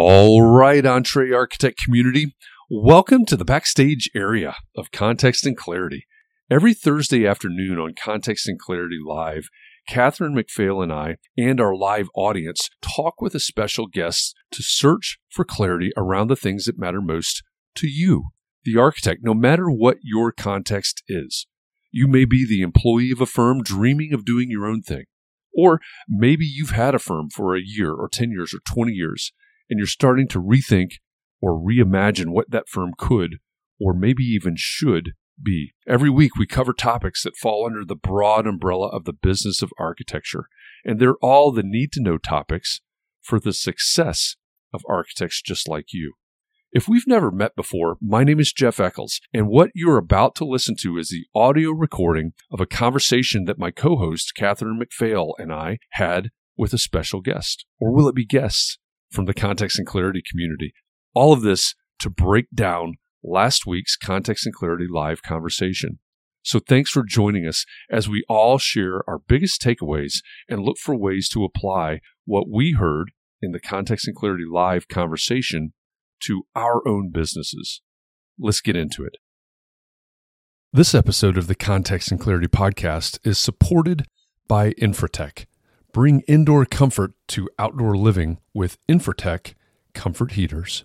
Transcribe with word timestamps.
All 0.00 0.42
right, 0.42 0.84
EntreArchitect 0.84 1.74
community, 1.84 2.36
welcome 2.70 3.26
to 3.26 3.36
the 3.36 3.44
backstage 3.44 4.08
area 4.14 4.54
of 4.76 4.92
Context 4.92 5.44
and 5.44 5.56
Clarity. 5.56 6.06
Every 6.48 6.72
Thursday 6.72 7.26
afternoon 7.26 7.80
on 7.80 7.94
Context 8.00 8.46
and 8.46 8.60
Clarity 8.60 8.98
Live, 9.04 9.48
Catherine 9.88 10.36
McPhail 10.36 10.84
and 10.84 10.92
I 10.92 11.16
and 11.36 11.60
our 11.60 11.74
live 11.74 12.10
audience 12.14 12.70
talk 12.80 13.20
with 13.20 13.34
a 13.34 13.40
special 13.40 13.88
guest 13.88 14.36
to 14.52 14.62
search 14.62 15.18
for 15.30 15.44
clarity 15.44 15.90
around 15.96 16.28
the 16.28 16.36
things 16.36 16.66
that 16.66 16.78
matter 16.78 17.00
most 17.00 17.42
to 17.74 17.88
you, 17.88 18.26
the 18.62 18.76
architect, 18.78 19.22
no 19.24 19.34
matter 19.34 19.68
what 19.68 19.96
your 20.04 20.30
context 20.30 21.02
is. 21.08 21.48
You 21.90 22.06
may 22.06 22.24
be 22.24 22.46
the 22.46 22.62
employee 22.62 23.10
of 23.10 23.20
a 23.20 23.26
firm 23.26 23.64
dreaming 23.64 24.12
of 24.12 24.24
doing 24.24 24.46
your 24.48 24.64
own 24.64 24.80
thing. 24.80 25.06
Or 25.52 25.80
maybe 26.08 26.44
you've 26.44 26.70
had 26.70 26.94
a 26.94 27.00
firm 27.00 27.30
for 27.30 27.56
a 27.56 27.60
year 27.60 27.92
or 27.92 28.08
10 28.08 28.30
years 28.30 28.54
or 28.54 28.60
20 28.64 28.92
years 28.92 29.32
and 29.68 29.78
you're 29.78 29.86
starting 29.86 30.28
to 30.28 30.42
rethink 30.42 30.92
or 31.40 31.58
reimagine 31.58 32.28
what 32.28 32.50
that 32.50 32.68
firm 32.68 32.92
could 32.98 33.36
or 33.80 33.94
maybe 33.94 34.24
even 34.24 34.54
should 34.56 35.12
be. 35.42 35.72
Every 35.86 36.10
week 36.10 36.36
we 36.36 36.46
cover 36.46 36.72
topics 36.72 37.22
that 37.22 37.36
fall 37.36 37.66
under 37.66 37.84
the 37.84 37.96
broad 37.96 38.46
umbrella 38.46 38.88
of 38.88 39.04
the 39.04 39.12
business 39.12 39.62
of 39.62 39.72
architecture, 39.78 40.48
and 40.84 40.98
they're 40.98 41.16
all 41.22 41.52
the 41.52 41.62
need 41.62 41.92
to 41.92 42.02
know 42.02 42.18
topics 42.18 42.80
for 43.22 43.38
the 43.38 43.52
success 43.52 44.36
of 44.72 44.82
architects 44.88 45.42
just 45.42 45.68
like 45.68 45.92
you. 45.92 46.14
If 46.70 46.86
we've 46.86 47.06
never 47.06 47.30
met 47.30 47.56
before, 47.56 47.96
my 48.00 48.24
name 48.24 48.38
is 48.40 48.52
Jeff 48.52 48.78
Echols, 48.78 49.20
and 49.32 49.48
what 49.48 49.70
you're 49.74 49.96
about 49.96 50.34
to 50.36 50.44
listen 50.44 50.76
to 50.80 50.98
is 50.98 51.08
the 51.08 51.24
audio 51.34 51.70
recording 51.70 52.32
of 52.50 52.60
a 52.60 52.66
conversation 52.66 53.44
that 53.44 53.58
my 53.58 53.70
co 53.70 53.96
host, 53.96 54.32
Catherine 54.36 54.78
McPhail, 54.78 55.32
and 55.38 55.50
I 55.50 55.78
had 55.92 56.28
with 56.58 56.74
a 56.74 56.78
special 56.78 57.22
guest. 57.22 57.64
Or 57.80 57.94
will 57.94 58.08
it 58.08 58.14
be 58.14 58.26
guests? 58.26 58.78
From 59.10 59.24
the 59.24 59.34
Context 59.34 59.78
and 59.78 59.86
Clarity 59.86 60.22
community. 60.28 60.72
All 61.14 61.32
of 61.32 61.42
this 61.42 61.74
to 62.00 62.10
break 62.10 62.46
down 62.54 62.94
last 63.22 63.66
week's 63.66 63.96
Context 63.96 64.46
and 64.46 64.54
Clarity 64.54 64.86
live 64.88 65.22
conversation. 65.22 65.98
So 66.42 66.60
thanks 66.60 66.90
for 66.90 67.02
joining 67.02 67.46
us 67.46 67.66
as 67.90 68.08
we 68.08 68.24
all 68.28 68.58
share 68.58 69.02
our 69.08 69.18
biggest 69.18 69.60
takeaways 69.60 70.22
and 70.48 70.62
look 70.62 70.78
for 70.78 70.96
ways 70.96 71.28
to 71.30 71.44
apply 71.44 72.00
what 72.24 72.48
we 72.48 72.72
heard 72.72 73.10
in 73.42 73.52
the 73.52 73.60
Context 73.60 74.06
and 74.06 74.16
Clarity 74.16 74.44
live 74.50 74.88
conversation 74.88 75.72
to 76.20 76.44
our 76.54 76.86
own 76.86 77.10
businesses. 77.10 77.82
Let's 78.38 78.60
get 78.60 78.76
into 78.76 79.04
it. 79.04 79.16
This 80.72 80.94
episode 80.94 81.38
of 81.38 81.46
the 81.46 81.54
Context 81.54 82.10
and 82.10 82.20
Clarity 82.20 82.48
podcast 82.48 83.18
is 83.24 83.38
supported 83.38 84.06
by 84.46 84.72
Infratech. 84.74 85.46
Bring 85.90 86.20
indoor 86.28 86.66
comfort 86.66 87.14
to 87.28 87.48
outdoor 87.58 87.96
living 87.96 88.38
with 88.52 88.76
Infratech 88.88 89.54
comfort 89.94 90.32
heaters. 90.32 90.84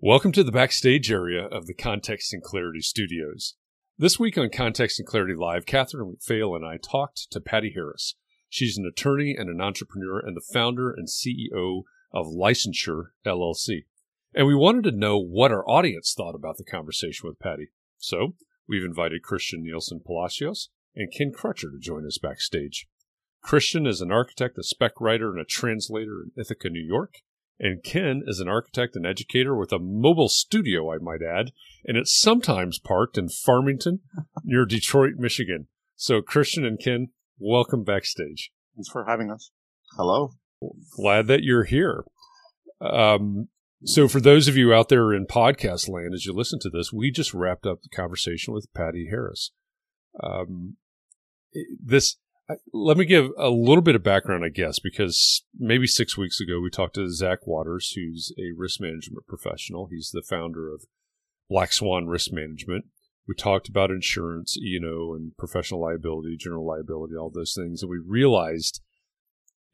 Welcome 0.00 0.32
to 0.32 0.42
the 0.42 0.50
backstage 0.50 1.12
area 1.12 1.44
of 1.46 1.66
the 1.66 1.74
Context 1.74 2.32
and 2.32 2.42
Clarity 2.42 2.80
Studios. 2.80 3.54
This 3.96 4.18
week 4.18 4.36
on 4.36 4.50
Context 4.50 4.98
and 4.98 5.06
Clarity 5.06 5.36
Live, 5.36 5.64
Catherine 5.64 6.16
McPhail 6.16 6.56
and 6.56 6.66
I 6.66 6.76
talked 6.76 7.30
to 7.30 7.40
Patty 7.40 7.70
Harris. 7.72 8.16
She's 8.48 8.76
an 8.76 8.84
attorney 8.84 9.36
and 9.38 9.48
an 9.48 9.60
entrepreneur 9.60 10.18
and 10.18 10.36
the 10.36 10.44
founder 10.52 10.90
and 10.90 11.06
CEO 11.06 11.82
of 12.12 12.26
Licensure 12.26 13.10
LLC. 13.24 13.84
And 14.34 14.48
we 14.48 14.56
wanted 14.56 14.82
to 14.90 14.96
know 14.96 15.18
what 15.18 15.52
our 15.52 15.66
audience 15.70 16.14
thought 16.16 16.34
about 16.34 16.56
the 16.56 16.64
conversation 16.64 17.28
with 17.28 17.38
Patty. 17.38 17.68
So 17.96 18.34
we've 18.66 18.84
invited 18.84 19.22
Christian 19.22 19.62
Nielsen 19.62 20.00
Palacios 20.04 20.70
and 20.96 21.12
Ken 21.16 21.30
Crutcher 21.32 21.70
to 21.70 21.78
join 21.78 22.04
us 22.04 22.18
backstage. 22.18 22.88
Christian 23.44 23.86
is 23.86 24.00
an 24.00 24.10
architect, 24.10 24.56
a 24.58 24.62
spec 24.62 24.92
writer, 25.00 25.30
and 25.30 25.38
a 25.38 25.44
translator 25.44 26.22
in 26.22 26.30
Ithaca, 26.40 26.70
New 26.70 26.82
York. 26.82 27.16
And 27.60 27.84
Ken 27.84 28.22
is 28.26 28.40
an 28.40 28.48
architect 28.48 28.96
and 28.96 29.06
educator 29.06 29.54
with 29.54 29.70
a 29.70 29.78
mobile 29.78 30.30
studio, 30.30 30.92
I 30.92 30.96
might 30.98 31.20
add, 31.22 31.52
and 31.84 31.96
it's 31.96 32.18
sometimes 32.18 32.80
parked 32.80 33.16
in 33.16 33.28
Farmington 33.28 34.00
near 34.44 34.64
Detroit, 34.64 35.12
Michigan. 35.18 35.68
So, 35.94 36.22
Christian 36.22 36.64
and 36.64 36.80
Ken, 36.82 37.08
welcome 37.38 37.84
backstage. 37.84 38.50
Thanks 38.74 38.88
for 38.88 39.04
having 39.04 39.30
us. 39.30 39.52
Hello. 39.96 40.32
Glad 40.96 41.26
that 41.28 41.44
you're 41.44 41.64
here. 41.64 42.04
Um, 42.80 43.48
so, 43.84 44.08
for 44.08 44.20
those 44.20 44.48
of 44.48 44.56
you 44.56 44.72
out 44.72 44.88
there 44.88 45.12
in 45.12 45.26
podcast 45.26 45.88
land, 45.88 46.12
as 46.14 46.24
you 46.24 46.32
listen 46.32 46.58
to 46.60 46.70
this, 46.70 46.92
we 46.92 47.12
just 47.12 47.34
wrapped 47.34 47.66
up 47.66 47.82
the 47.82 47.94
conversation 47.94 48.54
with 48.54 48.72
Patty 48.74 49.08
Harris. 49.10 49.52
Um, 50.20 50.76
this 51.80 52.16
let 52.72 52.96
me 52.96 53.04
give 53.04 53.30
a 53.38 53.48
little 53.48 53.82
bit 53.82 53.94
of 53.94 54.02
background, 54.02 54.44
I 54.44 54.50
guess, 54.50 54.78
because 54.78 55.44
maybe 55.58 55.86
six 55.86 56.16
weeks 56.16 56.40
ago 56.40 56.60
we 56.60 56.70
talked 56.70 56.96
to 56.96 57.10
Zach 57.10 57.46
Waters, 57.46 57.92
who's 57.92 58.32
a 58.38 58.52
risk 58.56 58.80
management 58.80 59.26
professional. 59.26 59.88
He's 59.90 60.10
the 60.12 60.22
founder 60.22 60.72
of 60.72 60.84
Black 61.48 61.72
Swan 61.72 62.06
Risk 62.06 62.32
Management. 62.32 62.86
We 63.26 63.34
talked 63.34 63.68
about 63.68 63.90
insurance, 63.90 64.58
E&O, 64.58 65.14
and 65.14 65.34
professional 65.38 65.80
liability, 65.80 66.36
general 66.36 66.66
liability, 66.66 67.14
all 67.16 67.30
those 67.30 67.54
things. 67.54 67.82
And 67.82 67.90
we 67.90 67.98
realized 67.98 68.82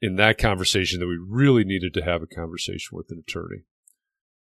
in 0.01 0.15
that 0.15 0.37
conversation 0.37 0.99
that 0.99 1.07
we 1.07 1.17
really 1.17 1.65
needed 1.65 1.93
to 1.95 2.03
have 2.03 2.21
a 2.21 2.27
conversation 2.27 2.97
with 2.97 3.07
an 3.11 3.21
attorney. 3.27 3.63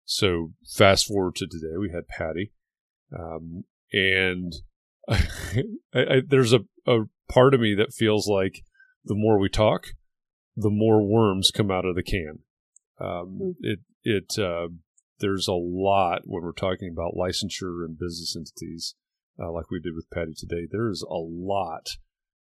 So 0.05 0.51
fast 0.67 1.07
forward 1.07 1.35
to 1.35 1.47
today, 1.47 1.77
we 1.79 1.91
had 1.91 2.07
Patty. 2.07 2.51
Um, 3.17 3.63
and 3.91 4.53
I, 5.09 5.19
I, 5.93 6.21
there's 6.25 6.53
a, 6.53 6.59
a 6.85 7.01
part 7.31 7.53
of 7.53 7.59
me 7.59 7.73
that 7.75 7.93
feels 7.93 8.27
like 8.27 8.63
the 9.05 9.15
more 9.15 9.39
we 9.39 9.49
talk, 9.49 9.87
the 10.55 10.69
more 10.69 11.01
worms 11.01 11.51
come 11.51 11.71
out 11.71 11.85
of 11.85 11.95
the 11.95 12.03
can. 12.03 12.39
Um, 12.99 13.07
mm-hmm. 13.07 13.49
It 13.61 13.79
it 14.03 14.39
uh, 14.39 14.67
there's 15.19 15.47
a 15.47 15.53
lot 15.53 16.21
when 16.25 16.43
we're 16.43 16.51
talking 16.51 16.89
about 16.91 17.15
licensure 17.15 17.85
and 17.85 17.97
business 17.97 18.35
entities, 18.35 18.95
uh, 19.39 19.51
like 19.51 19.71
we 19.71 19.79
did 19.79 19.95
with 19.95 20.09
Patty 20.09 20.33
today. 20.35 20.67
There 20.69 20.89
is 20.89 21.05
a 21.09 21.15
lot 21.15 21.89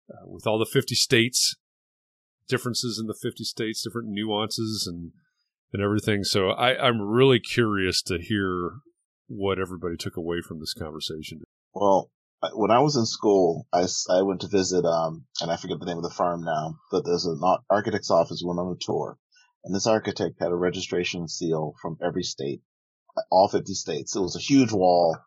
uh, 0.09 0.25
with 0.27 0.47
all 0.47 0.59
the 0.59 0.65
50 0.65 0.95
states 0.95 1.55
differences 2.47 2.97
in 2.99 3.05
the 3.05 3.13
50 3.13 3.43
states, 3.43 3.83
different 3.83 4.09
nuances 4.09 4.87
and 4.91 5.11
and 5.71 5.83
everything. 5.83 6.23
So 6.23 6.49
I, 6.49 6.87
I'm 6.87 6.99
really 6.99 7.39
curious 7.39 8.01
to 8.03 8.17
hear 8.17 8.71
what 9.27 9.59
everybody 9.59 9.95
took 9.95 10.17
away 10.17 10.37
from 10.45 10.59
this 10.59 10.73
conversation. 10.73 11.41
Well, 11.75 12.09
when 12.53 12.71
I 12.71 12.79
was 12.79 12.95
in 12.95 13.05
school, 13.05 13.67
I, 13.73 13.85
I 14.09 14.21
went 14.21 14.41
to 14.41 14.47
visit, 14.47 14.85
um, 14.85 15.25
and 15.41 15.51
I 15.51 15.57
forget 15.57 15.79
the 15.79 15.85
name 15.85 15.97
of 15.97 16.03
the 16.03 16.09
firm 16.09 16.43
now, 16.43 16.79
but 16.91 17.05
there's 17.05 17.25
an 17.25 17.41
architect's 17.69 18.11
office. 18.11 18.41
Went 18.45 18.59
on 18.59 18.71
a 18.71 18.77
tour, 18.79 19.17
and 19.63 19.75
this 19.75 19.87
architect 19.87 20.39
had 20.39 20.51
a 20.51 20.55
registration 20.55 21.27
seal 21.27 21.75
from 21.81 21.97
every 22.01 22.23
state, 22.23 22.61
all 23.29 23.47
50 23.47 23.73
states. 23.73 24.15
It 24.15 24.21
was 24.21 24.35
a 24.35 24.39
huge 24.39 24.71
wall. 24.71 25.17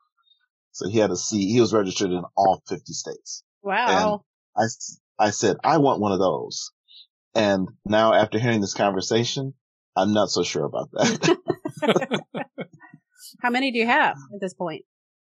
So 0.72 0.88
he 0.88 0.98
had 0.98 1.10
a 1.10 1.16
C. 1.16 1.52
He 1.52 1.60
was 1.60 1.74
registered 1.74 2.10
in 2.10 2.22
all 2.34 2.62
50 2.66 2.92
states. 2.94 3.44
Wow. 3.62 4.24
And 4.56 4.70
I, 5.18 5.26
I 5.26 5.30
said, 5.30 5.58
I 5.62 5.78
want 5.78 6.00
one 6.00 6.12
of 6.12 6.18
those. 6.18 6.70
And 7.34 7.68
now 7.84 8.14
after 8.14 8.38
hearing 8.38 8.62
this 8.62 8.74
conversation, 8.74 9.52
I'm 9.94 10.14
not 10.14 10.30
so 10.30 10.42
sure 10.42 10.64
about 10.64 10.90
that. 10.92 11.36
How 13.42 13.50
many 13.50 13.70
do 13.70 13.78
you 13.78 13.86
have 13.86 14.16
at 14.34 14.40
this 14.40 14.54
point? 14.54 14.84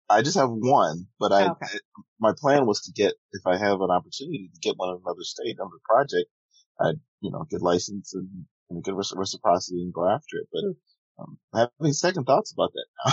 I 0.09 0.23
just 0.23 0.37
have 0.37 0.51
one, 0.51 1.07
but 1.19 1.33
I, 1.33 1.49
okay. 1.49 1.67
I, 1.67 1.79
my 2.21 2.33
plan 2.39 2.67
was 2.67 2.83
to 2.83 2.93
get, 2.93 3.15
if 3.33 3.47
I 3.47 3.57
have 3.57 3.81
an 3.81 3.91
opportunity 3.91 4.51
to 4.53 4.61
get 4.61 4.77
one 4.77 4.91
in 4.91 5.01
another 5.05 5.23
state 5.23 5.57
under 5.61 5.77
project, 5.89 6.31
I'd, 6.81 7.01
you 7.21 7.31
know, 7.31 7.47
get 7.51 7.63
license 7.63 8.13
and, 8.15 8.29
and 8.71 8.85
get 8.85 8.95
reciprocity 8.95 9.83
and 9.83 9.95
go 9.95 10.09
after 10.09 10.37
it. 10.37 10.49
But, 10.53 10.65
mm. 10.65 10.75
um, 11.19 11.39
I 11.55 11.61
have 11.61 11.95
second 11.95 12.25
thoughts 12.25 12.53
about 12.53 12.73
that 12.73 12.87
now. 13.05 13.13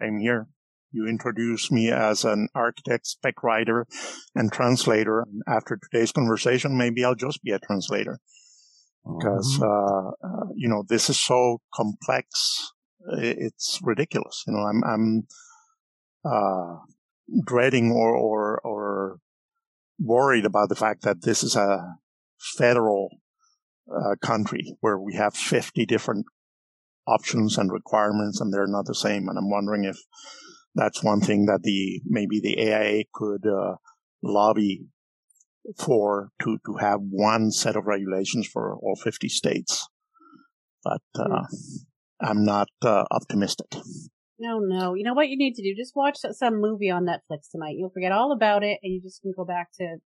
I'm 0.06 0.18
here. 0.18 0.48
You 0.90 1.06
introduced 1.06 1.70
me 1.70 1.90
as 1.90 2.24
an 2.24 2.48
architect, 2.54 3.06
spec 3.06 3.42
writer, 3.42 3.86
and 4.34 4.50
translator. 4.50 5.20
And 5.20 5.42
after 5.46 5.76
today's 5.76 6.12
conversation, 6.12 6.78
maybe 6.78 7.04
I'll 7.04 7.14
just 7.14 7.42
be 7.42 7.52
a 7.52 7.58
translator 7.58 8.18
because, 9.04 9.58
mm-hmm. 9.58 9.64
uh, 9.64 10.10
uh, 10.26 10.46
you 10.56 10.68
know, 10.68 10.84
this 10.88 11.10
is 11.10 11.20
so 11.20 11.60
complex. 11.74 12.72
It's 13.18 13.78
ridiculous. 13.82 14.44
You 14.46 14.54
know, 14.54 14.60
I'm, 14.60 14.82
I'm, 14.84 15.26
uh, 16.24 16.76
dreading 17.44 17.92
or, 17.92 18.14
or, 18.14 18.60
or 18.64 19.18
worried 19.98 20.44
about 20.44 20.68
the 20.68 20.74
fact 20.74 21.02
that 21.02 21.22
this 21.22 21.42
is 21.42 21.56
a 21.56 21.96
federal 22.38 23.08
uh, 23.90 24.14
country 24.22 24.76
where 24.80 24.98
we 24.98 25.14
have 25.14 25.34
50 25.34 25.86
different 25.86 26.26
options 27.06 27.56
and 27.56 27.72
requirements 27.72 28.40
and 28.40 28.52
they're 28.52 28.66
not 28.66 28.86
the 28.86 28.94
same. 28.94 29.28
And 29.28 29.38
I'm 29.38 29.50
wondering 29.50 29.84
if 29.84 29.96
that's 30.74 31.02
one 31.02 31.20
thing 31.20 31.46
that 31.46 31.62
the, 31.62 32.00
maybe 32.04 32.40
the 32.40 32.58
AIA 32.60 33.04
could, 33.12 33.46
uh, 33.46 33.76
lobby 34.22 34.86
for 35.76 36.30
to, 36.42 36.58
to 36.66 36.76
have 36.80 37.00
one 37.00 37.50
set 37.50 37.76
of 37.76 37.86
regulations 37.86 38.46
for 38.46 38.76
all 38.76 38.96
50 38.96 39.28
states. 39.28 39.86
But, 40.84 41.02
uh, 41.18 41.44
I'm 42.20 42.44
not, 42.44 42.68
uh, 42.82 43.04
optimistic. 43.10 43.66
No, 44.38 44.60
no. 44.60 44.94
You 44.94 45.04
know 45.04 45.14
what 45.14 45.28
you 45.28 45.36
need 45.36 45.54
to 45.54 45.62
do? 45.62 45.74
Just 45.74 45.96
watch 45.96 46.18
some 46.32 46.60
movie 46.60 46.90
on 46.90 47.06
Netflix 47.06 47.50
tonight. 47.50 47.74
You'll 47.76 47.90
forget 47.90 48.12
all 48.12 48.32
about 48.32 48.62
it 48.62 48.78
and 48.82 48.92
you 48.92 49.00
just 49.00 49.20
can 49.22 49.32
go 49.36 49.44
back 49.44 49.68
to 49.78 49.96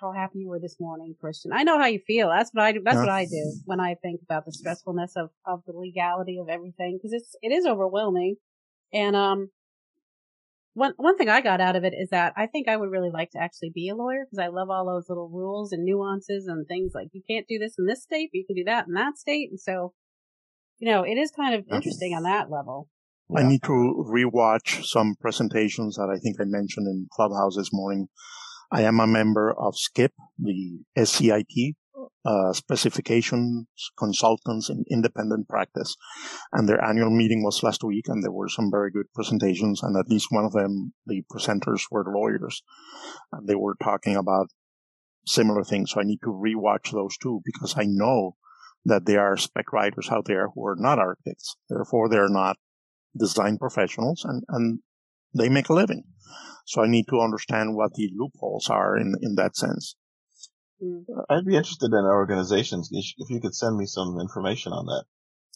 how 0.00 0.12
happy 0.12 0.40
you 0.40 0.48
were 0.48 0.60
this 0.60 0.76
morning, 0.80 1.14
Christian. 1.20 1.52
I 1.52 1.62
know 1.62 1.78
how 1.78 1.86
you 1.86 2.00
feel. 2.06 2.28
That's 2.28 2.50
what 2.52 2.64
I 2.64 2.72
do. 2.72 2.80
That's 2.84 2.98
what 2.98 3.08
I 3.08 3.24
do 3.24 3.54
when 3.64 3.80
I 3.80 3.94
think 4.02 4.20
about 4.22 4.44
the 4.44 4.52
stressfulness 4.52 5.12
of, 5.16 5.30
of 5.46 5.62
the 5.66 5.72
legality 5.72 6.38
of 6.40 6.48
everything. 6.48 6.98
Cause 7.00 7.12
it's, 7.12 7.36
it 7.42 7.48
is 7.48 7.66
overwhelming. 7.66 8.36
And, 8.92 9.14
um, 9.16 9.50
one, 10.74 10.94
one 10.96 11.16
thing 11.16 11.28
I 11.28 11.40
got 11.40 11.60
out 11.60 11.74
of 11.74 11.84
it 11.84 11.94
is 11.94 12.10
that 12.10 12.32
I 12.36 12.46
think 12.46 12.68
I 12.68 12.76
would 12.76 12.90
really 12.90 13.10
like 13.10 13.32
to 13.32 13.42
actually 13.42 13.70
be 13.74 13.88
a 13.88 13.94
lawyer 13.94 14.24
because 14.24 14.42
I 14.42 14.48
love 14.48 14.70
all 14.70 14.86
those 14.86 15.08
little 15.08 15.28
rules 15.28 15.72
and 15.72 15.84
nuances 15.84 16.46
and 16.46 16.66
things 16.66 16.92
like 16.94 17.08
you 17.12 17.22
can't 17.28 17.46
do 17.48 17.58
this 17.58 17.74
in 17.76 17.86
this 17.86 18.02
state, 18.02 18.30
but 18.32 18.38
you 18.38 18.46
can 18.46 18.56
do 18.56 18.64
that 18.64 18.86
in 18.86 18.94
that 18.94 19.18
state. 19.18 19.50
And 19.50 19.60
so, 19.60 19.92
you 20.78 20.90
know, 20.90 21.02
it 21.02 21.14
is 21.14 21.32
kind 21.32 21.54
of 21.54 21.64
interesting 21.70 22.14
on 22.14 22.22
that 22.22 22.50
level. 22.50 22.88
I 23.36 23.42
need 23.44 23.62
to 23.64 24.06
rewatch 24.08 24.84
some 24.84 25.14
presentations 25.20 25.96
that 25.96 26.10
I 26.10 26.18
think 26.18 26.36
I 26.40 26.44
mentioned 26.44 26.88
in 26.88 27.08
Clubhouse 27.12 27.56
this 27.56 27.72
morning. 27.72 28.08
I 28.72 28.82
am 28.82 28.98
a 28.98 29.06
member 29.06 29.52
of 29.52 29.74
SCIP, 29.74 30.10
the 30.38 30.80
SCIT, 30.96 31.76
uh, 32.24 32.52
specifications 32.52 33.66
consultants 33.98 34.68
in 34.68 34.84
independent 34.90 35.48
practice. 35.48 35.96
And 36.52 36.68
their 36.68 36.82
annual 36.84 37.10
meeting 37.10 37.44
was 37.44 37.62
last 37.62 37.84
week 37.84 38.06
and 38.08 38.22
there 38.22 38.32
were 38.32 38.48
some 38.48 38.70
very 38.70 38.90
good 38.90 39.06
presentations. 39.14 39.82
And 39.82 39.96
at 39.96 40.08
least 40.08 40.28
one 40.30 40.44
of 40.44 40.52
them, 40.52 40.92
the 41.06 41.22
presenters 41.32 41.82
were 41.90 42.04
lawyers 42.06 42.62
and 43.32 43.48
they 43.48 43.54
were 43.54 43.76
talking 43.82 44.16
about 44.16 44.48
similar 45.26 45.62
things. 45.62 45.92
So 45.92 46.00
I 46.00 46.04
need 46.04 46.20
to 46.24 46.32
rewatch 46.32 46.92
those 46.92 47.16
too 47.16 47.42
because 47.44 47.74
I 47.76 47.84
know 47.86 48.36
that 48.84 49.06
there 49.06 49.20
are 49.20 49.36
spec 49.36 49.72
writers 49.72 50.08
out 50.10 50.24
there 50.24 50.48
who 50.54 50.66
are 50.66 50.76
not 50.76 50.98
architects. 50.98 51.56
Therefore, 51.68 52.08
they're 52.08 52.28
not 52.28 52.56
design 53.16 53.58
professionals 53.58 54.24
and, 54.24 54.42
and 54.48 54.80
they 55.34 55.48
make 55.48 55.68
a 55.68 55.74
living. 55.74 56.04
So 56.66 56.82
I 56.82 56.88
need 56.88 57.06
to 57.08 57.20
understand 57.20 57.74
what 57.74 57.94
the 57.94 58.10
loopholes 58.16 58.68
are 58.68 58.96
in, 58.96 59.14
in 59.20 59.34
that 59.36 59.56
sense. 59.56 59.96
Mm. 60.82 61.04
I'd 61.28 61.44
be 61.44 61.56
interested 61.56 61.92
in 61.92 62.04
organizations. 62.04 62.90
If 62.92 63.30
you 63.30 63.40
could 63.40 63.54
send 63.54 63.76
me 63.76 63.86
some 63.86 64.18
information 64.20 64.72
on 64.72 64.86
that, 64.86 65.04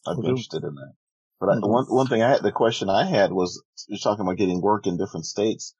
I'd 0.06 0.20
be 0.20 0.28
interested 0.28 0.64
in 0.64 0.74
that. 0.74 0.92
But 1.40 1.48
I, 1.50 1.58
one, 1.58 1.84
one 1.86 2.06
thing 2.06 2.22
I 2.22 2.30
had, 2.30 2.42
the 2.42 2.52
question 2.52 2.88
I 2.88 3.04
had 3.06 3.32
was, 3.32 3.62
you're 3.88 3.98
talking 3.98 4.24
about 4.24 4.38
getting 4.38 4.60
work 4.60 4.86
in 4.86 4.96
different 4.96 5.26
states. 5.26 5.74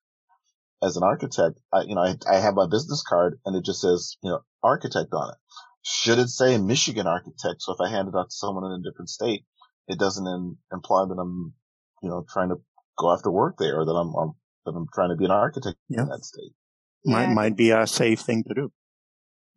As 0.83 0.97
an 0.97 1.03
architect, 1.03 1.59
I, 1.73 1.83
you 1.83 1.95
know, 1.95 2.03
I, 2.03 2.17
I 2.31 2.39
have 2.39 2.55
my 2.55 2.67
business 2.67 3.03
card 3.03 3.39
and 3.47 3.57
it 3.57 3.65
just 3.65 3.81
says, 3.81 4.17
you 4.23 4.31
know, 4.31 4.41
architect 4.63 5.13
on 5.13 5.31
it. 5.31 5.37
Should 5.83 6.19
it 6.19 6.29
say 6.29 6.59
Michigan 6.59 7.07
architect? 7.07 7.61
So 7.61 7.73
if 7.73 7.81
I 7.81 7.91
hand 7.91 8.09
it 8.09 8.15
out 8.17 8.31
to 8.31 8.37
someone 8.37 8.71
in 8.71 8.81
a 8.81 8.83
different 8.83 9.09
state, 9.09 9.45
it 9.89 9.99
doesn't 9.99 10.27
in, 10.27 10.57
imply 10.73 11.07
that 11.07 11.19
I'm 11.19 11.55
you 12.05 12.11
know, 12.11 12.25
trying 12.31 12.51
to 12.51 12.57
go 12.99 13.13
after 13.13 13.31
work 13.31 13.57
there 13.59 13.81
or 13.81 13.87
that 13.87 13.93
I'm, 13.93 14.15
I'm 14.15 14.33
that 14.67 14.73
I'm 14.73 14.87
trying 14.95 15.11
to 15.11 15.17
be 15.17 15.25
an 15.25 15.31
architect 15.31 15.77
yeah. 15.89 16.03
in 16.03 16.09
that 16.09 16.25
state. 16.25 16.53
Might, 17.05 17.29
yeah. 17.29 17.35
might 17.35 17.57
be 17.57 17.71
a 17.71 17.87
safe 17.87 18.21
thing 18.21 18.45
to 18.49 18.55
do. 18.55 18.73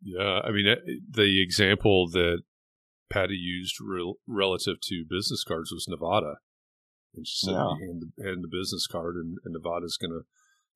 Yeah. 0.02 0.40
I 0.44 0.50
mean, 0.50 0.74
the 1.10 1.42
example 1.42 2.08
that 2.10 2.42
Patty 3.10 3.36
used 3.36 3.76
relative 4.26 4.80
to 4.82 5.04
business 5.08 5.44
cards 5.44 5.72
was 5.72 5.86
Nevada. 5.88 6.36
And 7.14 7.26
she 7.26 7.46
said, 7.46 7.52
yeah. 7.52 7.74
hand, 7.80 8.02
the, 8.02 8.24
hand 8.24 8.44
the 8.44 8.48
business 8.48 8.86
card 8.86 9.16
and, 9.16 9.38
and 9.44 9.54
Nevada's 9.54 9.96
going 9.96 10.10
to, 10.10 10.22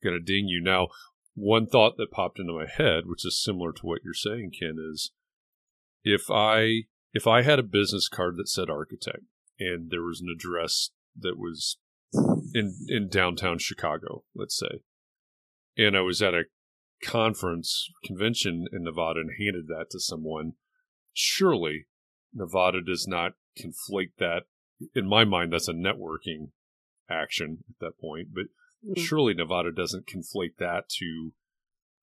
going 0.02 0.18
to 0.18 0.24
ding 0.24 0.48
you. 0.48 0.62
Now, 0.62 0.88
one 1.34 1.66
thought 1.66 1.98
that 1.98 2.10
popped 2.10 2.38
into 2.38 2.54
my 2.54 2.66
head, 2.66 3.04
which 3.06 3.26
is 3.26 3.42
similar 3.42 3.72
to 3.72 3.86
what 3.86 4.00
you're 4.02 4.14
saying, 4.14 4.52
Ken, 4.58 4.76
is 4.78 5.12
if 6.04 6.30
I, 6.30 6.84
if 7.12 7.26
I 7.26 7.42
had 7.42 7.58
a 7.58 7.64
business 7.64 8.08
card 8.08 8.36
that 8.38 8.48
said 8.48 8.70
architect 8.70 9.24
and 9.58 9.90
there 9.90 10.02
was 10.02 10.22
an 10.22 10.28
address 10.34 10.90
that 11.18 11.38
was 11.38 11.78
in 12.54 12.74
in 12.88 13.08
downtown 13.08 13.58
Chicago, 13.58 14.24
let's 14.34 14.58
say, 14.58 14.80
and 15.76 15.96
I 15.96 16.00
was 16.00 16.22
at 16.22 16.34
a 16.34 16.44
conference 17.02 17.88
convention 18.04 18.66
in 18.72 18.84
Nevada 18.84 19.20
and 19.20 19.30
handed 19.38 19.66
that 19.68 19.86
to 19.90 20.00
someone. 20.00 20.52
Surely, 21.12 21.86
Nevada 22.32 22.80
does 22.80 23.06
not 23.06 23.32
conflate 23.58 24.12
that. 24.18 24.42
In 24.94 25.08
my 25.08 25.24
mind, 25.24 25.52
that's 25.52 25.68
a 25.68 25.72
networking 25.72 26.50
action 27.10 27.64
at 27.68 27.78
that 27.80 28.00
point, 28.00 28.28
but 28.32 28.44
mm-hmm. 28.84 29.00
surely 29.00 29.34
Nevada 29.34 29.70
doesn't 29.72 30.06
conflate 30.06 30.56
that 30.58 30.88
to 30.98 31.32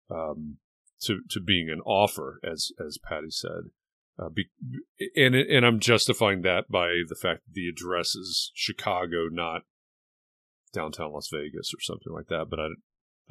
um, 0.09 0.57
to 1.01 1.21
to 1.29 1.39
being 1.39 1.69
an 1.69 1.81
offer, 1.81 2.39
as 2.43 2.71
as 2.85 2.97
Patty 2.97 3.31
said. 3.31 3.71
Uh, 4.19 4.29
be, 4.29 4.47
and 5.15 5.33
and 5.35 5.65
I'm 5.65 5.79
justifying 5.79 6.41
that 6.41 6.69
by 6.69 6.87
the 7.07 7.15
fact 7.15 7.41
that 7.45 7.53
the 7.53 7.69
address 7.69 8.15
is 8.15 8.51
Chicago, 8.53 9.27
not 9.31 9.61
downtown 10.73 11.13
Las 11.13 11.29
Vegas 11.31 11.71
or 11.73 11.79
something 11.79 12.11
like 12.13 12.27
that. 12.27 12.47
But 12.49 12.59
I 12.59 12.67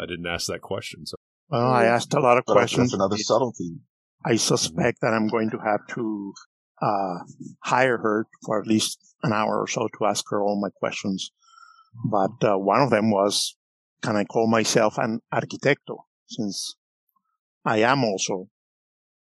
I 0.03 0.07
didn't 0.07 0.27
ask 0.27 0.47
that 0.47 0.63
question. 0.63 1.05
So 1.05 1.17
well, 1.51 1.71
I 1.71 1.85
asked 1.85 2.15
a 2.15 2.21
lot 2.21 2.39
of 2.39 2.45
questions. 2.47 2.91
That's 2.91 2.95
another 2.95 3.17
subtlety. 3.19 3.77
I 4.25 4.37
suspect 4.37 5.01
that 5.03 5.13
I'm 5.15 5.29
going 5.29 5.51
to 5.51 5.59
have 5.59 5.87
to 5.95 6.33
uh, 6.83 7.19
hire 7.65 7.99
her 7.99 8.27
for 8.45 8.61
at 8.61 8.67
least 8.67 8.99
an 9.23 9.33
hour 9.33 9.61
or 9.61 9.67
so 9.67 9.89
to 9.99 10.07
ask 10.07 10.25
her 10.31 10.43
all 10.43 10.61
my 10.61 10.71
questions. 10.79 11.31
But 12.05 12.43
uh, 12.43 12.59
one 12.59 12.83
of 12.83 12.91
them 12.91 13.11
was, 13.11 13.57
can 14.03 14.17
I 14.17 14.25
call 14.25 14.47
myself 14.49 14.99
an 14.99 15.21
arquitecto? 15.33 15.99
Since 16.27 16.77
I 17.65 17.79
am 17.79 18.05
also 18.05 18.49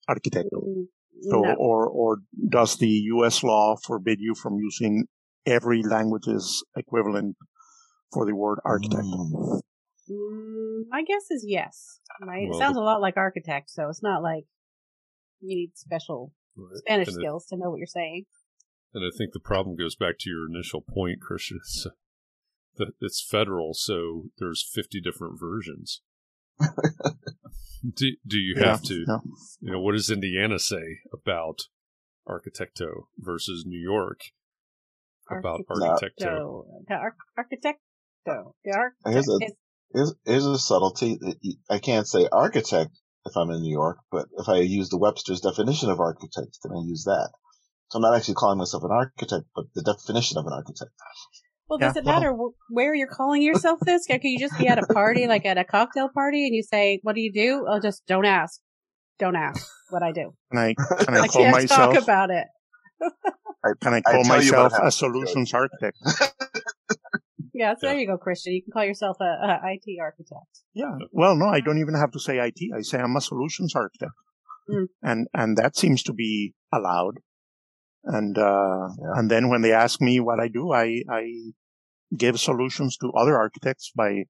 arquitecto. 0.08 0.86
So, 1.22 1.40
no. 1.40 1.54
or, 1.54 1.86
or 1.86 2.18
does 2.48 2.76
the 2.76 2.88
U.S. 2.88 3.42
law 3.42 3.76
forbid 3.76 4.20
you 4.20 4.34
from 4.34 4.58
using 4.58 5.04
every 5.46 5.82
language's 5.82 6.64
equivalent 6.76 7.36
for 8.12 8.24
the 8.24 8.34
word 8.34 8.60
architect? 8.64 9.02
Mm. 9.02 9.60
Mm, 10.10 10.84
my 10.88 11.02
guess 11.02 11.30
is 11.30 11.44
yes. 11.46 12.00
Right? 12.20 12.48
Well, 12.48 12.58
it 12.58 12.62
sounds 12.62 12.76
a 12.76 12.80
lot 12.80 13.00
like 13.00 13.16
architect, 13.16 13.70
so 13.70 13.88
it's 13.88 14.02
not 14.02 14.22
like 14.22 14.44
you 15.40 15.56
need 15.56 15.72
special 15.74 16.32
right. 16.56 16.78
Spanish 16.78 17.08
and 17.08 17.16
skills 17.16 17.46
it, 17.46 17.54
to 17.54 17.60
know 17.60 17.70
what 17.70 17.78
you're 17.78 17.86
saying. 17.86 18.24
And 18.94 19.04
I 19.04 19.16
think 19.16 19.32
the 19.32 19.40
problem 19.40 19.76
goes 19.76 19.96
back 19.96 20.14
to 20.20 20.30
your 20.30 20.46
initial 20.48 20.82
point, 20.82 21.20
Christian. 21.20 21.60
It's, 22.80 22.92
it's 23.00 23.26
federal, 23.28 23.74
so 23.74 24.26
there's 24.38 24.64
50 24.72 25.00
different 25.00 25.40
versions. 25.40 26.00
Do, 26.60 28.16
do 28.26 28.38
you 28.38 28.56
have 28.56 28.82
to, 28.82 29.04
yeah. 29.06 29.18
you 29.60 29.72
know, 29.72 29.80
what 29.80 29.92
does 29.92 30.10
Indiana 30.10 30.58
say 30.58 30.98
about 31.12 31.60
Architecto 32.26 33.06
versus 33.18 33.64
New 33.66 33.80
York 33.80 34.20
about 35.30 35.60
Architecto? 35.70 36.64
The 36.86 36.94
Architecto. 37.38 38.52
The 38.64 38.72
architect 38.72 39.04
here's, 39.06 39.28
a, 39.28 39.38
here's, 39.94 40.14
here's 40.24 40.46
a 40.46 40.58
subtlety. 40.58 41.18
I 41.70 41.78
can't 41.78 42.06
say 42.06 42.28
architect 42.30 42.90
if 43.24 43.36
I'm 43.36 43.50
in 43.50 43.62
New 43.62 43.72
York, 43.72 43.98
but 44.10 44.26
if 44.38 44.48
I 44.48 44.58
use 44.58 44.88
the 44.88 44.98
Webster's 44.98 45.40
definition 45.40 45.90
of 45.90 46.00
architect, 46.00 46.58
then 46.62 46.72
I 46.76 46.82
use 46.84 47.04
that? 47.04 47.30
So 47.90 47.96
I'm 47.96 48.02
not 48.02 48.16
actually 48.16 48.34
calling 48.34 48.58
myself 48.58 48.84
an 48.84 48.90
architect, 48.92 49.46
but 49.54 49.66
the 49.74 49.82
definition 49.82 50.38
of 50.38 50.46
an 50.46 50.52
architect. 50.52 50.90
Well, 51.68 51.78
does 51.78 51.96
yeah, 51.96 52.00
it 52.00 52.04
matter 52.06 52.32
well, 52.32 52.54
where 52.70 52.94
you're 52.94 53.08
calling 53.08 53.42
yourself 53.48 53.80
this? 53.80 54.06
Can 54.06 54.20
you 54.22 54.38
just 54.38 54.58
be 54.58 54.68
at 54.68 54.78
a 54.78 54.86
party, 54.86 55.26
like 55.26 55.44
at 55.44 55.58
a 55.58 55.64
cocktail 55.64 56.08
party, 56.08 56.46
and 56.46 56.54
you 56.54 56.62
say, 56.62 57.00
"What 57.02 57.14
do 57.14 57.20
you 57.20 57.32
do?" 57.32 57.66
Oh, 57.68 57.80
just 57.80 58.06
don't 58.06 58.24
ask. 58.24 58.60
Don't 59.18 59.36
ask 59.36 59.66
what 59.90 60.02
I 60.02 60.12
do. 60.12 60.32
Can 60.50 60.58
I 60.58 60.74
can 61.04 61.14
I, 61.14 61.20
I 61.20 61.26
call 61.28 61.42
can't 61.42 61.56
myself? 61.56 61.94
talk 61.94 62.02
about 62.02 62.30
it. 62.30 62.46
I, 63.64 63.70
can 63.80 63.94
I 63.94 64.00
call 64.00 64.24
I 64.24 64.28
myself 64.28 64.72
a 64.82 64.90
solutions 64.90 65.52
architect? 65.52 65.98
yeah, 67.54 67.74
so 67.74 67.86
yeah. 67.86 67.92
there 67.92 67.98
you 67.98 68.06
go, 68.06 68.16
Christian. 68.16 68.54
You 68.54 68.62
can 68.62 68.72
call 68.72 68.84
yourself 68.84 69.18
a, 69.20 69.24
a, 69.24 69.60
IT 69.64 70.00
architect. 70.00 70.62
Yeah. 70.74 70.96
Well, 71.12 71.36
no, 71.36 71.46
I 71.46 71.60
don't 71.60 71.78
even 71.78 71.94
have 71.94 72.12
to 72.12 72.20
say 72.20 72.38
IT. 72.38 72.58
I 72.76 72.82
say 72.82 72.98
I'm 72.98 73.16
a 73.16 73.20
solutions 73.20 73.74
architect, 73.74 74.12
mm. 74.70 74.86
and 75.02 75.26
and 75.34 75.56
that 75.56 75.76
seems 75.76 76.02
to 76.04 76.12
be 76.12 76.54
allowed. 76.72 77.18
And, 78.08 78.36
uh, 78.36 78.88
yeah. 79.00 79.12
and 79.16 79.30
then 79.30 79.48
when 79.48 79.62
they 79.62 79.72
ask 79.72 80.00
me 80.00 80.18
what 80.18 80.40
I 80.40 80.48
do, 80.48 80.72
I, 80.72 81.02
I 81.10 81.30
give 82.16 82.40
solutions 82.40 82.96
to 82.98 83.12
other 83.12 83.36
architects 83.36 83.92
by, 83.94 84.24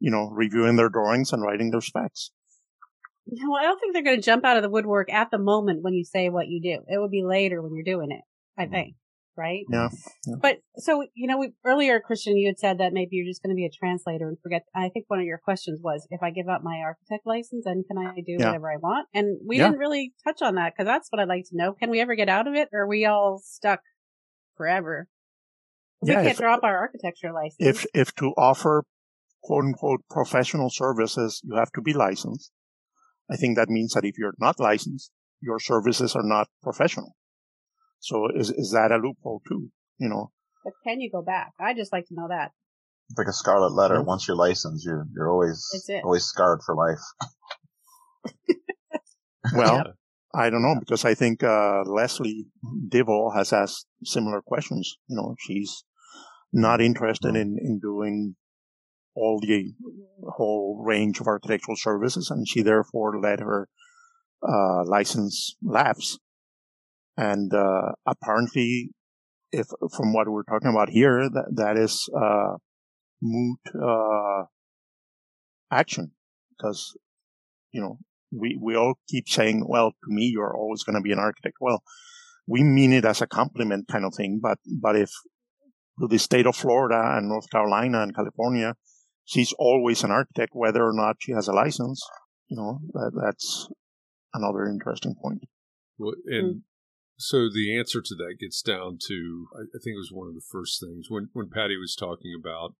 you 0.00 0.10
know, 0.10 0.30
reviewing 0.32 0.76
their 0.76 0.88
drawings 0.88 1.32
and 1.32 1.42
writing 1.42 1.70
their 1.70 1.80
specs. 1.80 2.30
No, 3.26 3.54
I 3.54 3.62
don't 3.62 3.78
think 3.78 3.94
they're 3.94 4.02
going 4.02 4.16
to 4.16 4.22
jump 4.22 4.44
out 4.44 4.56
of 4.56 4.62
the 4.62 4.70
woodwork 4.70 5.12
at 5.12 5.30
the 5.30 5.38
moment 5.38 5.82
when 5.82 5.94
you 5.94 6.04
say 6.04 6.28
what 6.28 6.48
you 6.48 6.60
do. 6.60 6.82
It 6.88 6.98
will 6.98 7.08
be 7.08 7.22
later 7.24 7.62
when 7.62 7.74
you're 7.74 7.84
doing 7.84 8.10
it, 8.10 8.22
I 8.58 8.66
think 8.66 8.96
right? 9.36 9.64
Yeah. 9.70 9.88
yeah. 10.26 10.34
But 10.40 10.58
so, 10.76 11.04
you 11.14 11.26
know, 11.26 11.38
we, 11.38 11.52
earlier, 11.64 12.00
Christian, 12.00 12.36
you 12.36 12.48
had 12.48 12.58
said 12.58 12.78
that 12.78 12.92
maybe 12.92 13.16
you're 13.16 13.26
just 13.26 13.42
going 13.42 13.54
to 13.54 13.56
be 13.56 13.66
a 13.66 13.70
translator 13.70 14.28
and 14.28 14.38
forget. 14.42 14.62
I 14.74 14.88
think 14.88 15.06
one 15.08 15.20
of 15.20 15.26
your 15.26 15.38
questions 15.38 15.80
was, 15.82 16.06
if 16.10 16.22
I 16.22 16.30
give 16.30 16.48
up 16.48 16.62
my 16.62 16.78
architect 16.84 17.26
license, 17.26 17.64
then 17.64 17.84
can 17.88 17.98
I 17.98 18.16
do 18.16 18.36
yeah. 18.38 18.46
whatever 18.46 18.70
I 18.72 18.76
want? 18.76 19.08
And 19.14 19.38
we 19.46 19.58
yeah. 19.58 19.68
didn't 19.68 19.78
really 19.78 20.12
touch 20.24 20.42
on 20.42 20.54
that 20.56 20.74
because 20.74 20.86
that's 20.86 21.08
what 21.10 21.20
I'd 21.20 21.28
like 21.28 21.44
to 21.50 21.56
know. 21.56 21.72
Can 21.72 21.90
we 21.90 22.00
ever 22.00 22.14
get 22.14 22.28
out 22.28 22.46
of 22.46 22.54
it 22.54 22.68
or 22.72 22.82
are 22.82 22.88
we 22.88 23.06
all 23.06 23.40
stuck 23.44 23.80
forever? 24.56 25.08
We 26.00 26.12
can't 26.12 26.26
if, 26.26 26.38
drop 26.38 26.62
our 26.62 26.76
architecture 26.76 27.32
license. 27.32 27.56
If, 27.58 27.86
if 27.94 28.14
to 28.16 28.32
offer 28.36 28.84
quote 29.42 29.64
unquote 29.64 30.00
professional 30.10 30.70
services, 30.70 31.40
you 31.44 31.56
have 31.56 31.72
to 31.72 31.80
be 31.80 31.92
licensed. 31.92 32.50
I 33.30 33.36
think 33.36 33.56
that 33.56 33.68
means 33.68 33.94
that 33.94 34.04
if 34.04 34.18
you're 34.18 34.34
not 34.38 34.60
licensed, 34.60 35.10
your 35.40 35.58
services 35.58 36.14
are 36.14 36.22
not 36.22 36.48
professional. 36.62 37.14
So 38.04 38.28
is 38.34 38.50
is 38.50 38.72
that 38.72 38.92
a 38.92 38.96
loophole 38.96 39.40
too? 39.48 39.70
You 39.98 40.08
know. 40.10 40.30
But 40.62 40.74
can 40.84 41.00
you 41.00 41.10
go 41.10 41.22
back? 41.22 41.52
I 41.58 41.72
just 41.74 41.92
like 41.92 42.06
to 42.08 42.14
know 42.14 42.28
that. 42.28 42.52
It's 43.08 43.18
like 43.18 43.28
a 43.28 43.32
scarlet 43.32 43.72
letter. 43.72 43.96
Mm-hmm. 43.96 44.06
Once 44.06 44.28
you're 44.28 44.36
licensed, 44.36 44.84
you're 44.84 45.06
you're 45.14 45.30
always 45.30 45.66
always 46.04 46.24
scarred 46.24 46.60
for 46.64 46.74
life. 46.74 47.04
well, 49.54 49.76
yeah. 49.76 49.92
I 50.34 50.50
don't 50.50 50.62
know 50.62 50.76
because 50.78 51.06
I 51.06 51.14
think 51.14 51.42
uh, 51.42 51.82
Leslie 51.86 52.46
Divol 52.88 53.34
has 53.34 53.54
asked 53.54 53.86
similar 54.04 54.42
questions. 54.42 54.96
You 55.08 55.16
know, 55.16 55.34
she's 55.38 55.84
not 56.52 56.82
interested 56.82 57.36
in 57.36 57.56
in 57.58 57.78
doing 57.80 58.36
all 59.16 59.40
the 59.40 59.72
whole 60.28 60.82
range 60.84 61.20
of 61.20 61.26
architectural 61.26 61.76
services, 61.78 62.30
and 62.30 62.46
she 62.46 62.60
therefore 62.60 63.18
let 63.18 63.40
her 63.40 63.68
uh, 64.46 64.84
license 64.84 65.56
lapse. 65.62 66.18
And 67.16 67.52
uh, 67.54 67.92
apparently, 68.06 68.90
if 69.52 69.68
from 69.96 70.12
what 70.12 70.28
we're 70.28 70.42
talking 70.42 70.70
about 70.70 70.90
here, 70.90 71.28
that 71.30 71.52
that 71.54 71.76
is 71.76 72.08
uh, 72.16 72.56
moot 73.22 73.60
uh, 73.80 74.44
action 75.70 76.12
because 76.56 76.96
you 77.70 77.80
know 77.80 77.98
we 78.32 78.58
we 78.60 78.74
all 78.74 78.94
keep 79.08 79.28
saying, 79.28 79.64
well, 79.68 79.90
to 79.90 80.08
me, 80.08 80.30
you're 80.32 80.56
always 80.56 80.82
going 80.82 80.96
to 80.96 81.02
be 81.02 81.12
an 81.12 81.18
architect. 81.18 81.56
Well, 81.60 81.82
we 82.46 82.62
mean 82.62 82.92
it 82.92 83.04
as 83.04 83.22
a 83.22 83.26
compliment 83.26 83.88
kind 83.88 84.04
of 84.04 84.14
thing, 84.14 84.40
but 84.42 84.58
but 84.80 84.96
if 84.96 85.10
to 86.00 86.08
the 86.08 86.18
state 86.18 86.46
of 86.46 86.56
Florida 86.56 87.16
and 87.16 87.28
North 87.28 87.48
Carolina 87.50 88.02
and 88.02 88.14
California, 88.14 88.74
she's 89.24 89.54
always 89.58 90.02
an 90.02 90.10
architect, 90.10 90.50
whether 90.52 90.82
or 90.82 90.92
not 90.92 91.16
she 91.20 91.32
has 91.32 91.48
a 91.48 91.52
license. 91.52 92.04
You 92.48 92.56
know, 92.56 92.80
that, 92.92 93.12
that's 93.24 93.68
another 94.34 94.66
interesting 94.66 95.14
point. 95.20 95.44
Well, 95.98 96.14
and 96.26 96.62
so 97.16 97.48
the 97.48 97.76
answer 97.76 98.00
to 98.00 98.14
that 98.16 98.36
gets 98.40 98.60
down 98.62 98.98
to 99.08 99.46
I, 99.54 99.78
think 99.82 99.94
it 99.94 99.98
was 99.98 100.10
one 100.12 100.28
of 100.28 100.34
the 100.34 100.48
first 100.50 100.80
things 100.80 101.06
when 101.08 101.28
when 101.32 101.48
Patty 101.48 101.76
was 101.76 101.94
talking 101.94 102.32
about 102.38 102.74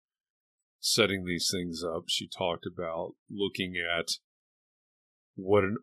setting 0.80 1.24
these 1.24 1.48
things 1.50 1.82
up. 1.82 2.04
She 2.08 2.28
talked 2.28 2.66
about 2.66 3.14
looking 3.30 3.74
at 3.76 4.08
what 5.34 5.64
an 5.64 5.78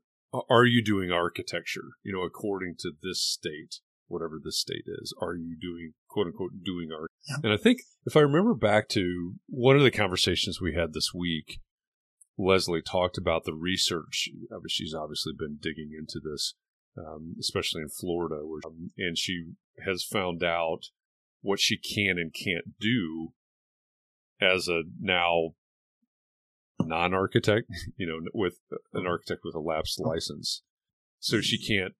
are 0.50 0.65
you 0.65 0.84
doing 0.84 1.12
architecture? 1.12 1.89
You 2.03 2.13
know, 2.13 2.22
according 2.22 2.75
to 2.79 2.91
this 3.01 3.22
state, 3.22 3.79
whatever 4.08 4.39
this 4.41 4.60
state 4.60 4.86
is, 4.88 5.13
are 5.22 5.36
you 5.36 5.58
doing 5.60 5.93
quote 6.08 6.27
unquote 6.27 6.63
doing 6.63 6.89
art? 6.93 7.10
Yeah. 7.27 7.38
And 7.43 7.53
I 7.53 7.58
think 7.58 7.79
if 8.05 8.15
I 8.15 8.22
remember 8.22 8.53
back 8.53 8.89
to 8.89 9.36
one 9.48 9.75
of 9.75 9.84
the 9.84 9.91
conversations 9.91 10.62
we 10.62 10.74
had 10.74 10.93
this 10.93 11.13
week, 11.13 11.60
Leslie 12.38 12.81
talked 12.81 13.17
about 13.17 13.43
the 13.43 13.53
research. 13.53 14.29
She's 14.67 14.93
obviously 14.93 15.34
been 15.38 15.58
digging 15.62 15.91
into 15.98 16.20
this 16.24 16.55
um, 16.98 17.36
especially 17.39 17.81
in 17.81 17.89
Florida, 17.89 18.41
where, 18.45 18.62
um, 18.65 18.91
and 18.98 19.17
she 19.17 19.53
has 19.86 20.03
found 20.03 20.43
out 20.43 20.88
what 21.41 21.60
she 21.60 21.77
can 21.77 22.17
and 22.17 22.33
can't 22.33 22.79
do 22.79 23.33
as 24.41 24.67
a 24.67 24.83
now 25.00 25.51
non-architect, 26.79 27.67
you 27.98 28.07
know, 28.07 28.29
with 28.33 28.60
an 28.93 29.05
architect 29.07 29.41
with 29.43 29.55
a 29.55 29.60
lapsed 29.60 30.00
license. 30.00 30.63
So 31.19 31.39
she 31.39 31.57
can't, 31.57 31.93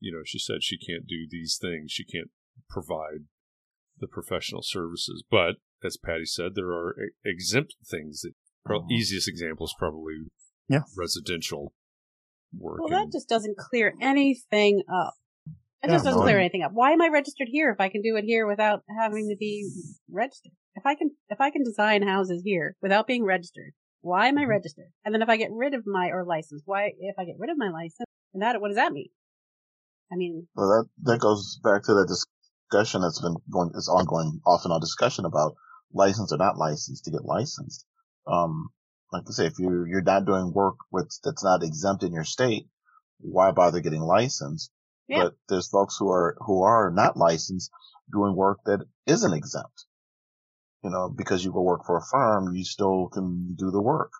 you 0.00 0.12
know, 0.12 0.22
she 0.24 0.38
said 0.38 0.62
she 0.62 0.76
can't 0.76 1.06
do 1.06 1.26
these 1.28 1.56
things. 1.60 1.92
She 1.92 2.04
can't 2.04 2.30
provide 2.68 3.26
the 3.98 4.08
professional 4.08 4.62
services. 4.62 5.22
But 5.30 5.56
as 5.84 5.96
Patty 5.96 6.24
said, 6.24 6.54
there 6.54 6.72
are 6.72 6.96
exempt 7.24 7.76
things 7.88 8.22
that 8.22 8.32
mm-hmm. 8.68 8.90
easiest 8.90 9.28
example 9.28 9.66
is 9.66 9.74
probably 9.78 10.14
yeah. 10.68 10.82
residential 10.96 11.74
work. 12.58 12.80
Well, 12.80 12.88
that 12.88 13.12
just 13.12 13.28
doesn't 13.28 13.56
clear 13.56 13.94
anything 14.00 14.82
up. 14.92 15.14
It 15.82 15.88
yeah, 15.88 15.94
just 15.94 16.04
doesn't 16.04 16.20
clear 16.20 16.38
anything 16.38 16.62
up. 16.62 16.72
Why 16.74 16.92
am 16.92 17.00
I 17.00 17.08
registered 17.08 17.48
here 17.50 17.70
if 17.70 17.80
I 17.80 17.88
can 17.88 18.02
do 18.02 18.16
it 18.16 18.24
here 18.24 18.46
without 18.46 18.82
having 18.98 19.28
to 19.30 19.36
be 19.38 19.68
registered? 20.10 20.52
If 20.74 20.84
I 20.84 20.94
can, 20.94 21.10
if 21.30 21.40
I 21.40 21.50
can 21.50 21.64
design 21.64 22.02
houses 22.02 22.42
here 22.44 22.76
without 22.82 23.06
being 23.06 23.24
registered, 23.24 23.72
why 24.02 24.28
am 24.28 24.36
I 24.36 24.42
mm-hmm. 24.42 24.50
registered? 24.50 24.92
And 25.04 25.14
then 25.14 25.22
if 25.22 25.28
I 25.28 25.36
get 25.36 25.50
rid 25.52 25.74
of 25.74 25.86
my 25.86 26.08
or 26.08 26.24
license, 26.24 26.62
why 26.64 26.92
if 26.98 27.16
I 27.18 27.24
get 27.24 27.36
rid 27.38 27.50
of 27.50 27.56
my 27.58 27.70
license, 27.70 28.06
and 28.34 28.42
that 28.42 28.60
what 28.60 28.68
does 28.68 28.76
that 28.76 28.92
mean? 28.92 29.08
I 30.12 30.16
mean, 30.16 30.48
well, 30.54 30.68
that 30.68 31.12
that 31.12 31.20
goes 31.20 31.58
back 31.62 31.82
to 31.84 31.94
that 31.94 32.08
discussion 32.08 33.00
that's 33.00 33.20
been 33.20 33.36
going, 33.50 33.70
is 33.74 33.88
ongoing, 33.88 34.40
off 34.46 34.64
and 34.64 34.72
on 34.72 34.80
discussion 34.80 35.24
about 35.24 35.54
license 35.92 36.32
or 36.32 36.38
not 36.38 36.58
licensed 36.58 37.04
to 37.04 37.10
get 37.10 37.24
licensed. 37.24 37.84
Um, 38.26 38.68
like 39.12 39.24
I 39.28 39.32
say, 39.32 39.46
if 39.46 39.58
you 39.58 39.84
you're 39.88 40.02
not 40.02 40.24
doing 40.24 40.52
work 40.52 40.76
with 40.92 41.12
that's 41.24 41.44
not 41.44 41.62
exempt 41.62 42.02
in 42.02 42.12
your 42.12 42.24
state, 42.24 42.66
why 43.18 43.50
bother 43.50 43.80
getting 43.80 44.02
licensed? 44.02 44.70
Yeah. 45.08 45.24
But 45.24 45.34
there's 45.48 45.68
folks 45.68 45.96
who 45.98 46.10
are 46.10 46.36
who 46.40 46.62
are 46.62 46.90
not 46.90 47.16
licensed 47.16 47.70
doing 48.12 48.36
work 48.36 48.58
that 48.66 48.84
isn't 49.06 49.34
exempt. 49.34 49.86
You 50.82 50.90
know, 50.90 51.12
because 51.14 51.44
you 51.44 51.52
go 51.52 51.62
work 51.62 51.84
for 51.84 51.98
a 51.98 52.02
firm, 52.10 52.54
you 52.54 52.64
still 52.64 53.08
can 53.12 53.54
do 53.58 53.70
the 53.70 53.82
work. 53.82 54.12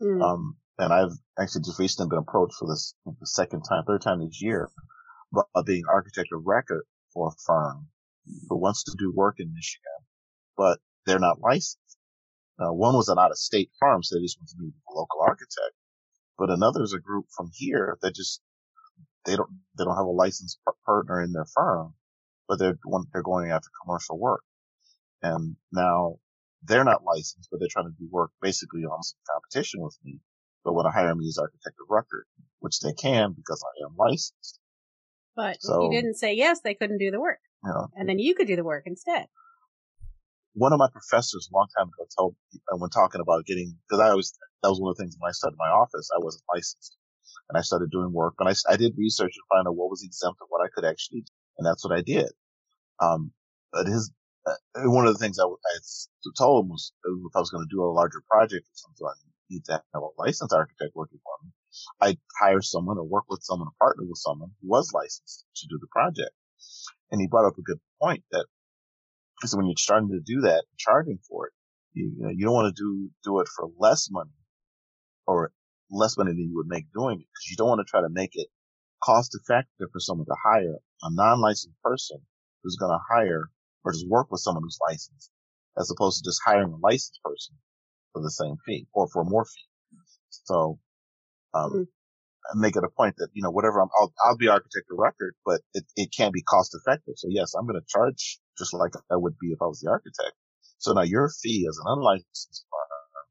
Mm. 0.00 0.22
Um, 0.22 0.56
and 0.78 0.92
I've 0.92 1.16
actually 1.38 1.62
just 1.62 1.78
recently 1.78 2.10
been 2.10 2.18
approached 2.18 2.56
for 2.58 2.68
this 2.68 2.94
the 3.06 3.26
second 3.26 3.62
time, 3.62 3.84
third 3.86 4.02
time 4.02 4.20
this 4.20 4.42
year, 4.42 4.68
about 5.32 5.66
being 5.66 5.84
architect 5.88 6.28
of 6.32 6.42
record 6.44 6.82
for 7.14 7.28
a 7.28 7.42
firm 7.46 7.88
who 8.48 8.56
wants 8.56 8.84
to 8.84 8.92
do 8.98 9.12
work 9.14 9.36
in 9.38 9.54
Michigan, 9.54 10.06
but 10.56 10.78
they're 11.06 11.18
not 11.18 11.40
licensed. 11.40 11.78
Uh, 12.58 12.72
one 12.72 12.94
was 12.94 13.08
an 13.08 13.18
out 13.18 13.30
of 13.30 13.38
state 13.38 13.70
firm, 13.80 14.02
so 14.02 14.14
they 14.14 14.22
just 14.22 14.38
wanted 14.38 14.56
to 14.56 14.62
meet 14.62 14.74
a 14.74 14.94
local 14.94 15.20
architect. 15.22 15.74
But 16.38 16.50
another 16.50 16.82
is 16.82 16.92
a 16.92 17.00
group 17.00 17.26
from 17.36 17.50
here 17.52 17.98
that 18.02 18.14
just, 18.14 18.40
they 19.24 19.36
don't, 19.36 19.50
they 19.76 19.84
don't 19.84 19.96
have 19.96 20.06
a 20.06 20.10
licensed 20.10 20.58
partner 20.84 21.22
in 21.22 21.32
their 21.32 21.46
firm, 21.54 21.94
but 22.48 22.58
they're, 22.58 22.78
they're 23.12 23.22
going 23.22 23.50
after 23.50 23.68
commercial 23.84 24.18
work. 24.18 24.42
And 25.22 25.56
now 25.72 26.16
they're 26.64 26.84
not 26.84 27.04
licensed, 27.04 27.48
but 27.50 27.58
they're 27.58 27.68
trying 27.70 27.86
to 27.86 27.98
do 27.98 28.08
work 28.10 28.30
basically 28.40 28.82
on 28.82 29.02
some 29.02 29.18
competition 29.32 29.80
with 29.80 29.96
me, 30.04 30.20
but 30.64 30.74
want 30.74 30.86
to 30.86 30.90
hire 30.90 31.14
me 31.14 31.26
as 31.28 31.38
architect 31.38 31.76
of 31.80 31.90
record, 31.90 32.26
which 32.60 32.80
they 32.80 32.92
can 32.92 33.32
because 33.32 33.62
I 33.62 33.86
am 33.86 33.96
licensed. 33.96 34.58
But 35.34 35.62
so, 35.62 35.86
if 35.86 35.90
you 35.92 36.00
didn't 36.00 36.16
say 36.16 36.34
yes, 36.34 36.60
they 36.60 36.74
couldn't 36.74 36.98
do 36.98 37.10
the 37.10 37.20
work. 37.20 37.40
And 37.96 38.08
then 38.08 38.18
you 38.18 38.34
could 38.34 38.46
do 38.46 38.56
the 38.56 38.64
work 38.64 38.84
instead. 38.86 39.26
One 40.54 40.72
of 40.72 40.78
my 40.78 40.88
professors 40.92 41.48
a 41.50 41.56
long 41.56 41.66
time 41.76 41.88
ago 41.88 42.06
told, 42.16 42.34
me 42.52 42.60
uh, 42.72 42.76
when 42.76 42.90
talking 42.90 43.20
about 43.20 43.46
getting, 43.46 43.76
cause 43.90 44.00
I 44.00 44.10
always, 44.10 44.32
that 44.62 44.68
was 44.68 44.80
one 44.80 44.90
of 44.90 44.96
the 44.96 45.02
things 45.02 45.16
when 45.18 45.28
I 45.28 45.32
started 45.32 45.56
my 45.58 45.68
office, 45.68 46.10
I 46.14 46.18
wasn't 46.20 46.44
licensed 46.52 46.96
and 47.48 47.58
I 47.58 47.62
started 47.62 47.90
doing 47.90 48.12
work 48.12 48.34
and 48.38 48.48
I, 48.48 48.54
I 48.70 48.76
did 48.76 48.94
research 48.96 49.32
to 49.32 49.40
find 49.50 49.66
out 49.66 49.76
what 49.76 49.90
was 49.90 50.02
exempt 50.02 50.40
and 50.40 50.48
what 50.50 50.64
I 50.64 50.68
could 50.74 50.84
actually 50.84 51.20
do. 51.20 51.32
And 51.58 51.66
that's 51.66 51.84
what 51.84 51.96
I 51.96 52.02
did. 52.02 52.30
Um, 53.00 53.32
but 53.72 53.86
his, 53.86 54.12
uh, 54.46 54.54
one 54.90 55.06
of 55.06 55.12
the 55.12 55.18
things 55.18 55.38
I, 55.38 55.44
I 55.44 55.76
told 56.38 56.64
him 56.64 56.70
was 56.70 56.92
if 57.04 57.36
I 57.36 57.40
was 57.40 57.50
going 57.50 57.64
to 57.64 57.74
do 57.74 57.82
a 57.82 57.92
larger 57.92 58.22
project 58.30 58.66
or 58.66 58.74
something, 58.74 59.06
I 59.06 59.14
need 59.50 59.64
to 59.66 59.72
have 59.72 60.02
a 60.02 60.08
licensed 60.18 60.54
architect 60.54 60.92
working 60.94 61.20
for 61.22 61.44
me. 61.44 61.50
I'd 62.00 62.18
hire 62.40 62.62
someone 62.62 62.98
or 62.98 63.04
work 63.04 63.24
with 63.28 63.42
someone 63.42 63.68
or 63.68 63.76
partner 63.78 64.04
with 64.04 64.18
someone 64.18 64.50
who 64.60 64.68
was 64.68 64.92
licensed 64.92 65.44
to 65.56 65.66
do 65.68 65.78
the 65.80 65.86
project. 65.88 66.32
And 67.10 67.20
he 67.20 67.26
brought 67.26 67.46
up 67.46 67.58
a 67.58 67.62
good 67.62 67.80
point 68.00 68.22
that 68.32 68.46
so 69.48 69.56
when 69.56 69.66
you're 69.66 69.74
starting 69.76 70.10
to 70.10 70.20
do 70.20 70.40
that, 70.42 70.64
charging 70.78 71.18
for 71.28 71.48
it, 71.48 71.52
you, 71.94 72.12
you 72.16 72.24
know, 72.24 72.30
you 72.30 72.44
don't 72.44 72.54
want 72.54 72.74
to 72.74 72.82
do, 72.82 73.10
do 73.24 73.40
it 73.40 73.48
for 73.48 73.70
less 73.78 74.08
money 74.10 74.30
or 75.26 75.52
less 75.90 76.16
money 76.16 76.30
than 76.32 76.40
you 76.40 76.56
would 76.56 76.68
make 76.68 76.86
doing 76.92 77.16
it 77.20 77.26
because 77.26 77.50
you 77.50 77.56
don't 77.56 77.68
want 77.68 77.80
to 77.80 77.90
try 77.90 78.00
to 78.00 78.08
make 78.10 78.30
it 78.34 78.48
cost 79.02 79.36
effective 79.40 79.88
for 79.92 80.00
someone 80.00 80.26
to 80.26 80.36
hire 80.42 80.76
a 81.02 81.14
non-licensed 81.14 81.80
person 81.82 82.18
who's 82.62 82.76
going 82.76 82.92
to 82.92 83.14
hire 83.14 83.50
or 83.84 83.92
just 83.92 84.08
work 84.08 84.30
with 84.30 84.40
someone 84.40 84.62
who's 84.62 84.78
licensed 84.88 85.30
as 85.78 85.90
opposed 85.90 86.22
to 86.22 86.28
just 86.28 86.40
hiring 86.44 86.72
a 86.72 86.76
licensed 86.76 87.20
person 87.24 87.56
for 88.12 88.22
the 88.22 88.30
same 88.30 88.56
fee 88.64 88.86
or 88.92 89.08
for 89.08 89.24
more 89.24 89.44
fee. 89.44 89.68
So, 90.30 90.78
um, 91.54 91.70
mm-hmm 91.70 91.82
make 92.54 92.76
it 92.76 92.84
a 92.84 92.88
point 92.88 93.14
that, 93.18 93.28
you 93.32 93.42
know, 93.42 93.50
whatever 93.50 93.80
I'm, 93.80 93.88
I'll, 93.98 94.12
I'll 94.24 94.36
be 94.36 94.48
architect 94.48 94.86
of 94.90 94.98
record, 94.98 95.34
but 95.44 95.60
it, 95.74 95.84
it 95.96 96.08
can't 96.16 96.32
be 96.32 96.42
cost 96.42 96.74
effective. 96.74 97.14
So 97.16 97.28
yes, 97.30 97.54
I'm 97.54 97.66
going 97.66 97.80
to 97.80 97.86
charge 97.88 98.38
just 98.58 98.74
like 98.74 98.92
I 99.10 99.16
would 99.16 99.38
be 99.38 99.48
if 99.48 99.62
I 99.62 99.66
was 99.66 99.80
the 99.80 99.90
architect. 99.90 100.34
So 100.78 100.92
now 100.92 101.02
your 101.02 101.30
fee 101.42 101.66
as 101.68 101.78
an 101.78 101.84
unlicensed 101.86 102.66
firm 102.70 103.24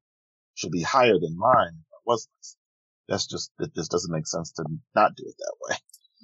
should 0.56 0.72
be 0.72 0.82
higher 0.82 1.20
than 1.20 1.38
mine 1.38 1.74
if 1.80 1.94
I 1.94 2.02
was 2.06 2.28
licensed. 2.28 2.58
That's 3.10 3.28
just, 3.28 3.52
it 3.60 3.76
just 3.76 3.92
doesn't 3.92 4.14
make 4.14 4.28
sense 4.28 4.54
to 4.54 4.64
not 4.96 5.16
do 5.16 5.24
it 5.28 5.36
that 5.38 5.56
way. 5.62 5.76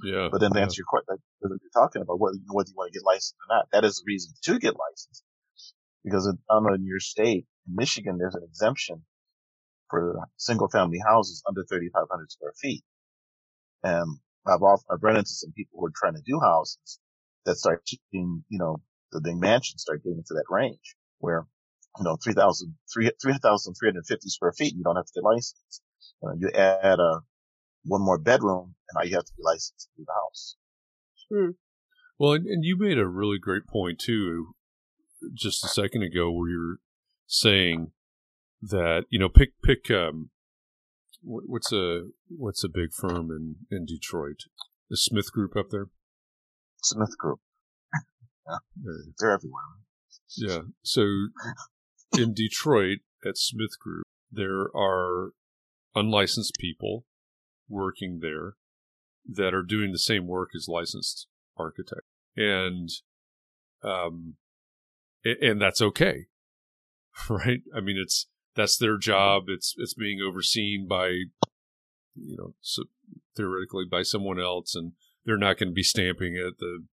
Yeah. 0.03 0.29
But 0.31 0.39
then 0.41 0.51
to 0.51 0.59
yeah. 0.59 0.63
answer 0.63 0.79
your 0.79 0.85
question, 0.87 1.21
you're 1.41 1.59
talking 1.73 2.01
about 2.01 2.19
whether, 2.19 2.37
whether 2.47 2.69
you 2.69 2.75
want 2.77 2.93
to 2.93 2.97
get 2.97 3.05
licensed 3.05 3.35
or 3.49 3.55
not, 3.55 3.67
that 3.73 3.83
is 3.83 3.97
the 3.97 4.03
reason 4.07 4.33
to 4.43 4.59
get 4.59 4.75
licensed. 4.77 5.23
Because 6.03 6.27
in, 6.27 6.37
I 6.49 6.59
know 6.61 6.75
in 6.75 6.85
your 6.85 6.99
state, 6.99 7.45
in 7.67 7.75
Michigan, 7.75 8.17
there's 8.17 8.35
an 8.35 8.43
exemption 8.47 9.03
for 9.89 10.19
single 10.37 10.69
family 10.69 10.99
houses 11.05 11.43
under 11.47 11.63
3,500 11.63 12.31
square 12.31 12.53
feet. 12.61 12.83
And 13.83 14.17
I've 14.45 14.61
off, 14.61 14.83
I've 14.89 15.03
run 15.03 15.17
into 15.17 15.29
some 15.29 15.51
people 15.51 15.79
who 15.79 15.87
are 15.87 15.93
trying 15.95 16.15
to 16.15 16.21
do 16.25 16.39
houses 16.39 16.99
that 17.45 17.57
start 17.57 17.85
keeping, 17.85 18.43
you 18.49 18.59
know, 18.59 18.77
the 19.11 19.21
big 19.21 19.37
mansions 19.37 19.81
start 19.81 20.03
getting 20.03 20.17
into 20.17 20.33
that 20.33 20.45
range 20.49 20.95
where, 21.19 21.45
you 21.97 22.03
know, 22.03 22.17
3,000, 22.23 22.75
3,350 22.93 24.29
square 24.29 24.53
feet, 24.53 24.73
you 24.75 24.83
don't 24.83 24.95
have 24.95 25.05
to 25.05 25.13
get 25.15 25.23
licensed. 25.23 25.81
You, 26.21 26.29
know, 26.29 26.35
you 26.39 26.49
add 26.49 26.99
a, 26.99 27.21
one 27.83 28.01
more 28.01 28.17
bedroom 28.17 28.75
and 28.89 28.95
now 28.95 29.07
you 29.07 29.15
have 29.15 29.25
to 29.25 29.33
be 29.37 29.43
licensed 29.43 29.89
to 29.95 30.01
do 30.01 30.05
the 30.05 30.13
house. 30.13 30.57
Hmm. 31.31 31.51
Well, 32.19 32.33
and, 32.33 32.47
and 32.47 32.65
you 32.65 32.77
made 32.77 32.97
a 32.97 33.07
really 33.07 33.39
great 33.39 33.67
point 33.67 33.99
too, 33.99 34.55
just 35.33 35.63
a 35.63 35.67
second 35.67 36.03
ago, 36.03 36.31
where 36.31 36.49
you're 36.49 36.77
saying 37.27 37.91
that 38.61 39.05
you 39.09 39.19
know 39.19 39.29
pick 39.29 39.49
pick 39.63 39.91
um 39.91 40.29
what's 41.21 41.71
a 41.71 42.07
what's 42.29 42.63
a 42.63 42.69
big 42.69 42.93
firm 42.93 43.29
in 43.31 43.55
in 43.69 43.85
Detroit? 43.85 44.43
The 44.89 44.97
Smith 44.97 45.31
Group 45.31 45.55
up 45.55 45.69
there? 45.69 45.87
Smith 46.83 47.17
Group. 47.17 47.39
Yeah. 48.49 48.57
They're, 48.81 48.93
they're 49.19 49.31
everywhere. 49.33 49.63
Yeah. 50.37 50.59
So 50.81 51.01
in 52.17 52.33
Detroit 52.33 52.99
at 53.27 53.37
Smith 53.37 53.77
Group 53.77 54.05
there 54.31 54.67
are 54.73 55.31
unlicensed 55.95 56.55
people 56.57 57.03
working 57.67 58.19
there 58.21 58.53
that 59.29 59.53
are 59.53 59.63
doing 59.63 59.91
the 59.91 59.99
same 59.99 60.27
work 60.27 60.51
as 60.55 60.69
licensed 60.69 61.27
architects. 61.57 62.07
And 62.37 62.89
um 63.83 64.35
and 65.25 65.61
that's 65.61 65.81
okay 65.81 66.27
right? 67.29 67.59
I 67.75 67.81
mean 67.81 67.97
it's 68.01 68.27
that's 68.57 68.77
their 68.77 68.97
job. 68.97 69.43
It's 69.47 69.73
it's 69.77 69.93
being 69.93 70.19
overseen 70.19 70.87
by, 70.89 71.07
you 72.15 72.35
know, 72.37 72.55
so 72.59 72.83
theoretically 73.37 73.85
by 73.89 74.01
someone 74.01 74.41
else, 74.41 74.75
and 74.75 74.93
they're 75.23 75.37
not 75.37 75.57
going 75.57 75.69
to 75.69 75.73
be 75.73 75.83
stamping 75.83 76.35
it. 76.35 76.57
The 76.57 76.83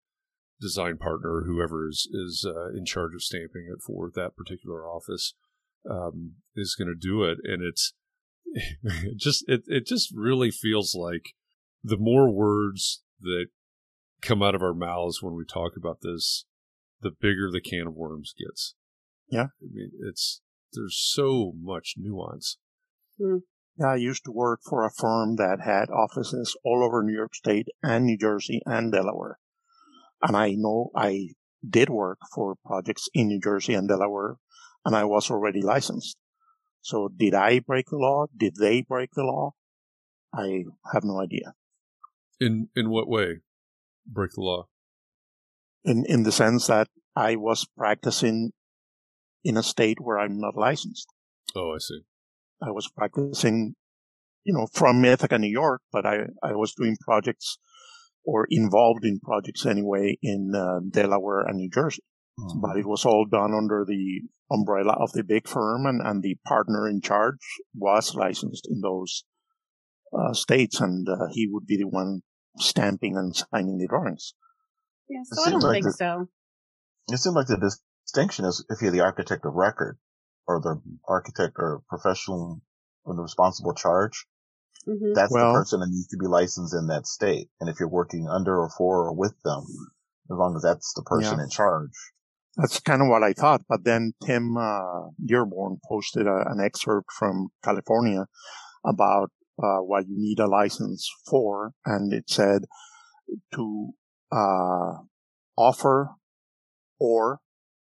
design 0.61 0.99
partner, 0.99 1.43
whoever 1.47 1.89
is 1.89 2.09
is 2.13 2.47
uh, 2.49 2.69
in 2.69 2.85
charge 2.85 3.15
of 3.15 3.23
stamping 3.23 3.67
it 3.73 3.83
for 3.85 4.11
that 4.15 4.37
particular 4.37 4.87
office, 4.87 5.35
um, 5.91 6.35
is 6.55 6.77
going 6.79 6.89
to 6.89 6.95
do 6.95 7.25
it, 7.25 7.39
and 7.43 7.63
it's 7.63 7.95
it 8.53 9.17
just 9.17 9.45
it 9.49 9.63
it 9.67 9.87
just 9.87 10.13
really 10.15 10.51
feels 10.51 10.95
like 10.95 11.35
the 11.83 11.99
more 11.99 12.31
words 12.31 13.03
that 13.21 13.47
come 14.23 14.43
out 14.43 14.55
of 14.55 14.63
our 14.63 14.75
mouths 14.75 15.23
when 15.23 15.35
we 15.35 15.45
talk 15.45 15.73
about 15.77 15.99
this, 16.03 16.45
the 17.01 17.11
bigger 17.11 17.51
the 17.51 17.61
can 17.61 17.87
of 17.87 17.95
worms 17.95 18.35
gets. 18.39 18.75
Yeah, 19.29 19.49
I 19.63 19.67
mean 19.73 19.91
it's 20.07 20.43
there's 20.75 20.99
so 20.99 21.53
much 21.57 21.95
nuance. 21.97 22.59
Mm. 23.21 23.43
Yeah, 23.79 23.89
I 23.89 23.97
used 23.97 24.25
to 24.25 24.33
work 24.33 24.61
for 24.63 24.85
a 24.85 24.91
firm 24.91 25.37
that 25.37 25.61
had 25.65 25.91
offices 25.91 26.57
all 26.65 26.85
over 26.85 27.03
New 27.03 27.15
York 27.15 27.35
State 27.35 27.67
and 27.83 28.05
New 28.05 28.17
Jersey 28.17 28.61
and 28.65 28.93
Delaware. 28.93 29.39
And 30.23 30.37
I 30.37 30.53
know 30.53 30.91
I 30.95 31.31
did 31.69 31.89
work 31.91 32.19
for 32.35 32.57
projects 32.65 33.09
in 33.15 33.29
New 33.29 33.41
Jersey 33.41 33.75
and 33.75 33.89
Delaware, 33.89 34.37
and 34.85 34.95
I 34.95 35.05
was 35.05 35.31
already 35.31 35.61
licensed. 35.61 36.17
So 36.83 37.09
did 37.09 37.35
I 37.35 37.61
break 37.61 37.87
the 37.87 37.97
law? 37.97 38.27
Did 38.37 38.57
they 38.57 38.83
break 38.83 39.11
the 39.15 39.25
law? 39.25 39.55
I 40.33 40.65
have 40.93 41.05
no 41.05 41.21
idea. 41.21 41.55
In 42.39 42.69
in 42.77 42.91
what 42.91 43.09
way? 43.09 43.41
Break 44.07 44.33
the 44.33 44.43
law? 44.43 44.69
In 45.85 46.05
in 46.07 46.23
the 46.25 46.33
sense 46.33 46.67
that 46.67 46.89
I 47.17 47.37
was 47.37 47.67
practicing 47.77 48.53
in 49.45 49.57
a 49.57 49.63
state 49.63 49.99
where 50.01 50.19
I'm 50.19 50.39
not 50.41 50.57
licensed. 50.57 51.07
Oh, 51.55 51.75
I 51.75 51.79
see. 51.79 52.01
I 52.63 52.71
was 52.71 52.89
practicing, 52.89 53.75
you 54.45 54.55
know, 54.55 54.67
from 54.73 55.05
Ithaca, 55.05 55.39
New 55.39 55.51
York, 55.51 55.83
but 55.93 56.07
I, 56.07 56.27
I 56.43 56.55
was 56.55 56.75
doing 56.75 56.97
projects 57.01 57.59
or 58.25 58.47
involved 58.51 59.05
in 59.05 59.21
projects 59.21 59.67
anyway 59.67 60.17
in 60.23 60.53
uh, 60.57 60.81
Delaware 60.91 61.43
and 61.43 61.59
New 61.59 61.71
Jersey. 61.71 62.03
Mm-hmm. 62.39 62.61
But 62.61 62.77
it 62.79 62.87
was 62.87 63.05
all 63.05 63.27
done 63.31 63.53
under 63.55 63.85
the 63.87 64.23
umbrella 64.51 64.97
of 64.99 65.13
the 65.13 65.23
big 65.23 65.47
firm, 65.47 65.87
and, 65.87 66.01
and 66.05 66.23
the 66.23 66.37
partner 66.47 66.89
in 66.89 67.01
charge 67.01 67.39
was 67.75 68.15
licensed 68.15 68.67
in 68.69 68.81
those 68.81 69.25
uh, 70.19 70.33
states, 70.33 70.81
and 70.81 71.07
uh, 71.09 71.27
he 71.33 71.47
would 71.51 71.67
be 71.67 71.77
the 71.77 71.89
one 71.89 72.23
stamping 72.59 73.17
and 73.17 73.37
signing 73.37 73.79
the 73.79 73.87
drawings. 73.87 74.35
Yeah, 75.09 75.21
so 75.25 75.45
I 75.45 75.51
don't 75.51 75.63
like 75.63 75.75
think 75.75 75.85
the, 75.85 75.93
so. 75.93 76.29
It 77.13 77.19
seemed 77.19 77.37
like 77.37 77.47
the 77.47 77.77
distinction 78.07 78.45
is 78.45 78.65
if 78.69 78.81
you're 78.83 78.91
the 78.91 79.01
architect 79.01 79.45
of 79.45 79.55
record 79.55 79.99
or 80.47 80.61
the 80.61 80.81
architect 81.09 81.55
or 81.57 81.83
professional 81.89 82.61
with 83.05 83.19
a 83.19 83.23
responsible 83.23 83.75
charge. 83.75 84.27
Mm-hmm. 84.87 85.15
That's 85.15 85.33
well, 85.33 85.53
the 85.53 85.59
person 85.59 85.81
that 85.81 85.89
needs 85.89 86.09
to 86.09 86.19
be 86.19 86.27
licensed 86.27 86.75
in 86.75 86.89
that 86.89 87.07
state. 87.07 87.49
And 87.61 87.71
if 87.71 87.81
you're 87.81 87.89
working 87.89 88.29
under 88.29 88.59
or 88.59 88.69
for 88.77 89.07
or 89.07 89.15
with 89.15 89.35
them, 89.43 89.65
as 90.31 90.37
long 90.37 90.57
as 90.57 90.63
that's 90.63 90.93
the 90.95 91.03
person 91.03 91.39
yeah. 91.39 91.45
in 91.45 91.51
charge. 91.51 91.91
That's 92.57 92.81
kind 92.81 93.03
of 93.03 93.09
what 93.09 93.23
I 93.23 93.33
thought. 93.33 93.63
But 93.69 93.85
then 93.85 94.13
Tim 94.25 94.57
uh, 94.57 95.09
Dearborn 95.25 95.79
posted 95.89 96.27
a, 96.27 96.45
an 96.49 96.61
excerpt 96.65 97.11
from 97.19 97.49
California 97.65 98.27
about 98.85 99.31
uh, 99.59 99.79
what 99.79 100.07
you 100.07 100.17
need 100.17 100.39
a 100.39 100.47
license 100.47 101.11
for, 101.29 101.73
and 101.85 102.13
it 102.13 102.29
said 102.29 102.63
to 103.55 103.91
uh, 104.31 104.99
offer 105.57 106.11
or 107.01 107.41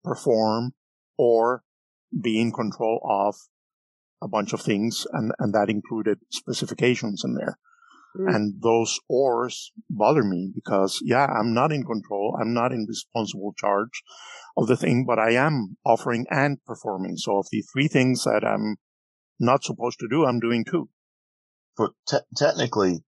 perform 0.07 0.73
or 1.19 1.62
be 2.23 2.40
in 2.40 2.53
control 2.53 3.01
of 3.05 3.35
a 4.23 4.29
bunch 4.29 4.53
of 4.53 4.62
things, 4.62 5.07
and, 5.12 5.33
and 5.38 5.53
that 5.53 5.69
included 5.69 6.19
specifications 6.31 7.23
in 7.25 7.35
there. 7.35 7.59
Mm. 8.19 8.35
And 8.35 8.62
those 8.62 8.99
ors 9.11 9.73
bother 9.90 10.25
me 10.25 10.51
because, 10.55 11.01
yeah, 11.05 11.27
I'm 11.27 11.53
not 11.53 11.73
in 11.73 11.85
control. 11.85 12.38
I'm 12.40 12.55
not 12.55 12.73
in 12.73 12.87
responsible 12.88 13.53
charge 13.59 14.03
of 14.57 14.69
the 14.69 14.77
thing, 14.77 15.05
but 15.07 15.19
I 15.19 15.33
am 15.33 15.77
offering 15.85 16.25
and 16.31 16.59
performing. 16.64 17.16
So 17.19 17.38
of 17.38 17.47
the 17.51 17.62
three 17.73 17.88
things 17.88 18.25
that 18.25 18.42
I'm 18.42 18.77
not 19.38 19.64
supposed 19.64 19.99
to 20.01 20.09
do, 20.09 20.25
I'm 20.25 20.40
doing 20.40 20.64
two. 20.64 20.88
But 21.77 21.90
te- 22.09 22.27
technically, 22.35 23.05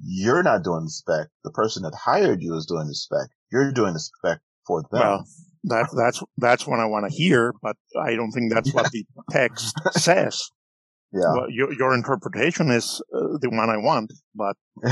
you're 0.00 0.44
not 0.44 0.62
doing 0.62 0.84
the 0.84 0.90
spec. 0.90 1.28
The 1.42 1.50
person 1.50 1.82
that 1.82 1.94
hired 2.04 2.42
you 2.42 2.54
is 2.54 2.66
doing 2.66 2.86
the 2.86 2.94
spec. 2.94 3.28
You're 3.50 3.72
doing 3.72 3.94
the 3.94 4.00
spec 4.00 4.38
for 4.66 4.82
them. 4.82 5.00
Well, 5.00 5.26
that 5.64 5.88
that's 5.96 6.22
that's 6.36 6.66
what 6.66 6.80
I 6.80 6.86
want 6.86 7.10
to 7.10 7.14
hear, 7.14 7.52
but 7.62 7.76
I 8.00 8.14
don't 8.14 8.30
think 8.30 8.52
that's 8.52 8.72
what 8.72 8.90
the 8.90 9.04
text 9.30 9.72
says. 9.92 10.50
Yeah. 11.12 11.32
Well, 11.32 11.50
your 11.50 11.72
your 11.72 11.94
interpretation 11.94 12.70
is 12.70 13.00
uh, 13.14 13.38
the 13.40 13.50
one 13.50 13.70
I 13.70 13.76
want, 13.76 14.12
but 14.34 14.56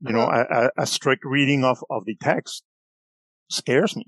you 0.00 0.12
know, 0.12 0.22
a, 0.22 0.70
a, 0.78 0.86
strict 0.86 1.24
reading 1.24 1.64
of 1.64 1.78
of 1.90 2.04
the 2.04 2.16
text 2.22 2.62
scares 3.50 3.96
me. 3.96 4.06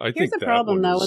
I 0.00 0.12
Here's 0.14 0.30
the 0.30 0.38
problem, 0.38 0.82
though. 0.82 0.98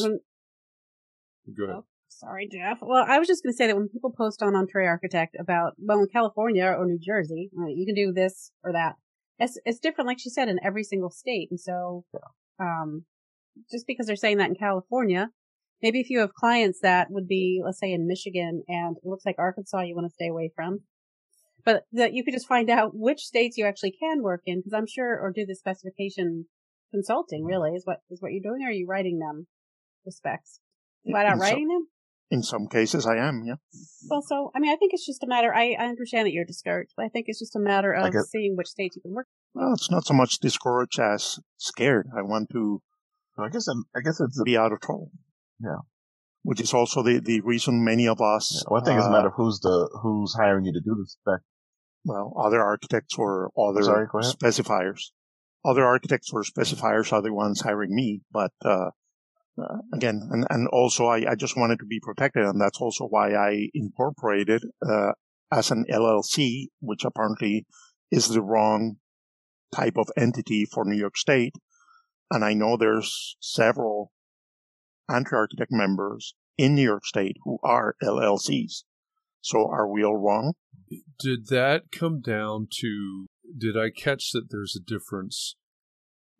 Go 1.55 1.63
ahead. 1.65 1.75
Oh, 1.77 1.85
sorry, 2.07 2.49
Jeff. 2.51 2.79
Well, 2.81 3.05
I 3.07 3.19
was 3.19 3.27
just 3.27 3.43
going 3.43 3.53
to 3.53 3.57
say 3.57 3.67
that 3.67 3.75
when 3.75 3.87
people 3.87 4.11
post 4.11 4.41
on 4.41 4.53
EntreArchitect 4.53 5.39
about, 5.39 5.73
well, 5.77 5.99
in 5.99 6.07
California 6.07 6.65
or 6.65 6.85
New 6.85 6.99
Jersey, 6.99 7.51
uh, 7.57 7.67
you 7.67 7.85
can 7.85 7.95
do 7.95 8.11
this 8.11 8.51
or 8.63 8.73
that. 8.73 8.95
It's, 9.37 9.59
it's 9.65 9.79
different, 9.79 10.07
like 10.07 10.19
she 10.19 10.29
said, 10.29 10.49
in 10.49 10.59
every 10.63 10.83
single 10.83 11.11
state. 11.11 11.49
And 11.51 11.59
so, 11.59 12.05
um, 12.59 13.05
just 13.71 13.87
because 13.87 14.07
they're 14.07 14.15
saying 14.15 14.37
that 14.37 14.49
in 14.49 14.55
California, 14.55 15.29
maybe 15.81 15.99
if 15.99 16.09
you 16.09 16.19
have 16.19 16.33
clients 16.33 16.79
that 16.81 17.07
would 17.09 17.27
be, 17.27 17.61
let's 17.63 17.79
say 17.79 17.91
in 17.91 18.07
Michigan 18.07 18.63
and 18.67 18.97
it 18.97 19.07
looks 19.07 19.25
like 19.25 19.35
Arkansas 19.37 19.81
you 19.81 19.95
want 19.95 20.07
to 20.07 20.13
stay 20.13 20.27
away 20.27 20.51
from, 20.55 20.79
but 21.63 21.83
that 21.91 22.13
you 22.13 22.23
could 22.23 22.33
just 22.33 22.47
find 22.47 22.69
out 22.69 22.91
which 22.93 23.21
states 23.21 23.57
you 23.57 23.65
actually 23.65 23.95
can 23.99 24.21
work 24.21 24.41
in 24.45 24.59
because 24.59 24.73
I'm 24.73 24.87
sure, 24.87 25.19
or 25.19 25.31
do 25.35 25.45
the 25.45 25.55
specification 25.55 26.45
consulting 26.91 27.43
really 27.43 27.71
is 27.71 27.83
what, 27.85 27.97
is 28.09 28.21
what 28.21 28.31
you're 28.31 28.43
doing 28.43 28.63
or 28.63 28.69
are 28.69 28.71
you 28.71 28.87
writing 28.87 29.19
them 29.19 29.47
the 30.05 30.11
specs? 30.11 30.59
Flat 31.09 31.25
out 31.25 31.39
writing 31.39 31.67
them? 31.67 31.87
In 32.31 32.41
some 32.41 32.67
cases, 32.67 33.05
I 33.05 33.17
am, 33.17 33.43
yeah. 33.45 33.55
Well, 34.09 34.23
so, 34.23 34.51
I 34.55 34.59
mean, 34.59 34.71
I 34.73 34.75
think 34.77 34.93
it's 34.93 35.05
just 35.05 35.23
a 35.23 35.27
matter, 35.27 35.53
I, 35.53 35.75
I 35.79 35.85
understand 35.85 36.25
that 36.25 36.31
you're 36.31 36.45
discouraged, 36.45 36.93
but 36.97 37.05
I 37.05 37.09
think 37.09 37.25
it's 37.27 37.37
just 37.37 37.55
a 37.55 37.59
matter 37.59 37.93
of 37.93 38.11
seeing 38.31 38.55
which 38.55 38.67
states 38.67 38.95
you 38.95 39.03
can 39.03 39.13
work. 39.13 39.27
Well, 39.53 39.73
it's 39.73 39.91
not 39.91 40.05
so 40.05 40.15
much 40.15 40.39
discouraged 40.39 40.99
as 40.99 41.39
scared. 41.57 42.07
I 42.17 42.23
want 42.23 42.49
to, 42.53 42.81
I 43.37 43.49
guess, 43.49 43.67
I'm, 43.67 43.83
I 43.95 44.01
guess 44.01 44.19
it's 44.19 44.41
be 44.43 44.57
out 44.57 44.71
of 44.71 44.79
trouble. 44.81 45.11
Yeah. 45.59 45.79
Which 46.43 46.61
is 46.61 46.73
also 46.73 47.01
the, 47.03 47.19
the 47.19 47.41
reason 47.41 47.83
many 47.83 48.07
of 48.07 48.21
us. 48.21 48.51
Yeah. 48.53 48.69
Well, 48.71 48.81
I 48.81 48.85
think 48.85 48.95
uh, 48.95 48.99
it's 48.99 49.07
a 49.07 49.11
matter 49.11 49.27
of 49.27 49.33
who's 49.35 49.59
the, 49.59 49.89
who's 50.01 50.33
hiring 50.33 50.65
you 50.65 50.73
to 50.73 50.79
do 50.79 50.95
the 50.95 51.05
spec. 51.07 51.41
Well, 52.05 52.33
other 52.39 52.61
architects 52.61 53.15
or 53.17 53.51
other 53.57 53.83
Sorry, 53.83 54.07
specifiers. 54.07 55.11
Other 55.65 55.83
architects 55.83 56.29
or 56.31 56.43
specifiers 56.43 57.11
are 57.11 57.21
the 57.21 57.33
ones 57.33 57.61
hiring 57.61 57.95
me, 57.95 58.21
but, 58.31 58.51
uh, 58.63 58.91
uh, 59.57 59.77
again, 59.93 60.27
and, 60.31 60.45
and 60.49 60.67
also 60.67 61.05
I, 61.07 61.31
I, 61.31 61.35
just 61.35 61.57
wanted 61.57 61.79
to 61.79 61.85
be 61.85 61.99
protected, 62.01 62.43
and 62.43 62.59
that's 62.59 62.79
also 62.79 63.05
why 63.05 63.33
I 63.33 63.69
incorporated 63.73 64.61
uh, 64.85 65.13
as 65.51 65.71
an 65.71 65.85
LLC, 65.89 66.67
which 66.81 67.05
apparently 67.05 67.65
is 68.11 68.27
the 68.27 68.41
wrong 68.41 68.97
type 69.73 69.97
of 69.97 70.09
entity 70.17 70.65
for 70.65 70.85
New 70.85 70.97
York 70.97 71.17
State. 71.17 71.53
And 72.31 72.43
I 72.43 72.53
know 72.53 72.75
there's 72.77 73.37
several 73.39 74.11
EntreArchitect 75.09 75.71
members 75.71 76.35
in 76.57 76.75
New 76.75 76.83
York 76.83 77.05
State 77.05 77.37
who 77.43 77.59
are 77.63 77.95
LLCs. 78.03 78.83
So 79.41 79.67
are 79.69 79.87
we 79.87 80.03
all 80.03 80.17
wrong? 80.17 80.53
Did 81.19 81.47
that 81.47 81.91
come 81.91 82.21
down 82.21 82.67
to? 82.79 83.27
Did 83.55 83.77
I 83.77 83.91
catch 83.91 84.31
that 84.31 84.47
there's 84.49 84.75
a 84.75 84.83
difference 84.83 85.55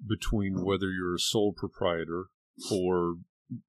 between 0.06 0.63
whether 0.63 0.89
you're 0.89 1.15
a 1.15 1.19
sole 1.19 1.54
proprietor 1.54 2.26
or 2.71 3.15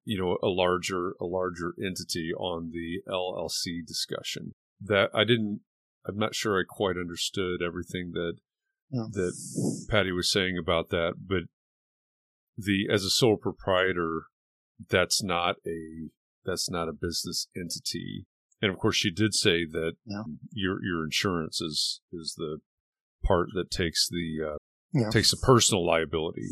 you 0.05 0.17
know 0.17 0.37
a 0.43 0.51
larger 0.51 1.13
a 1.21 1.25
larger 1.25 1.73
entity 1.83 2.31
on 2.37 2.71
the 2.71 3.01
LLC 3.11 3.85
discussion. 3.85 4.53
That 4.81 5.09
I 5.13 5.23
didn't. 5.23 5.61
I'm 6.07 6.17
not 6.17 6.35
sure 6.35 6.59
I 6.59 6.63
quite 6.67 6.97
understood 6.97 7.61
everything 7.61 8.11
that 8.13 8.33
that 8.91 9.33
Patty 9.89 10.11
was 10.11 10.31
saying 10.31 10.57
about 10.57 10.89
that, 10.89 11.15
but 11.27 11.43
the 12.57 12.87
as 12.91 13.03
a 13.03 13.09
sole 13.09 13.37
proprietor, 13.37 14.23
that's 14.89 15.23
not 15.23 15.55
a 15.65 16.09
that's 16.45 16.69
not 16.69 16.87
a 16.87 16.93
business 16.93 17.47
entity. 17.55 18.25
And 18.61 18.71
of 18.71 18.79
course, 18.79 18.95
she 18.95 19.11
did 19.11 19.33
say 19.33 19.65
that 19.65 19.93
yeah. 20.05 20.23
your 20.51 20.83
your 20.83 21.03
insurance 21.05 21.61
is 21.61 22.01
is 22.11 22.35
the 22.37 22.59
part 23.23 23.49
that 23.53 23.69
takes 23.69 24.07
the 24.09 24.53
uh, 24.53 24.57
yeah. 24.93 25.09
takes 25.09 25.31
the 25.31 25.37
personal 25.37 25.85
liability 25.85 26.49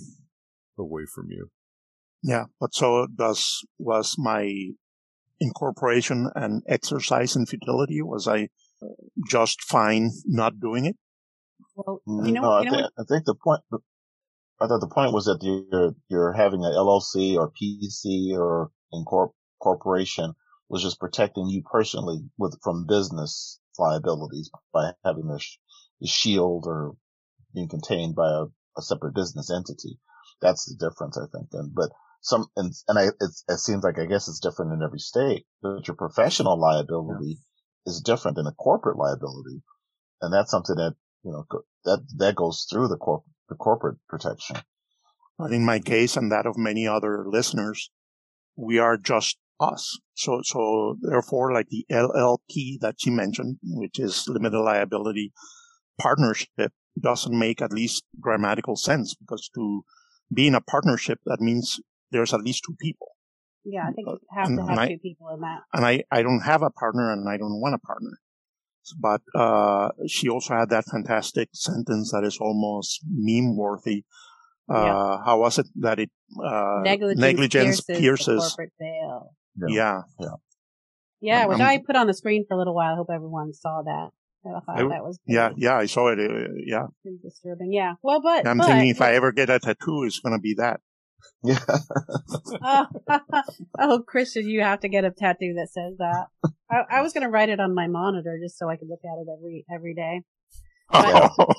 away 0.78 1.04
from 1.14 1.28
you. 1.32 1.50
Yeah, 2.22 2.46
but 2.60 2.74
so 2.74 3.08
does 3.14 3.66
was 3.78 4.16
my 4.18 4.52
incorporation 5.40 6.30
and 6.36 6.64
exercise 6.68 7.36
in 7.36 7.46
futility. 7.46 8.02
Was 8.02 8.28
I 8.28 8.50
uh, 8.82 8.88
just 9.28 9.62
fine 9.64 10.12
not 10.26 10.60
doing 10.60 10.86
it? 10.86 10.96
Well, 11.76 12.02
you 12.06 12.14
know, 12.14 12.22
no, 12.22 12.32
you 12.32 12.42
know 12.42 12.52
I, 12.52 12.70
think, 12.70 12.92
I 13.00 13.04
think 13.08 13.26
the 13.26 13.36
point. 13.36 13.62
I 14.60 14.68
thought 14.68 14.80
the 14.80 14.88
point 14.88 15.14
was 15.14 15.26
that 15.26 15.40
you're 15.42 15.96
you're 16.10 16.34
having 16.34 16.64
an 16.64 16.72
LLC 16.72 17.36
or 17.36 17.52
PC 17.52 18.38
or 18.38 18.72
incorporation 18.92 20.34
was 20.70 20.82
just 20.82 21.00
protecting 21.00 21.48
you 21.48 21.62
personally 21.64 22.24
with 22.38 22.58
from 22.64 22.88
business 22.88 23.60
liabilities 23.78 24.50
by 24.74 24.92
having 25.04 25.30
a, 25.30 25.36
a 25.36 26.08
shield 26.08 26.66
or 26.68 26.96
being 27.54 27.70
contained 27.70 28.16
by 28.16 28.30
a, 28.30 28.46
a, 28.78 28.82
separate 28.82 29.14
business 29.14 29.52
entity. 29.52 30.00
That's 30.42 30.66
the 30.66 30.76
difference, 30.78 31.18
I 31.18 31.26
think. 31.32 31.50
And 31.54 31.74
but 31.74 31.90
some, 32.22 32.48
and, 32.56 32.74
and 32.88 32.98
I, 32.98 33.08
it 33.20 33.60
seems 33.60 33.84
like 33.84 34.00
I 34.00 34.06
guess 34.06 34.28
it's 34.28 34.40
different 34.40 34.74
in 34.74 34.84
every 34.84 35.00
state, 35.00 35.46
but 35.62 35.88
your 35.88 35.96
professional 35.96 36.60
liability 36.60 37.38
yeah. 37.38 37.92
is 37.92 38.02
different 38.02 38.36
than 38.36 38.48
a 38.48 38.52
corporate 38.52 38.98
liability. 38.98 39.62
And 40.22 40.34
that's 40.34 40.52
something 40.52 40.76
that, 40.76 40.96
you 41.24 41.32
know, 41.32 41.46
that, 41.86 42.04
that 42.18 42.36
goes 42.36 42.66
through 42.70 42.88
the 42.88 42.98
corp, 42.98 43.24
the 43.50 43.56
corporate 43.56 43.98
protection. 44.08 44.58
But 45.38 45.52
in 45.52 45.66
my 45.66 45.80
case 45.80 46.16
and 46.16 46.32
that 46.32 46.46
of 46.46 46.58
many 46.58 46.88
other 46.88 47.26
listeners, 47.28 47.92
we 48.56 48.80
are 48.80 48.98
just 48.98 49.38
us. 49.60 50.00
So, 50.14 50.42
so 50.44 50.98
therefore, 51.02 51.54
like 51.54 51.68
the 51.70 51.86
LLP 51.92 52.80
that 52.82 52.96
she 52.98 53.10
mentioned, 53.10 53.58
which 53.64 54.00
is 54.00 54.26
limited 54.28 54.60
liability 54.60 55.34
partnership, 56.00 56.72
doesn't 57.00 57.38
make 57.38 57.62
at 57.62 57.74
least 57.74 58.04
grammatical 58.20 58.76
sense 58.76 59.16
because 59.16 59.50
to 59.56 59.84
be 60.34 60.48
in 60.48 60.56
a 60.56 60.62
partnership, 60.62 61.20
that 61.26 61.42
means 61.42 61.80
there's 62.12 62.34
at 62.34 62.42
least 62.42 62.64
two 62.66 62.76
people. 62.80 63.08
Yeah, 63.66 63.88
I 63.88 63.92
think 63.92 64.08
you 64.08 64.20
have 64.32 64.48
and, 64.48 64.58
to 64.58 64.66
have 64.66 64.88
two 64.88 64.94
I, 64.94 65.00
people 65.02 65.30
in 65.34 65.42
that. 65.42 65.62
And 65.74 65.86
I, 65.86 66.04
I 66.12 66.22
don't 66.22 66.42
have 66.42 66.62
a 66.62 66.70
partner 66.70 67.12
and 67.12 67.28
I 67.28 67.38
don't 67.38 67.60
want 67.60 67.76
a 67.76 67.80
partner. 67.80 68.20
But 68.94 69.22
uh, 69.34 69.90
she 70.08 70.30
also 70.30 70.56
had 70.56 70.70
that 70.70 70.86
fantastic 70.86 71.50
sentence 71.54 72.12
that 72.12 72.24
is 72.24 72.38
almost 72.40 73.02
meme 73.10 73.56
worthy. 73.56 74.04
Uh, 74.70 74.74
yeah. 74.74 75.18
How 75.26 75.40
was 75.40 75.60
it 75.60 75.68
that 75.76 76.00
it 76.00 76.10
uh, 76.44 76.82
negligence, 76.84 77.22
negligence 77.22 77.82
pierces, 77.82 78.02
pierces 78.02 78.50
corporate 78.50 78.74
veil? 78.80 79.36
Yeah, 79.56 79.68
yeah, 79.70 80.02
yeah. 80.20 80.28
yeah 81.22 81.46
which 81.46 81.60
I 81.60 81.78
put 81.86 81.96
on 81.96 82.08
the 82.08 82.14
screen 82.14 82.46
for 82.48 82.56
a 82.56 82.58
little 82.58 82.74
while. 82.74 82.94
I 82.94 82.96
hope 82.96 83.10
everyone 83.14 83.54
saw 83.54 83.84
that. 83.84 84.10
I 84.46 84.60
thought 84.60 84.78
I, 84.78 84.88
that 84.90 85.04
was 85.04 85.18
pretty, 85.20 85.36
yeah, 85.36 85.50
yeah. 85.56 85.78
I 85.78 85.86
saw 85.86 86.12
it. 86.12 86.20
Uh, 86.20 86.54
yeah, 86.66 86.88
pretty 87.02 87.18
disturbing. 87.24 87.74
Yeah. 87.74 87.94
Well, 88.04 88.22
but 88.22 88.48
I'm 88.48 88.58
but, 88.58 88.68
thinking 88.68 88.90
if 88.90 89.02
I 89.02 89.14
ever 89.14 89.32
get 89.32 89.50
a 89.50 89.60
tattoo, 89.60 90.04
it's 90.04 90.20
going 90.20 90.36
to 90.36 90.42
be 90.42 90.56
that. 90.56 90.82
Yeah. 91.46 91.60
oh, 92.64 92.88
oh, 93.80 94.04
Christian, 94.08 94.50
you 94.50 94.62
have 94.62 94.80
to 94.82 94.90
get 94.90 95.06
a 95.06 95.12
tattoo 95.12 95.54
that 95.56 95.70
says 95.72 95.98
that. 96.00 96.28
I, 96.70 96.98
I 96.98 97.02
was 97.02 97.14
going 97.14 97.24
to 97.24 97.30
write 97.30 97.50
it 97.50 97.60
on 97.60 97.76
my 97.76 97.88
monitor 97.88 98.40
just 98.42 98.58
so 98.58 98.70
I 98.70 98.78
could 98.78 98.90
look 98.90 99.02
at 99.04 99.22
it 99.22 99.28
every 99.32 99.66
every 99.74 99.94
day. 99.94 100.22
But, 100.92 101.32
oh. 101.38 101.54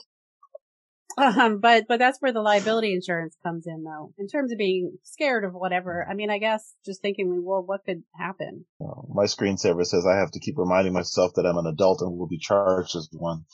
um, 1.19 1.61
but 1.61 1.85
but 1.89 1.99
that's 1.99 2.21
where 2.21 2.33
the 2.33 2.43
liability 2.43 2.93
insurance 2.93 3.37
comes 3.45 3.67
in, 3.67 3.85
though. 3.85 4.13
In 4.19 4.29
terms 4.29 4.53
of 4.53 4.59
being 4.59 4.99
scared 5.03 5.45
of 5.45 5.53
whatever, 5.53 6.07
I 6.09 6.15
mean, 6.15 6.31
I 6.31 6.39
guess 6.39 6.75
just 6.85 7.01
thinking, 7.01 7.43
well, 7.45 7.63
what 7.65 7.85
could 7.87 8.03
happen? 8.19 8.65
Well, 8.79 9.07
my 9.13 9.25
screensaver 9.25 9.85
says 9.85 10.05
I 10.07 10.19
have 10.19 10.33
to 10.33 10.41
keep 10.41 10.59
reminding 10.59 10.93
myself 10.93 11.33
that 11.37 11.47
I'm 11.47 11.59
an 11.59 11.67
adult 11.67 12.03
and 12.03 12.19
will 12.19 12.29
be 12.29 12.39
charged 12.39 12.97
as 12.97 13.09
one. 13.13 13.45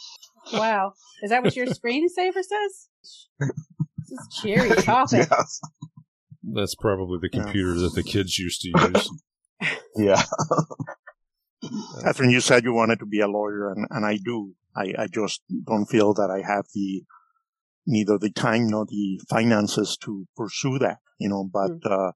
Wow, 0.52 0.94
is 1.22 1.30
that 1.30 1.44
what 1.44 1.56
your 1.56 1.66
screensaver 1.66 2.42
says? 2.42 2.88
This 3.38 4.10
is 4.10 4.40
cheery 4.42 4.70
topic. 4.82 5.28
Yes. 5.30 5.60
That's 6.42 6.74
probably 6.74 7.18
the 7.20 7.28
computer 7.28 7.74
that 7.74 7.94
the 7.94 8.02
kids 8.02 8.38
used 8.38 8.62
to 8.62 8.68
use. 8.68 9.10
yeah. 9.96 10.22
Catherine, 12.02 12.30
you 12.30 12.40
said 12.40 12.64
you 12.64 12.72
wanted 12.72 12.98
to 12.98 13.06
be 13.06 13.20
a 13.20 13.28
lawyer, 13.28 13.70
and, 13.70 13.86
and 13.90 14.04
I 14.04 14.18
do. 14.22 14.54
I, 14.74 14.92
I 14.98 15.06
just 15.12 15.42
don't 15.66 15.86
feel 15.86 16.14
that 16.14 16.30
I 16.30 16.42
have 16.46 16.64
the 16.74 17.04
neither 17.86 18.18
the 18.18 18.30
time 18.30 18.68
nor 18.68 18.86
the 18.86 19.20
finances 19.28 19.96
to 20.02 20.26
pursue 20.36 20.78
that, 20.78 20.98
you 21.18 21.28
know, 21.28 21.48
but, 21.52 21.80
mm. 21.80 22.08
uh, 22.08 22.12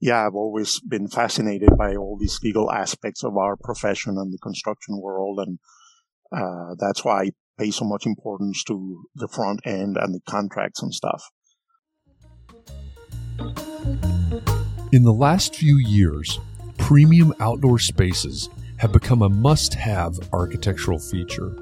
yeah, 0.00 0.26
I've 0.26 0.34
always 0.34 0.80
been 0.80 1.08
fascinated 1.08 1.70
by 1.78 1.94
all 1.94 2.16
these 2.18 2.40
legal 2.42 2.70
aspects 2.70 3.22
of 3.22 3.36
our 3.36 3.56
profession 3.56 4.16
and 4.18 4.32
the 4.32 4.38
construction 4.38 5.00
world. 5.00 5.38
And, 5.38 5.58
uh, 6.32 6.74
that's 6.78 7.04
why 7.04 7.22
I 7.22 7.30
pay 7.58 7.70
so 7.70 7.84
much 7.84 8.06
importance 8.06 8.64
to 8.64 9.04
the 9.14 9.28
front 9.28 9.60
end 9.64 9.96
and 10.00 10.14
the 10.14 10.20
contracts 10.28 10.82
and 10.82 10.92
stuff. 10.92 11.30
In 14.92 15.04
the 15.04 15.12
last 15.12 15.56
few 15.56 15.76
years, 15.76 16.38
premium 16.78 17.32
outdoor 17.40 17.78
spaces 17.78 18.48
have 18.76 18.92
become 18.92 19.22
a 19.22 19.28
must 19.28 19.74
have 19.74 20.18
architectural 20.32 20.98
feature, 20.98 21.56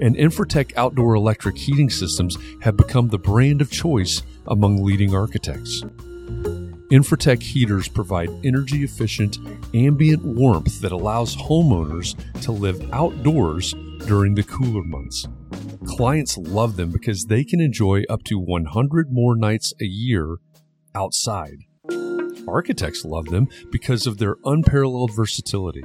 and 0.00 0.16
Infratech 0.16 0.72
outdoor 0.76 1.14
electric 1.14 1.58
heating 1.58 1.90
systems 1.90 2.38
have 2.62 2.76
become 2.76 3.08
the 3.08 3.18
brand 3.18 3.60
of 3.60 3.70
choice 3.70 4.22
among 4.46 4.82
leading 4.82 5.14
architects. 5.14 5.82
Infratech 6.90 7.42
heaters 7.42 7.86
provide 7.86 8.30
energy 8.44 8.82
efficient 8.82 9.38
ambient 9.74 10.24
warmth 10.24 10.80
that 10.80 10.90
allows 10.90 11.36
homeowners 11.36 12.16
to 12.42 12.50
live 12.50 12.90
outdoors 12.92 13.74
during 14.06 14.34
the 14.34 14.42
cooler 14.42 14.82
months. 14.82 15.28
Clients 15.86 16.36
love 16.38 16.76
them 16.76 16.90
because 16.90 17.26
they 17.26 17.44
can 17.44 17.60
enjoy 17.60 18.04
up 18.08 18.24
to 18.24 18.38
100 18.38 19.12
more 19.12 19.36
nights 19.36 19.72
a 19.80 19.84
year 19.84 20.38
outside. 20.94 21.58
Architects 22.48 23.04
love 23.04 23.26
them 23.26 23.48
because 23.70 24.06
of 24.06 24.18
their 24.18 24.36
unparalleled 24.44 25.14
versatility. 25.14 25.84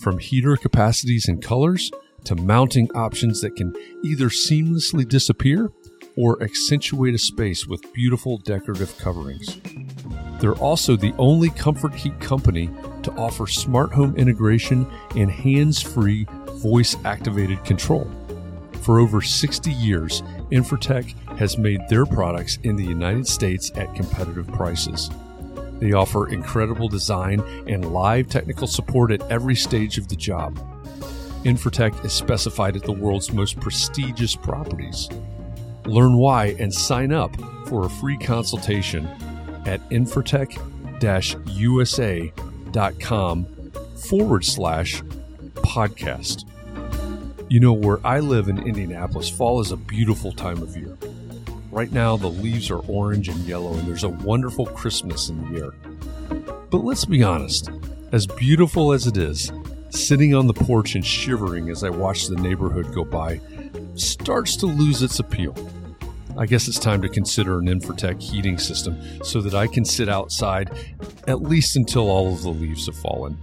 From 0.00 0.18
heater 0.18 0.56
capacities 0.56 1.28
and 1.28 1.42
colors 1.42 1.90
to 2.24 2.34
mounting 2.34 2.90
options 2.94 3.40
that 3.40 3.56
can 3.56 3.74
either 4.04 4.28
seamlessly 4.28 5.08
disappear 5.08 5.70
or 6.16 6.42
accentuate 6.42 7.14
a 7.14 7.18
space 7.18 7.66
with 7.66 7.92
beautiful 7.92 8.38
decorative 8.38 8.96
coverings. 8.98 9.60
They're 10.40 10.54
also 10.54 10.96
the 10.96 11.14
only 11.18 11.50
comfort 11.50 11.94
heat 11.94 12.18
company 12.20 12.70
to 13.02 13.12
offer 13.12 13.46
smart 13.46 13.92
home 13.92 14.16
integration 14.16 14.86
and 15.14 15.30
hands 15.30 15.80
free 15.80 16.26
voice 16.56 16.96
activated 17.04 17.64
control. 17.64 18.10
For 18.82 18.98
over 18.98 19.20
60 19.20 19.70
years, 19.72 20.22
Infratech 20.50 21.14
has 21.38 21.58
made 21.58 21.80
their 21.88 22.06
products 22.06 22.58
in 22.62 22.76
the 22.76 22.84
United 22.84 23.26
States 23.26 23.70
at 23.76 23.94
competitive 23.94 24.46
prices. 24.48 25.10
They 25.78 25.92
offer 25.92 26.28
incredible 26.28 26.88
design 26.88 27.40
and 27.66 27.92
live 27.92 28.28
technical 28.28 28.66
support 28.66 29.12
at 29.12 29.20
every 29.30 29.54
stage 29.54 29.98
of 29.98 30.08
the 30.08 30.16
job. 30.16 30.58
Infratech 31.44 32.04
is 32.04 32.12
specified 32.12 32.76
at 32.76 32.82
the 32.82 32.92
world's 32.92 33.32
most 33.32 33.60
prestigious 33.60 34.34
properties. 34.34 35.08
Learn 35.84 36.16
why 36.16 36.56
and 36.58 36.72
sign 36.72 37.12
up 37.12 37.36
for 37.68 37.86
a 37.86 37.90
free 37.90 38.16
consultation 38.16 39.06
at 39.66 39.86
infratech 39.90 40.58
usa.com 41.46 43.46
forward 44.08 44.44
slash 44.44 45.02
podcast. 45.54 46.44
You 47.48 47.60
know, 47.60 47.72
where 47.72 48.04
I 48.04 48.20
live 48.20 48.48
in 48.48 48.58
Indianapolis, 48.58 49.28
fall 49.28 49.60
is 49.60 49.70
a 49.70 49.76
beautiful 49.76 50.32
time 50.32 50.62
of 50.62 50.76
year. 50.76 50.96
Right 51.76 51.92
now, 51.92 52.16
the 52.16 52.30
leaves 52.30 52.70
are 52.70 52.78
orange 52.88 53.28
and 53.28 53.38
yellow, 53.40 53.74
and 53.74 53.86
there's 53.86 54.02
a 54.02 54.08
wonderful 54.08 54.64
Christmas 54.64 55.28
in 55.28 55.52
the 55.52 55.60
air. 55.60 55.72
But 56.70 56.78
let's 56.78 57.04
be 57.04 57.22
honest, 57.22 57.68
as 58.12 58.26
beautiful 58.26 58.94
as 58.94 59.06
it 59.06 59.18
is, 59.18 59.52
sitting 59.90 60.34
on 60.34 60.46
the 60.46 60.54
porch 60.54 60.94
and 60.94 61.04
shivering 61.04 61.68
as 61.68 61.84
I 61.84 61.90
watch 61.90 62.28
the 62.28 62.36
neighborhood 62.36 62.94
go 62.94 63.04
by 63.04 63.42
starts 63.94 64.56
to 64.56 64.66
lose 64.66 65.02
its 65.02 65.18
appeal. 65.18 65.54
I 66.38 66.46
guess 66.46 66.66
it's 66.66 66.78
time 66.78 67.02
to 67.02 67.10
consider 67.10 67.58
an 67.58 67.66
Infratech 67.66 68.22
heating 68.22 68.56
system 68.56 68.98
so 69.22 69.42
that 69.42 69.54
I 69.54 69.66
can 69.66 69.84
sit 69.84 70.08
outside 70.08 70.70
at 71.28 71.42
least 71.42 71.76
until 71.76 72.08
all 72.08 72.32
of 72.32 72.40
the 72.40 72.48
leaves 72.48 72.86
have 72.86 72.96
fallen. 72.96 73.36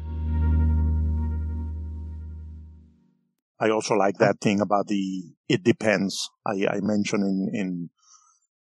I 3.59 3.69
also 3.69 3.93
like 3.93 4.17
that 4.17 4.41
thing 4.41 4.59
about 4.59 4.87
the 4.87 5.21
it 5.47 5.63
depends. 5.63 6.31
I, 6.47 6.65
I 6.67 6.79
mentioned 6.81 7.23
in, 7.23 7.49
in 7.53 7.89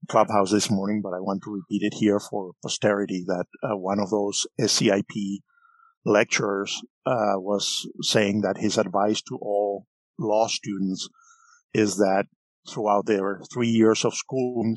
Clubhouse 0.08 0.50
this 0.50 0.70
morning, 0.70 1.00
but 1.02 1.14
I 1.14 1.20
want 1.20 1.42
to 1.44 1.50
repeat 1.52 1.82
it 1.82 1.94
here 1.94 2.18
for 2.18 2.52
posterity 2.62 3.24
that 3.26 3.46
uh, 3.62 3.76
one 3.76 4.00
of 4.00 4.10
those 4.10 4.46
SCIP 4.60 5.40
lecturers 6.04 6.82
uh, 7.06 7.34
was 7.36 7.88
saying 8.00 8.40
that 8.42 8.58
his 8.58 8.78
advice 8.78 9.22
to 9.22 9.38
all 9.40 9.86
law 10.18 10.48
students 10.48 11.08
is 11.72 11.96
that 11.96 12.26
throughout 12.68 13.06
their 13.06 13.40
three 13.52 13.68
years 13.68 14.04
of 14.04 14.14
school, 14.14 14.74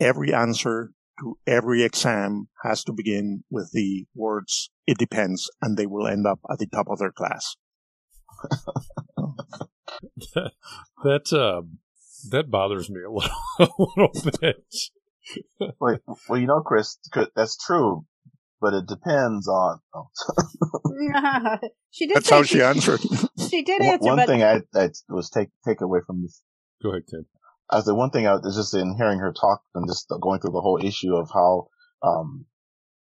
every 0.00 0.34
answer 0.34 0.90
to 1.20 1.38
every 1.46 1.82
exam 1.82 2.48
has 2.64 2.82
to 2.84 2.92
begin 2.92 3.44
with 3.50 3.70
the 3.72 4.06
words, 4.14 4.70
it 4.86 4.98
depends, 4.98 5.50
and 5.60 5.76
they 5.76 5.86
will 5.86 6.06
end 6.06 6.26
up 6.26 6.40
at 6.50 6.58
the 6.58 6.66
top 6.66 6.86
of 6.88 6.98
their 6.98 7.12
class. 7.12 7.54
that, 11.04 11.32
uh, 11.32 11.62
that 12.30 12.50
bothers 12.50 12.90
me 12.90 13.00
a 13.02 13.10
little, 13.10 13.30
a 13.58 13.68
little 13.78 14.30
bit. 14.40 14.64
Wait, 15.80 16.00
well, 16.28 16.40
you 16.40 16.46
know, 16.46 16.60
Chris, 16.60 16.98
that's 17.36 17.56
true, 17.56 18.04
but 18.60 18.74
it 18.74 18.86
depends 18.86 19.48
on. 19.48 19.80
Oh. 19.94 20.08
she 21.90 22.06
did. 22.06 22.16
That's 22.16 22.30
how 22.30 22.42
she, 22.42 22.58
she 22.58 22.62
answered. 22.62 23.00
She 23.50 23.62
did 23.62 23.82
answer. 23.82 24.06
One 24.06 24.16
but... 24.16 24.28
thing 24.28 24.42
I, 24.42 24.62
I 24.74 24.88
was 25.10 25.28
take 25.28 25.50
take 25.66 25.82
away 25.82 26.00
from 26.06 26.22
this 26.22 26.42
Go 26.82 26.90
ahead, 26.90 27.02
Ken. 27.10 27.26
As 27.70 27.84
the 27.84 27.94
one 27.94 28.10
thing 28.10 28.26
I 28.26 28.34
was 28.34 28.56
just 28.56 28.74
in 28.74 28.96
hearing 28.96 29.18
her 29.18 29.32
talk 29.32 29.62
and 29.74 29.86
just 29.88 30.08
going 30.20 30.40
through 30.40 30.52
the 30.52 30.60
whole 30.60 30.82
issue 30.82 31.14
of 31.14 31.30
how, 31.32 31.68
um, 32.02 32.46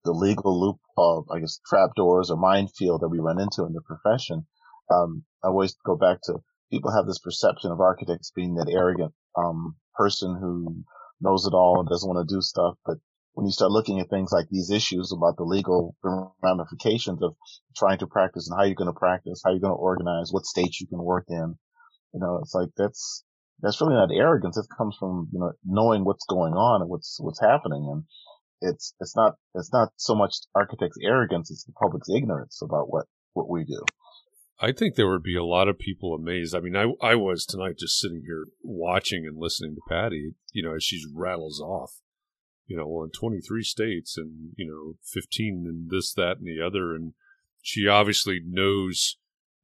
the 0.04 0.12
legal 0.12 0.58
loop 0.60 0.78
of, 0.96 1.24
I 1.30 1.40
guess, 1.40 1.60
trapdoors 1.66 2.30
or 2.30 2.36
minefield 2.36 3.00
that 3.00 3.08
we 3.08 3.18
run 3.18 3.40
into 3.40 3.64
in 3.64 3.72
the 3.72 3.80
profession. 3.80 4.46
Um, 4.92 5.24
I 5.42 5.48
always 5.48 5.76
go 5.84 5.96
back 5.96 6.18
to 6.24 6.38
people 6.74 6.90
have 6.90 7.06
this 7.06 7.20
perception 7.20 7.70
of 7.70 7.80
architects 7.80 8.32
being 8.34 8.54
that 8.56 8.68
arrogant, 8.68 9.12
um, 9.36 9.76
person 9.94 10.36
who 10.40 10.82
knows 11.20 11.46
it 11.46 11.54
all 11.54 11.78
and 11.78 11.88
doesn't 11.88 12.08
want 12.08 12.28
to 12.28 12.34
do 12.34 12.40
stuff. 12.40 12.74
But 12.84 12.98
when 13.34 13.46
you 13.46 13.52
start 13.52 13.70
looking 13.70 14.00
at 14.00 14.10
things 14.10 14.32
like 14.32 14.46
these 14.50 14.70
issues 14.70 15.12
about 15.12 15.36
the 15.36 15.44
legal 15.44 15.94
ramifications 16.42 17.22
of 17.22 17.36
trying 17.76 17.98
to 17.98 18.08
practice 18.08 18.48
and 18.48 18.58
how 18.58 18.64
you're 18.64 18.74
going 18.74 18.92
to 18.92 18.98
practice, 18.98 19.40
how 19.44 19.52
you're 19.52 19.60
going 19.60 19.78
to 19.78 19.86
organize, 19.90 20.30
what 20.32 20.46
states 20.46 20.80
you 20.80 20.88
can 20.88 21.02
work 21.02 21.26
in, 21.28 21.54
you 22.12 22.20
know, 22.20 22.40
it's 22.42 22.54
like 22.54 22.70
that's, 22.76 23.24
that's 23.60 23.80
really 23.80 23.94
not 23.94 24.10
arrogance. 24.12 24.56
It 24.56 24.66
comes 24.76 24.96
from, 24.98 25.28
you 25.32 25.38
know, 25.38 25.52
knowing 25.64 26.04
what's 26.04 26.26
going 26.28 26.54
on 26.54 26.82
and 26.82 26.90
what's, 26.90 27.18
what's 27.20 27.40
happening. 27.40 27.86
And 27.90 28.04
it's, 28.60 28.94
it's 29.00 29.14
not, 29.14 29.34
it's 29.54 29.72
not 29.72 29.90
so 29.96 30.14
much 30.14 30.34
architects' 30.54 30.98
arrogance. 31.02 31.50
It's 31.50 31.64
the 31.64 31.72
public's 31.72 32.10
ignorance 32.10 32.60
about 32.62 32.90
what, 32.90 33.06
what 33.32 33.48
we 33.48 33.64
do. 33.64 33.82
I 34.60 34.72
think 34.72 34.94
there 34.94 35.08
would 35.08 35.22
be 35.22 35.36
a 35.36 35.44
lot 35.44 35.68
of 35.68 35.78
people 35.78 36.14
amazed. 36.14 36.54
I 36.54 36.60
mean, 36.60 36.76
I, 36.76 36.92
I 37.02 37.14
was 37.16 37.44
tonight 37.44 37.78
just 37.78 37.98
sitting 37.98 38.22
here 38.24 38.46
watching 38.62 39.26
and 39.26 39.36
listening 39.38 39.74
to 39.74 39.80
Patty, 39.88 40.34
you 40.52 40.62
know, 40.62 40.76
as 40.76 40.84
she 40.84 41.02
rattles 41.12 41.60
off, 41.60 42.00
you 42.66 42.76
know, 42.76 42.86
well, 42.86 43.04
in 43.04 43.10
23 43.10 43.62
states 43.64 44.16
and, 44.16 44.52
you 44.56 44.66
know, 44.66 44.96
15 45.04 45.64
and 45.66 45.90
this, 45.90 46.12
that, 46.14 46.38
and 46.38 46.46
the 46.46 46.64
other. 46.64 46.94
And 46.94 47.14
she 47.62 47.88
obviously 47.88 48.40
knows, 48.46 49.16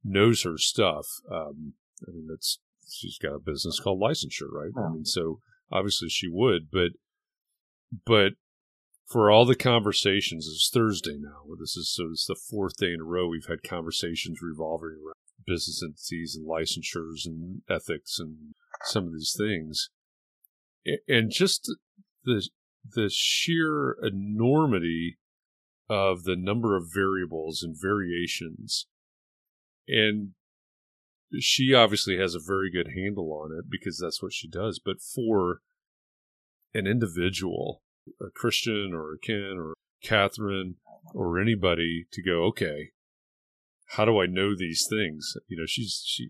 knows 0.03 0.43
her 0.43 0.57
stuff. 0.57 1.07
Um, 1.31 1.73
I 2.07 2.11
mean, 2.11 2.27
that's 2.29 2.59
she's 2.91 3.17
got 3.17 3.33
a 3.33 3.39
business 3.39 3.79
called 3.79 4.01
licensure, 4.01 4.51
right? 4.51 4.71
I 4.77 4.89
mean, 4.89 5.05
so 5.05 5.39
obviously 5.71 6.09
she 6.09 6.27
would, 6.29 6.69
but 6.71 6.91
but 8.05 8.33
for 9.11 9.29
all 9.29 9.45
the 9.45 9.55
conversations, 9.55 10.47
it's 10.47 10.69
Thursday 10.73 11.17
now. 11.19 11.43
This 11.59 11.75
is 11.75 11.93
so 11.93 12.09
it's 12.11 12.25
the 12.25 12.35
fourth 12.35 12.77
day 12.77 12.93
in 12.93 13.01
a 13.01 13.03
row 13.03 13.27
we've 13.27 13.47
had 13.47 13.63
conversations 13.63 14.41
revolving 14.41 14.97
around 15.03 15.15
business 15.45 15.83
entities 15.83 16.35
and 16.35 16.47
licensures 16.47 17.25
and 17.25 17.61
ethics 17.69 18.19
and 18.19 18.53
some 18.83 19.07
of 19.07 19.13
these 19.13 19.35
things, 19.37 19.89
and 21.07 21.31
just 21.31 21.71
the 22.23 22.47
the 22.83 23.09
sheer 23.11 23.95
enormity 24.01 25.17
of 25.89 26.23
the 26.23 26.35
number 26.35 26.75
of 26.75 26.91
variables 26.91 27.61
and 27.61 27.75
variations 27.79 28.87
and 29.87 30.31
she 31.39 31.73
obviously 31.73 32.17
has 32.17 32.35
a 32.35 32.39
very 32.39 32.69
good 32.71 32.89
handle 32.95 33.31
on 33.33 33.57
it 33.57 33.65
because 33.69 33.97
that's 33.97 34.21
what 34.21 34.33
she 34.33 34.47
does. 34.47 34.79
But 34.83 35.01
for 35.01 35.61
an 36.73 36.87
individual, 36.87 37.81
a 38.19 38.29
Christian 38.33 38.91
or 38.93 39.13
a 39.13 39.19
Ken 39.19 39.57
or 39.57 39.73
Catherine 40.03 40.75
or 41.13 41.39
anybody 41.39 42.05
to 42.11 42.21
go, 42.21 42.43
okay, 42.45 42.91
how 43.87 44.05
do 44.05 44.19
I 44.19 44.25
know 44.25 44.55
these 44.55 44.85
things? 44.89 45.33
You 45.47 45.57
know, 45.57 45.65
she's 45.67 46.03
she 46.05 46.29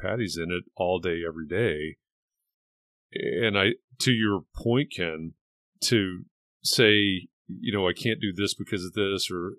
Patty's 0.00 0.36
in 0.36 0.50
it 0.50 0.64
all 0.76 1.00
day, 1.00 1.22
every 1.26 1.46
day. 1.46 1.96
And 3.12 3.58
I 3.58 3.72
to 4.00 4.12
your 4.12 4.42
point, 4.54 4.92
Ken, 4.94 5.32
to 5.84 6.24
say, 6.62 7.28
you 7.48 7.72
know, 7.72 7.88
I 7.88 7.92
can't 7.92 8.20
do 8.20 8.32
this 8.32 8.54
because 8.54 8.84
of 8.84 8.92
this 8.92 9.28
or 9.30 9.54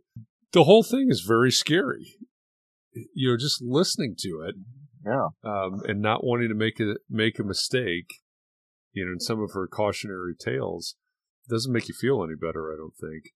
the 0.52 0.63
whole 0.63 0.84
thing 0.84 1.08
is 1.10 1.22
very 1.22 1.52
scary 1.52 2.18
you 3.13 3.32
know, 3.32 3.38
just 3.38 3.62
listening 3.62 4.15
to 4.20 4.42
it, 4.48 4.56
yeah, 5.06 5.28
um, 5.44 5.82
and 5.88 6.02
not 6.02 6.24
wanting 6.24 6.50
to 6.50 6.56
make 6.56 6.80
a 6.80 6.96
make 7.10 7.39
a 7.39 7.44
mistake, 7.44 8.15
you 8.94 9.06
know, 9.06 9.12
in 9.12 9.20
some 9.20 9.42
of 9.42 9.52
her 9.54 9.68
cautionary 9.68 10.36
tales, 10.36 10.96
doesn't 11.50 11.74
make 11.74 11.88
you 11.88 11.96
feel 11.96 12.24
any 12.24 12.36
better. 12.36 12.72
I 12.72 12.78
don't 12.78 12.96
think. 12.96 13.34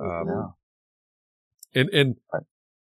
Um, 0.00 0.54
yeah. 1.74 1.82
And 1.82 1.88
and 1.90 2.16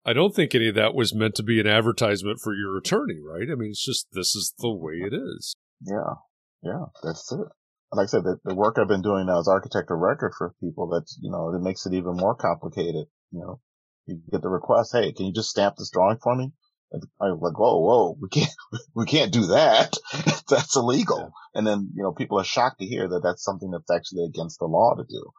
I 0.06 0.12
don't 0.12 0.34
think 0.34 0.54
any 0.54 0.68
of 0.68 0.74
that 0.74 0.94
was 0.94 1.14
meant 1.14 1.34
to 1.36 1.42
be 1.42 1.60
an 1.60 1.66
advertisement 1.66 2.40
for 2.42 2.54
your 2.54 2.76
attorney, 2.76 3.18
right? 3.20 3.48
I 3.50 3.54
mean, 3.54 3.70
it's 3.70 3.84
just 3.84 4.08
this 4.12 4.34
is 4.34 4.54
the 4.58 4.72
way 4.72 4.94
it 4.94 5.14
is. 5.14 5.54
Yeah, 5.80 6.14
yeah, 6.62 6.86
that's 7.02 7.30
it. 7.32 7.46
Like 7.92 8.04
I 8.04 8.06
said, 8.06 8.24
the, 8.24 8.38
the 8.44 8.54
work 8.54 8.76
I've 8.78 8.88
been 8.88 9.02
doing 9.02 9.26
now 9.26 9.38
as 9.38 9.48
architect 9.48 9.90
of 9.90 9.98
record 9.98 10.32
for 10.36 10.54
people, 10.60 10.88
that 10.88 11.06
you 11.20 11.30
know, 11.30 11.54
it 11.54 11.62
makes 11.62 11.86
it 11.86 11.94
even 11.94 12.16
more 12.16 12.34
complicated. 12.34 13.06
You 13.30 13.40
know, 13.40 13.60
you 14.06 14.20
get 14.30 14.42
the 14.42 14.48
request, 14.48 14.92
hey, 14.92 15.12
can 15.12 15.26
you 15.26 15.32
just 15.32 15.50
stamp 15.50 15.76
this 15.76 15.90
drawing 15.90 16.18
for 16.22 16.36
me? 16.36 16.52
And 16.94 17.02
I'm 17.20 17.40
like, 17.40 17.58
whoa, 17.58 17.78
whoa, 17.78 18.16
we 18.20 18.28
can't, 18.28 18.54
we 18.94 19.04
can't 19.04 19.32
do 19.32 19.46
that. 19.46 19.96
that's 20.48 20.76
illegal. 20.76 21.32
And 21.54 21.66
then, 21.66 21.90
you 21.94 22.02
know, 22.02 22.12
people 22.12 22.38
are 22.38 22.44
shocked 22.44 22.78
to 22.80 22.86
hear 22.86 23.08
that 23.08 23.22
that's 23.22 23.42
something 23.42 23.70
that's 23.70 23.90
actually 23.90 24.24
against 24.24 24.58
the 24.60 24.66
law 24.66 24.94
to 24.94 25.04
do. 25.08 25.30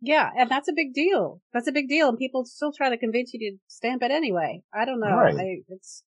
Yeah, 0.00 0.28
and 0.36 0.50
that's 0.50 0.68
a 0.68 0.72
big 0.74 0.94
deal. 0.94 1.40
That's 1.52 1.68
a 1.68 1.72
big 1.72 1.88
deal, 1.88 2.08
and 2.08 2.18
people 2.18 2.44
still 2.44 2.72
try 2.72 2.90
to 2.90 2.98
convince 2.98 3.32
you 3.32 3.38
to 3.38 3.58
stamp 3.68 4.02
it 4.02 4.10
anyway. 4.10 4.62
I 4.74 4.84
don't 4.84 4.98
know. 4.98 5.14
Right. 5.14 5.36
I, 5.36 5.62
it's 5.68 6.02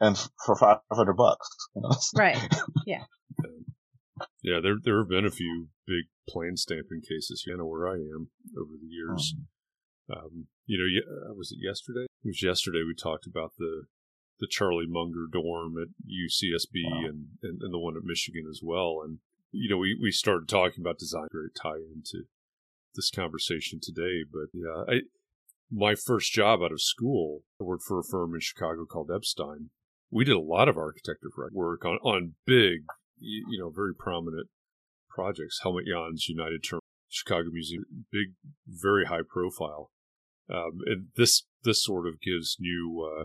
and 0.00 0.16
for 0.46 0.56
five 0.56 0.78
hundred 0.90 1.14
bucks. 1.14 1.48
You 1.76 1.82
know? 1.82 1.90
Right. 2.16 2.38
Yeah. 2.86 3.04
Yeah, 4.42 4.60
there 4.62 4.76
there 4.82 4.98
have 5.00 5.10
been 5.10 5.26
a 5.26 5.30
few 5.30 5.68
big 5.86 6.06
plan 6.26 6.56
stamping 6.56 7.02
cases 7.02 7.42
here, 7.44 7.54
you 7.54 7.58
know, 7.58 7.66
where 7.66 7.86
I 7.86 7.96
am 7.96 8.30
over 8.56 8.72
the 8.80 8.88
years. 8.88 9.34
Mm-hmm. 9.34 9.44
Um, 10.10 10.46
you 10.66 10.78
know, 10.78 11.30
uh, 11.30 11.34
was 11.34 11.52
it 11.52 11.58
yesterday? 11.60 12.06
It 12.24 12.28
was 12.28 12.42
yesterday. 12.42 12.82
We 12.86 12.94
talked 12.94 13.26
about 13.26 13.52
the 13.58 13.82
the 14.40 14.48
Charlie 14.50 14.86
Munger 14.86 15.26
dorm 15.30 15.74
at 15.80 15.88
UCSB 16.06 16.84
wow. 16.84 16.98
and, 17.08 17.26
and, 17.42 17.62
and 17.62 17.72
the 17.72 17.78
one 17.78 17.96
at 17.96 18.04
Michigan 18.04 18.44
as 18.48 18.60
well. 18.62 19.00
And 19.04 19.18
you 19.50 19.68
know, 19.68 19.78
we 19.78 19.98
we 20.00 20.10
started 20.10 20.48
talking 20.48 20.82
about 20.82 20.98
design. 20.98 21.28
Great 21.30 21.54
tie 21.60 21.80
into 21.94 22.24
this 22.94 23.10
conversation 23.10 23.80
today, 23.82 24.24
but 24.30 24.48
yeah, 24.52 24.84
I 24.88 25.00
my 25.70 25.94
first 25.94 26.32
job 26.32 26.60
out 26.62 26.72
of 26.72 26.80
school, 26.80 27.42
I 27.60 27.64
worked 27.64 27.84
for 27.84 27.98
a 27.98 28.04
firm 28.04 28.34
in 28.34 28.40
Chicago 28.40 28.84
called 28.86 29.10
Epstein. 29.14 29.70
We 30.10 30.24
did 30.24 30.36
a 30.36 30.40
lot 30.40 30.68
of 30.68 30.78
architecture 30.78 31.28
work 31.52 31.84
on, 31.84 31.98
on 32.02 32.34
big, 32.46 32.84
you 33.18 33.60
know, 33.60 33.70
very 33.70 33.94
prominent 33.94 34.48
projects. 35.10 35.60
Helmut 35.62 35.84
Jahns, 35.84 36.28
United 36.28 36.64
Term, 36.64 36.80
Chicago 37.08 37.50
Museum, 37.52 37.84
big, 38.10 38.34
very 38.66 39.06
high 39.06 39.20
profile. 39.28 39.90
Um, 40.50 40.78
and 40.86 41.08
this 41.16 41.44
this 41.64 41.84
sort 41.84 42.06
of 42.06 42.20
gives 42.20 42.56
new 42.58 43.06
uh, 43.06 43.24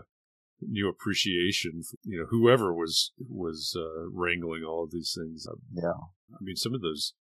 new 0.68 0.88
appreciation 0.88 1.82
for 1.82 1.96
you 2.04 2.20
know 2.20 2.26
whoever 2.30 2.72
was 2.74 3.12
was 3.28 3.76
uh, 3.76 4.08
wrangling 4.12 4.64
all 4.64 4.84
of 4.84 4.90
these 4.90 5.16
things. 5.16 5.46
Yeah, 5.72 5.98
I 6.32 6.38
mean 6.40 6.56
some 6.56 6.74
of 6.74 6.82
those 6.82 7.14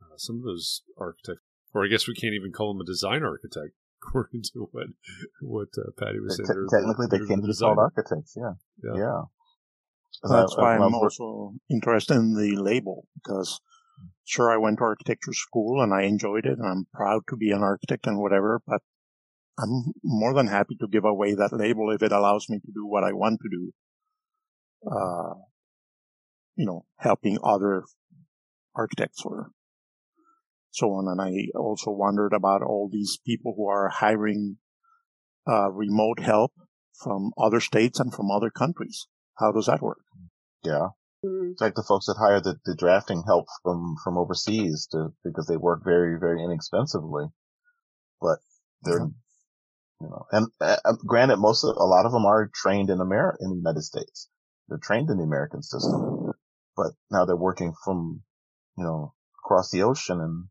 uh, 0.00 0.16
some 0.16 0.36
of 0.36 0.44
those 0.44 0.82
architects, 0.98 1.42
or 1.74 1.84
I 1.84 1.88
guess 1.88 2.08
we 2.08 2.14
can't 2.14 2.34
even 2.34 2.52
call 2.52 2.72
them 2.72 2.80
a 2.80 2.84
design 2.84 3.22
architect 3.22 3.74
according 4.02 4.42
to 4.52 4.68
what 4.72 4.86
what 5.40 5.68
uh, 5.78 5.90
Patty 5.98 6.20
was 6.20 6.36
saying. 6.36 6.46
Te- 6.46 6.76
technically, 6.76 7.06
they 7.10 7.24
can 7.26 7.40
be 7.40 7.54
called 7.54 7.78
architects. 7.78 8.34
Yeah, 8.36 8.54
yeah. 8.82 8.96
yeah. 8.96 9.22
That's 10.22 10.56
why 10.56 10.76
I'm 10.76 10.94
also 10.94 11.54
interested 11.70 12.16
in 12.16 12.34
the 12.34 12.56
label 12.56 13.06
because 13.14 13.60
sure 14.24 14.50
I 14.50 14.56
went 14.56 14.78
to 14.78 14.84
architecture 14.84 15.32
school 15.32 15.82
and 15.82 15.94
I 15.94 16.02
enjoyed 16.02 16.46
it 16.46 16.58
and 16.58 16.66
I'm 16.66 16.86
proud 16.92 17.22
to 17.28 17.36
be 17.36 17.50
an 17.52 17.62
architect 17.62 18.06
and 18.06 18.18
whatever, 18.18 18.60
but 18.66 18.82
I'm 19.60 19.92
more 20.02 20.34
than 20.34 20.46
happy 20.46 20.76
to 20.80 20.88
give 20.88 21.04
away 21.04 21.34
that 21.34 21.52
label 21.52 21.90
if 21.92 22.02
it 22.02 22.12
allows 22.12 22.48
me 22.48 22.58
to 22.58 22.72
do 22.72 22.86
what 22.86 23.04
I 23.04 23.12
want 23.12 23.40
to 23.42 23.48
do. 23.50 23.72
Uh, 24.90 25.34
you 26.56 26.66
know, 26.66 26.84
helping 26.98 27.38
other 27.44 27.84
architects 28.74 29.22
or 29.24 29.50
so 30.70 30.86
on. 30.92 31.08
And 31.08 31.20
I 31.20 31.58
also 31.58 31.90
wondered 31.90 32.32
about 32.32 32.62
all 32.62 32.88
these 32.90 33.18
people 33.26 33.54
who 33.56 33.68
are 33.68 33.88
hiring 33.88 34.56
uh, 35.48 35.70
remote 35.70 36.20
help 36.20 36.52
from 37.02 37.32
other 37.38 37.60
states 37.60 38.00
and 38.00 38.12
from 38.12 38.30
other 38.30 38.50
countries. 38.50 39.06
How 39.38 39.52
does 39.52 39.66
that 39.66 39.82
work? 39.82 40.00
Yeah. 40.62 40.88
Mm-hmm. 41.24 41.52
It's 41.52 41.60
like 41.60 41.74
the 41.74 41.84
folks 41.86 42.06
that 42.06 42.16
hire 42.18 42.40
the, 42.40 42.56
the 42.64 42.74
drafting 42.74 43.24
help 43.26 43.46
from, 43.62 43.96
from 44.02 44.16
overseas 44.16 44.86
to, 44.92 45.08
because 45.24 45.46
they 45.46 45.56
work 45.56 45.82
very, 45.84 46.18
very 46.18 46.42
inexpensively. 46.42 47.26
But 48.20 48.38
they're, 48.82 49.08
you 50.00 50.08
know, 50.08 50.26
and 50.32 50.46
uh, 50.60 50.76
uh, 50.84 50.94
granted, 51.06 51.36
most 51.36 51.64
of, 51.64 51.76
a 51.76 51.84
lot 51.84 52.06
of 52.06 52.12
them 52.12 52.24
are 52.24 52.50
trained 52.54 52.90
in 52.90 53.00
America, 53.00 53.38
in 53.40 53.50
the 53.50 53.56
United 53.56 53.82
States. 53.82 54.28
They're 54.68 54.78
trained 54.78 55.10
in 55.10 55.18
the 55.18 55.24
American 55.24 55.62
system, 55.62 56.32
but 56.76 56.92
now 57.10 57.24
they're 57.24 57.36
working 57.36 57.74
from, 57.84 58.22
you 58.78 58.84
know, 58.84 59.14
across 59.44 59.70
the 59.70 59.82
ocean 59.82 60.20
and 60.20 60.44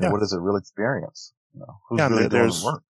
yeah. 0.00 0.10
what 0.10 0.22
is 0.22 0.32
a 0.32 0.40
real 0.40 0.56
experience? 0.56 1.32
You 1.54 1.60
know, 1.60 1.78
who's 1.88 1.98
yeah, 1.98 2.08
really 2.08 2.28
doing 2.28 2.48
the 2.48 2.62
work? 2.64 2.82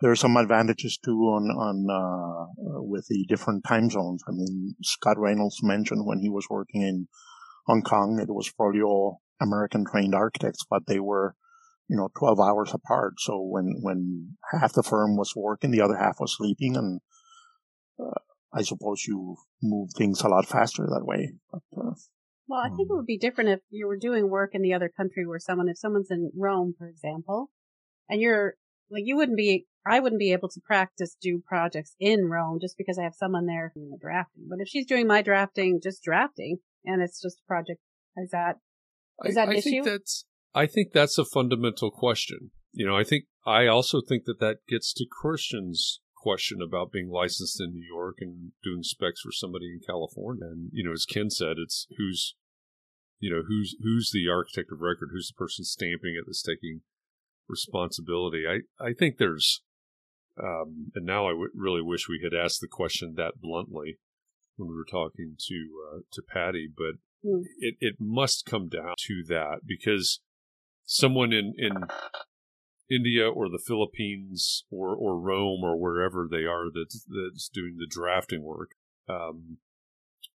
There 0.00 0.10
are 0.10 0.16
some 0.16 0.36
advantages 0.36 0.98
too 1.04 1.18
on 1.18 1.50
on 1.50 1.86
uh, 1.90 2.82
with 2.82 3.06
the 3.08 3.26
different 3.28 3.64
time 3.64 3.90
zones. 3.90 4.22
I 4.26 4.30
mean, 4.30 4.74
Scott 4.82 5.18
Reynolds 5.18 5.62
mentioned 5.62 6.06
when 6.06 6.20
he 6.20 6.30
was 6.30 6.46
working 6.48 6.82
in 6.82 7.08
Hong 7.66 7.82
Kong, 7.82 8.18
it 8.20 8.32
was 8.32 8.50
probably 8.50 8.80
all 8.80 9.20
American 9.40 9.84
trained 9.84 10.14
architects, 10.14 10.64
but 10.68 10.86
they 10.86 11.00
were, 11.00 11.34
you 11.90 11.96
know, 11.96 12.08
12 12.16 12.38
hours 12.38 12.72
apart. 12.72 13.14
So 13.18 13.40
when 13.40 13.78
when 13.80 14.36
half 14.52 14.74
the 14.74 14.84
firm 14.84 15.16
was 15.16 15.34
working, 15.34 15.72
the 15.72 15.80
other 15.80 15.96
half 15.96 16.20
was 16.20 16.36
sleeping, 16.36 16.76
and 16.76 17.00
uh, 17.98 18.20
I 18.54 18.62
suppose 18.62 19.06
you 19.08 19.36
move 19.60 19.90
things 19.96 20.22
a 20.22 20.28
lot 20.28 20.46
faster 20.46 20.86
that 20.86 21.04
way. 21.04 21.32
But, 21.50 21.62
uh, 21.76 21.94
well, 22.46 22.60
I 22.60 22.68
think 22.68 22.88
it 22.88 22.94
would 22.94 23.06
be 23.06 23.18
different 23.18 23.50
if 23.50 23.60
you 23.70 23.88
were 23.88 23.96
doing 23.96 24.30
work 24.30 24.50
in 24.54 24.62
the 24.62 24.72
other 24.72 24.88
country 24.88 25.26
where 25.26 25.40
someone, 25.40 25.68
if 25.68 25.78
someone's 25.78 26.12
in 26.12 26.30
Rome, 26.36 26.74
for 26.78 26.88
example, 26.88 27.50
and 28.08 28.20
you're 28.20 28.54
like, 28.88 29.02
you 29.04 29.16
wouldn't 29.16 29.36
be, 29.36 29.66
I 29.84 29.98
wouldn't 29.98 30.20
be 30.20 30.32
able 30.32 30.48
to 30.50 30.60
practice 30.60 31.16
do 31.20 31.42
projects 31.44 31.96
in 31.98 32.26
Rome 32.26 32.58
just 32.60 32.78
because 32.78 32.98
I 33.00 33.02
have 33.02 33.14
someone 33.14 33.46
there 33.46 33.72
doing 33.74 33.90
the 33.90 33.98
drafting. 34.00 34.46
But 34.48 34.60
if 34.60 34.68
she's 34.68 34.86
doing 34.86 35.08
my 35.08 35.22
drafting, 35.22 35.80
just 35.82 36.04
drafting, 36.04 36.58
and 36.84 37.02
it's 37.02 37.20
just 37.20 37.40
a 37.44 37.46
project, 37.48 37.80
is 38.16 38.30
that, 38.30 38.58
is 39.24 39.34
that 39.34 39.48
I, 39.48 39.52
an 39.52 39.56
I 39.56 39.58
issue? 39.58 39.70
Think 39.70 39.84
that's, 39.86 40.24
I 40.54 40.66
think 40.66 40.92
that's 40.92 41.18
a 41.18 41.24
fundamental 41.24 41.90
question. 41.90 42.50
You 42.72 42.86
know, 42.86 42.96
I 42.96 43.04
think, 43.04 43.24
I 43.46 43.66
also 43.66 44.00
think 44.00 44.24
that 44.24 44.40
that 44.40 44.58
gets 44.68 44.92
to 44.94 45.06
Christian's 45.10 46.00
question 46.16 46.58
about 46.62 46.92
being 46.92 47.08
licensed 47.08 47.60
in 47.60 47.72
New 47.72 47.86
York 47.86 48.16
and 48.20 48.52
doing 48.62 48.82
specs 48.82 49.22
for 49.22 49.32
somebody 49.32 49.66
in 49.66 49.80
California. 49.86 50.46
And, 50.46 50.70
you 50.72 50.84
know, 50.84 50.92
as 50.92 51.06
Ken 51.06 51.30
said, 51.30 51.56
it's 51.58 51.86
who's 51.96 52.34
you 53.18 53.30
know 53.30 53.42
who's 53.46 53.76
who's 53.82 54.12
the 54.14 54.30
architect 54.32 54.72
of 54.72 54.80
record 54.80 55.10
who's 55.12 55.28
the 55.28 55.36
person 55.36 55.62
stamping 55.62 56.16
it 56.18 56.24
that's 56.26 56.42
taking 56.42 56.80
responsibility 57.48 58.44
i 58.48 58.60
i 58.82 58.94
think 58.94 59.18
there's 59.18 59.60
um, 60.42 60.92
and 60.94 61.04
now 61.04 61.26
I 61.26 61.32
w- 61.32 61.50
really 61.54 61.82
wish 61.82 62.08
we 62.08 62.20
had 62.22 62.34
asked 62.34 62.60
the 62.60 62.68
question 62.68 63.14
that 63.16 63.40
bluntly 63.40 63.98
when 64.56 64.68
we 64.68 64.74
were 64.74 64.86
talking 64.90 65.36
to 65.48 65.68
uh, 65.92 65.98
to 66.12 66.22
Patty, 66.22 66.68
but 66.74 66.94
mm. 67.24 67.42
it, 67.58 67.74
it 67.80 67.96
must 67.98 68.46
come 68.46 68.68
down 68.68 68.94
to 69.06 69.24
that 69.28 69.60
because 69.66 70.20
someone 70.90 71.32
in, 71.32 71.54
in 71.56 71.72
India 72.90 73.28
or 73.28 73.48
the 73.48 73.62
Philippines 73.64 74.64
or, 74.70 74.88
or 74.94 75.20
Rome 75.20 75.60
or 75.62 75.78
wherever 75.78 76.26
they 76.28 76.44
are 76.44 76.66
that's, 76.74 77.04
that's 77.04 77.48
doing 77.48 77.76
the 77.78 77.86
drafting 77.88 78.42
work, 78.42 78.72
um, 79.08 79.58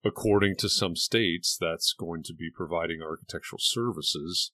according 0.05 0.57
to 0.57 0.69
some 0.69 0.97
states, 0.97 1.57
that's 1.59 1.95
going 1.97 2.25
to 2.25 2.35
be 2.35 2.51
providing 2.53 3.01
architectural 3.01 3.61
services, 3.61 4.51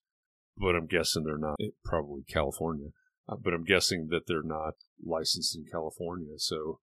but 0.58 0.76
I'm 0.76 0.86
guessing 0.86 1.24
they're 1.24 1.38
not, 1.38 1.56
eh, 1.60 1.70
probably 1.82 2.24
California, 2.28 2.88
uh, 3.26 3.36
but 3.42 3.54
I'm 3.54 3.64
guessing 3.64 4.08
that 4.10 4.26
they're 4.26 4.42
not 4.42 4.74
licensed 5.02 5.56
in 5.56 5.64
California. 5.72 6.34
So 6.36 6.80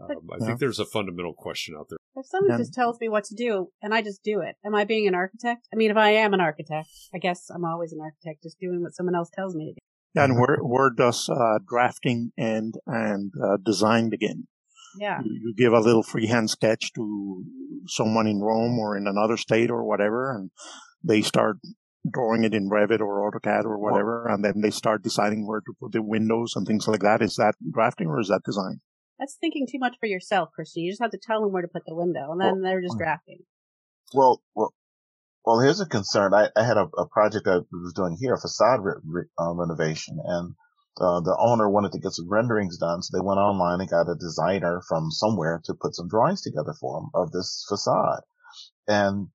um, 0.00 0.30
I 0.32 0.44
think 0.44 0.60
there's 0.60 0.80
a 0.80 0.86
fundamental 0.86 1.34
question 1.34 1.74
out 1.78 1.88
there. 1.90 1.98
If 2.16 2.26
someone 2.26 2.52
yeah. 2.52 2.58
just 2.58 2.72
tells 2.72 2.98
me 2.98 3.08
what 3.08 3.24
to 3.24 3.34
do 3.34 3.68
and 3.82 3.92
I 3.92 4.00
just 4.00 4.22
do 4.22 4.40
it, 4.40 4.56
am 4.64 4.74
I 4.74 4.84
being 4.84 5.06
an 5.06 5.14
architect? 5.14 5.68
I 5.72 5.76
mean, 5.76 5.90
if 5.90 5.98
I 5.98 6.10
am 6.10 6.32
an 6.32 6.40
architect, 6.40 6.88
I 7.14 7.18
guess 7.18 7.50
I'm 7.54 7.64
always 7.64 7.92
an 7.92 8.00
architect, 8.00 8.42
just 8.42 8.58
doing 8.58 8.82
what 8.82 8.94
someone 8.94 9.14
else 9.14 9.30
tells 9.34 9.54
me 9.54 9.66
to 9.66 9.72
do. 9.72 10.22
And 10.22 10.40
where 10.40 10.56
where 10.62 10.90
does 10.96 11.28
uh, 11.28 11.58
drafting 11.68 12.32
and 12.38 12.74
and 12.86 13.32
uh, 13.42 13.58
design 13.62 14.08
begin? 14.08 14.46
Yeah. 14.98 15.20
You, 15.22 15.30
you, 15.44 15.54
give 15.54 15.74
a 15.74 15.80
little 15.80 16.02
freehand 16.02 16.48
sketch 16.48 16.90
to 16.94 17.44
someone 17.86 18.26
in 18.26 18.40
Rome 18.40 18.78
or 18.78 18.96
in 18.96 19.06
another 19.06 19.36
state 19.36 19.70
or 19.70 19.84
whatever, 19.84 20.34
and 20.34 20.50
they 21.04 21.20
start 21.20 21.58
drawing 22.10 22.44
it 22.44 22.54
in 22.54 22.70
Revit 22.70 23.00
or 23.00 23.30
AutoCAD 23.30 23.64
or 23.64 23.78
whatever, 23.78 24.26
and 24.26 24.42
then 24.42 24.62
they 24.62 24.70
start 24.70 25.02
deciding 25.02 25.46
where 25.46 25.60
to 25.60 25.74
put 25.78 25.92
the 25.92 26.02
windows 26.02 26.54
and 26.56 26.66
things 26.66 26.88
like 26.88 27.00
that. 27.00 27.20
Is 27.20 27.36
that 27.36 27.56
drafting 27.70 28.06
or 28.06 28.18
is 28.20 28.28
that 28.28 28.40
design? 28.44 28.80
That's 29.18 29.36
thinking 29.40 29.66
too 29.66 29.78
much 29.78 29.96
for 29.98 30.06
yourself, 30.06 30.50
Christy. 30.54 30.82
You 30.82 30.92
just 30.92 31.02
have 31.02 31.12
to 31.12 31.18
tell 31.18 31.40
them 31.40 31.52
where 31.52 31.62
to 31.62 31.68
put 31.68 31.84
the 31.86 31.94
window, 31.94 32.32
and 32.32 32.40
then 32.40 32.60
well, 32.60 32.62
they're 32.62 32.82
just 32.82 32.98
drafting. 32.98 33.38
Well, 34.12 34.42
well, 34.54 34.74
well. 35.44 35.60
Here's 35.60 35.80
a 35.80 35.86
concern. 35.86 36.34
I, 36.34 36.50
I 36.54 36.64
had 36.64 36.76
a, 36.76 36.86
a, 36.98 37.08
project 37.08 37.46
I 37.46 37.60
was 37.72 37.94
doing 37.94 38.16
here, 38.20 38.34
a 38.34 38.40
facade 38.40 38.80
re, 38.82 38.92
re, 39.04 39.22
uh, 39.40 39.54
renovation, 39.54 40.18
and 40.22 40.54
uh, 41.00 41.20
the 41.20 41.36
owner 41.38 41.68
wanted 41.68 41.92
to 41.92 41.98
get 41.98 42.12
some 42.12 42.28
renderings 42.28 42.78
done, 42.78 43.02
so 43.02 43.16
they 43.16 43.24
went 43.24 43.40
online 43.40 43.80
and 43.80 43.88
got 43.88 44.10
a 44.10 44.16
designer 44.16 44.82
from 44.86 45.10
somewhere 45.10 45.62
to 45.64 45.74
put 45.74 45.94
some 45.94 46.08
drawings 46.08 46.42
together 46.42 46.74
for 46.78 47.00
him 47.00 47.10
of 47.14 47.32
this 47.32 47.64
facade. 47.68 48.20
And 48.86 49.28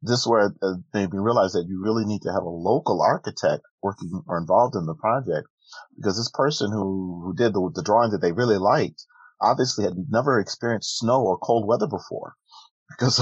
this 0.00 0.26
where 0.26 0.54
uh, 0.62 0.74
made 0.94 1.12
me 1.12 1.18
realize 1.18 1.52
that 1.52 1.66
you 1.68 1.82
really 1.82 2.04
need 2.04 2.22
to 2.22 2.32
have 2.32 2.44
a 2.44 2.48
local 2.48 3.02
architect 3.02 3.62
working 3.82 4.22
or 4.26 4.38
involved 4.38 4.76
in 4.76 4.86
the 4.86 4.94
project 4.94 5.48
because 5.96 6.16
this 6.16 6.30
person 6.32 6.72
who, 6.72 7.22
who 7.24 7.34
did 7.34 7.52
the, 7.52 7.70
the 7.74 7.82
drawing 7.82 8.10
that 8.12 8.22
they 8.22 8.32
really 8.32 8.58
liked 8.58 9.04
obviously 9.40 9.84
had 9.84 9.94
never 10.10 10.40
experienced 10.40 10.98
snow 10.98 11.22
or 11.22 11.38
cold 11.38 11.66
weather 11.66 11.86
before 11.86 12.34
because 12.90 13.18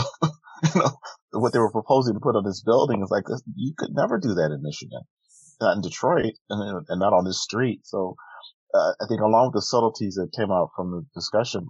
you 0.75 0.81
know 0.81 0.91
what 1.33 1.53
they 1.53 1.59
were 1.59 1.73
proposing 1.73 2.15
to 2.15 2.21
put 2.21 2.37
on 2.37 2.45
this 2.45 2.63
building 2.63 3.03
is 3.03 3.11
like 3.11 3.25
you 3.55 3.75
could 3.77 3.95
never 3.95 4.19
do 4.19 4.35
that 4.35 4.53
in 4.53 4.63
Michigan 4.63 5.03
not 5.61 5.77
in 5.77 5.83
Detroit 5.83 6.35
and, 6.51 6.87
and 6.89 7.01
not 7.01 7.13
on 7.13 7.25
this 7.25 7.43
street. 7.43 7.81
So 7.85 8.17
uh, 8.75 8.93
I 9.01 9.07
think 9.09 9.21
along 9.21 9.49
with 9.49 9.55
the 9.55 9.63
subtleties 9.63 10.15
that 10.15 10.37
came 10.37 10.51
out 10.51 10.71
from 10.77 10.91
the 10.91 11.07
discussion 11.15 11.67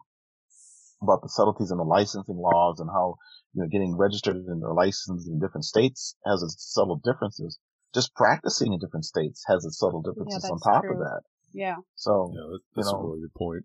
about 1.03 1.23
the 1.23 1.29
subtleties 1.29 1.71
in 1.71 1.77
the 1.77 1.85
licensing 1.85 2.37
laws 2.37 2.81
and 2.81 2.89
how 2.91 3.17
you 3.55 3.63
know 3.63 3.69
getting 3.69 3.97
registered 3.97 4.37
and 4.37 4.63
licensed 4.75 5.29
in 5.29 5.39
different 5.39 5.65
states 5.65 6.17
has 6.25 6.43
its 6.43 6.57
subtle 6.59 7.01
differences. 7.05 7.59
Just 7.95 8.15
practicing 8.15 8.73
in 8.73 8.79
different 8.79 9.05
states 9.05 9.45
has 9.47 9.65
its 9.65 9.79
subtle 9.79 10.03
differences 10.03 10.45
yeah, 10.45 10.51
on 10.51 10.61
top 10.61 10.83
true. 10.83 10.95
of 10.95 10.99
that. 10.99 11.21
Yeah. 11.53 11.77
So 11.95 12.33
yeah, 12.35 12.59
that's 12.75 12.89
you 12.89 12.93
know, 12.93 13.01
a 13.01 13.07
really 13.07 13.21
good 13.23 13.35
point. 13.39 13.65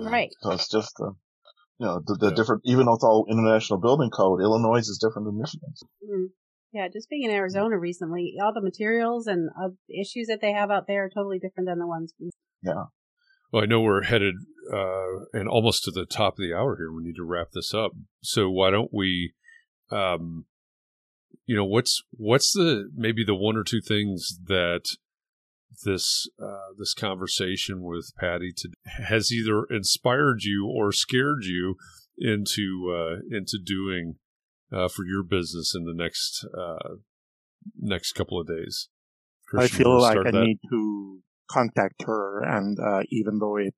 Right. 0.00 0.30
So 0.40 0.52
it's 0.52 0.68
just 0.68 0.92
uh, 1.00 1.12
you 1.78 1.86
know 1.86 2.00
the, 2.04 2.16
the 2.18 2.28
yeah. 2.28 2.34
different 2.34 2.62
even 2.64 2.86
though 2.86 2.94
it's 2.94 3.04
all 3.04 3.26
international 3.30 3.80
building 3.80 4.10
code, 4.10 4.40
Illinois 4.40 4.78
is 4.78 4.98
different 5.00 5.26
than 5.26 5.38
Michigan. 5.38 5.74
Mm. 6.08 6.26
Yeah, 6.72 6.88
just 6.90 7.10
being 7.10 7.24
in 7.24 7.30
Arizona 7.30 7.78
recently, 7.78 8.34
all 8.42 8.54
the 8.54 8.62
materials 8.62 9.26
and 9.26 9.50
uh, 9.62 9.68
issues 9.90 10.28
that 10.28 10.40
they 10.40 10.52
have 10.52 10.70
out 10.70 10.86
there 10.86 11.04
are 11.04 11.10
totally 11.10 11.38
different 11.38 11.68
than 11.68 11.78
the 11.78 11.86
ones 11.86 12.14
we. 12.18 12.30
Yeah. 12.62 12.84
Well, 13.52 13.62
I 13.62 13.66
know 13.66 13.82
we're 13.82 14.04
headed 14.04 14.34
uh, 14.72 15.26
and 15.34 15.48
almost 15.48 15.84
to 15.84 15.90
the 15.90 16.06
top 16.06 16.34
of 16.34 16.38
the 16.38 16.54
hour 16.54 16.76
here. 16.76 16.90
We 16.90 17.02
need 17.02 17.16
to 17.16 17.24
wrap 17.24 17.48
this 17.52 17.74
up. 17.74 17.92
So 18.22 18.48
why 18.48 18.70
don't 18.70 18.92
we, 18.92 19.34
um, 19.90 20.46
you 21.44 21.56
know, 21.56 21.64
what's 21.64 22.02
what's 22.12 22.52
the 22.54 22.88
maybe 22.94 23.24
the 23.24 23.34
one 23.34 23.56
or 23.56 23.64
two 23.64 23.82
things 23.86 24.38
that 24.46 24.84
this 25.84 26.28
uh, 26.42 26.72
this 26.78 26.94
conversation 26.94 27.82
with 27.82 28.12
Patty 28.18 28.52
to, 28.58 28.70
has 29.06 29.32
either 29.32 29.64
inspired 29.70 30.42
you 30.42 30.66
or 30.66 30.92
scared 30.92 31.44
you 31.44 31.76
into 32.18 32.94
uh, 32.94 33.36
into 33.36 33.58
doing 33.64 34.16
uh, 34.72 34.88
for 34.88 35.04
your 35.04 35.22
business 35.22 35.74
in 35.74 35.84
the 35.84 35.94
next 35.94 36.46
uh, 36.56 36.96
next 37.78 38.12
couple 38.12 38.40
of 38.40 38.46
days? 38.46 38.88
Christian, 39.48 39.76
I 39.76 39.78
feel 39.78 40.00
like 40.00 40.18
I 40.18 40.30
that? 40.30 40.44
need 40.44 40.58
to 40.70 41.20
contact 41.50 42.04
her, 42.06 42.42
and 42.42 42.78
uh, 42.78 43.02
even 43.10 43.38
though 43.38 43.56
it 43.56 43.74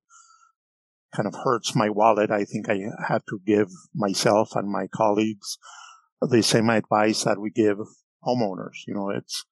kind 1.15 1.27
of 1.27 1.35
hurts 1.43 1.75
my 1.75 1.89
wallet, 1.89 2.31
I 2.31 2.43
think 2.43 2.69
I 2.69 2.79
have 3.07 3.23
to 3.29 3.39
give 3.45 3.69
myself 3.93 4.55
and 4.55 4.69
my 4.69 4.87
colleagues 4.93 5.57
the 6.21 6.41
same 6.41 6.69
advice 6.69 7.23
that 7.23 7.39
we 7.39 7.51
give 7.51 7.77
homeowners. 8.23 8.83
You 8.87 8.95
know, 8.95 9.09
it's 9.09 9.45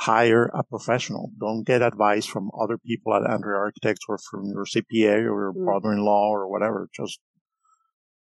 hire 0.00 0.46
a 0.54 0.62
professional. 0.64 1.30
Don't 1.38 1.64
get 1.64 1.82
advice 1.82 2.26
from 2.26 2.50
other 2.60 2.78
people 2.78 3.14
at 3.14 3.22
EntreArchitects 3.22 4.08
or 4.08 4.18
from 4.18 4.46
your 4.46 4.64
CPA 4.64 5.18
or 5.18 5.42
your 5.42 5.52
mm. 5.52 5.64
brother-in-law 5.64 6.30
or 6.30 6.50
whatever. 6.50 6.88
Just, 6.94 7.20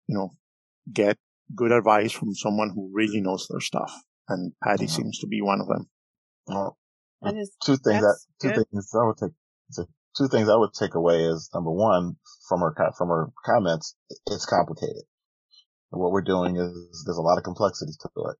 you 0.07 0.15
know, 0.15 0.31
get 0.91 1.17
good 1.55 1.71
advice 1.71 2.11
from 2.11 2.33
someone 2.33 2.71
who 2.73 2.91
really 2.93 3.21
knows 3.21 3.47
their 3.49 3.61
stuff. 3.61 3.93
And 4.27 4.53
Patty 4.63 4.85
mm-hmm. 4.85 4.95
seems 4.95 5.19
to 5.19 5.27
be 5.27 5.41
one 5.41 5.61
of 5.61 5.67
them. 5.67 5.89
Well, 6.47 6.77
two 7.63 7.77
things 7.77 8.01
that, 8.01 8.19
two 8.41 8.49
good. 8.49 8.67
things 8.71 8.91
I 8.93 9.05
would 9.05 9.17
take, 9.17 9.87
two 10.17 10.27
things 10.27 10.49
I 10.49 10.55
would 10.55 10.73
take 10.73 10.95
away 10.95 11.23
is 11.23 11.49
number 11.53 11.71
one, 11.71 12.15
from 12.47 12.61
her, 12.61 12.73
from 12.97 13.09
her 13.09 13.31
comments, 13.45 13.95
it's 14.27 14.45
complicated. 14.45 15.03
And 15.91 16.01
what 16.01 16.11
we're 16.11 16.21
doing 16.21 16.57
is 16.57 17.03
there's 17.05 17.17
a 17.17 17.21
lot 17.21 17.37
of 17.37 17.43
complexity 17.43 17.93
to 18.01 18.09
it. 18.29 18.37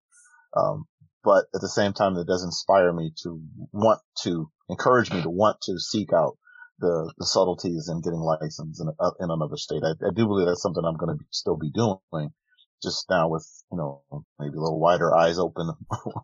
Um, 0.57 0.85
but 1.25 1.45
at 1.55 1.61
the 1.61 1.67
same 1.67 1.91
time, 1.91 2.15
it 2.15 2.27
does 2.27 2.43
inspire 2.43 2.93
me 2.93 3.11
to 3.23 3.41
want 3.73 3.99
to 4.21 4.49
encourage 4.69 5.11
me 5.11 5.23
to 5.23 5.29
want 5.29 5.57
to 5.63 5.79
seek 5.79 6.13
out 6.13 6.37
the, 6.79 7.11
the 7.17 7.25
subtleties 7.25 7.89
in 7.89 8.01
getting 8.01 8.19
licensed 8.19 8.79
in, 8.79 8.89
uh, 8.99 9.11
in 9.19 9.31
another 9.31 9.57
state. 9.57 9.81
I, 9.83 9.91
I, 10.05 10.11
do 10.15 10.27
believe 10.27 10.45
that's 10.45 10.61
something 10.61 10.83
I'm 10.85 10.97
going 10.97 11.17
to 11.17 11.23
still 11.31 11.57
be 11.57 11.71
doing 11.71 12.31
just 12.83 13.09
now 13.09 13.29
with, 13.29 13.47
you 13.71 13.77
know, 13.77 14.03
maybe 14.39 14.55
a 14.55 14.61
little 14.61 14.79
wider 14.79 15.15
eyes 15.15 15.39
open, 15.39 15.71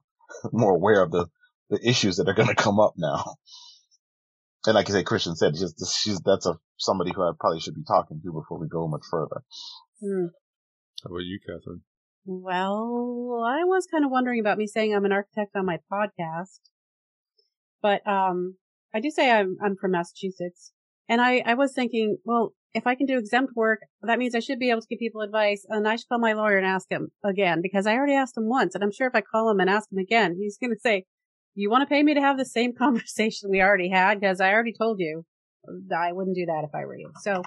more 0.51 0.75
aware 0.75 1.01
of 1.01 1.11
the, 1.11 1.25
the 1.71 1.79
issues 1.83 2.17
that 2.17 2.27
are 2.27 2.35
going 2.35 2.49
to 2.49 2.55
come 2.55 2.79
up 2.79 2.93
now. 2.95 3.37
And 4.67 4.75
like 4.75 4.87
I 4.89 4.93
say, 4.93 5.03
Christian 5.03 5.35
said, 5.35 5.57
she's, 5.57 5.73
she's, 5.99 6.19
that's 6.21 6.45
a, 6.45 6.59
somebody 6.77 7.11
who 7.15 7.23
I 7.23 7.31
probably 7.39 7.59
should 7.59 7.73
be 7.73 7.85
talking 7.87 8.21
to 8.21 8.31
before 8.31 8.59
we 8.59 8.67
go 8.67 8.87
much 8.87 9.05
further. 9.09 9.41
Hmm. 9.99 10.27
How 11.03 11.09
about 11.09 11.23
you, 11.23 11.39
Catherine? 11.39 11.81
Well, 12.25 13.43
I 13.45 13.63
was 13.63 13.87
kind 13.91 14.05
of 14.05 14.11
wondering 14.11 14.39
about 14.39 14.57
me 14.57 14.67
saying 14.67 14.93
I'm 14.93 15.05
an 15.05 15.11
architect 15.11 15.55
on 15.55 15.65
my 15.65 15.79
podcast, 15.91 16.59
but, 17.81 18.05
um, 18.07 18.55
I 18.93 18.99
do 18.99 19.09
say 19.09 19.31
I'm, 19.31 19.57
I'm 19.63 19.75
from 19.75 19.91
Massachusetts 19.91 20.73
and 21.07 21.21
I, 21.21 21.43
I 21.45 21.53
was 21.55 21.73
thinking, 21.73 22.17
well, 22.25 22.53
if 22.73 22.87
I 22.87 22.95
can 22.95 23.05
do 23.05 23.17
exempt 23.17 23.53
work, 23.55 23.81
that 24.01 24.19
means 24.19 24.35
I 24.35 24.39
should 24.39 24.59
be 24.59 24.69
able 24.69 24.81
to 24.81 24.87
give 24.87 24.99
people 24.99 25.21
advice 25.21 25.65
and 25.67 25.87
I 25.87 25.95
should 25.95 26.07
call 26.07 26.19
my 26.19 26.33
lawyer 26.33 26.57
and 26.57 26.65
ask 26.65 26.89
him 26.89 27.09
again 27.23 27.61
because 27.61 27.85
I 27.85 27.95
already 27.95 28.13
asked 28.13 28.37
him 28.37 28.47
once. 28.47 28.75
And 28.75 28.83
I'm 28.83 28.91
sure 28.91 29.07
if 29.07 29.15
I 29.15 29.21
call 29.21 29.49
him 29.49 29.59
and 29.59 29.69
ask 29.69 29.91
him 29.91 29.97
again, 29.97 30.37
he's 30.39 30.57
going 30.57 30.71
to 30.71 30.79
say, 30.79 31.05
you 31.53 31.69
want 31.69 31.81
to 31.81 31.93
pay 31.93 32.01
me 32.01 32.13
to 32.13 32.21
have 32.21 32.37
the 32.37 32.45
same 32.45 32.73
conversation 32.77 33.49
we 33.49 33.61
already 33.61 33.89
had? 33.89 34.19
Because 34.19 34.39
I 34.39 34.53
already 34.53 34.73
told 34.73 34.99
you 34.99 35.25
I 35.95 36.11
wouldn't 36.11 36.35
do 36.35 36.45
that 36.45 36.63
if 36.63 36.73
I 36.73 36.85
were 36.85 36.97
you. 36.97 37.11
So, 37.21 37.43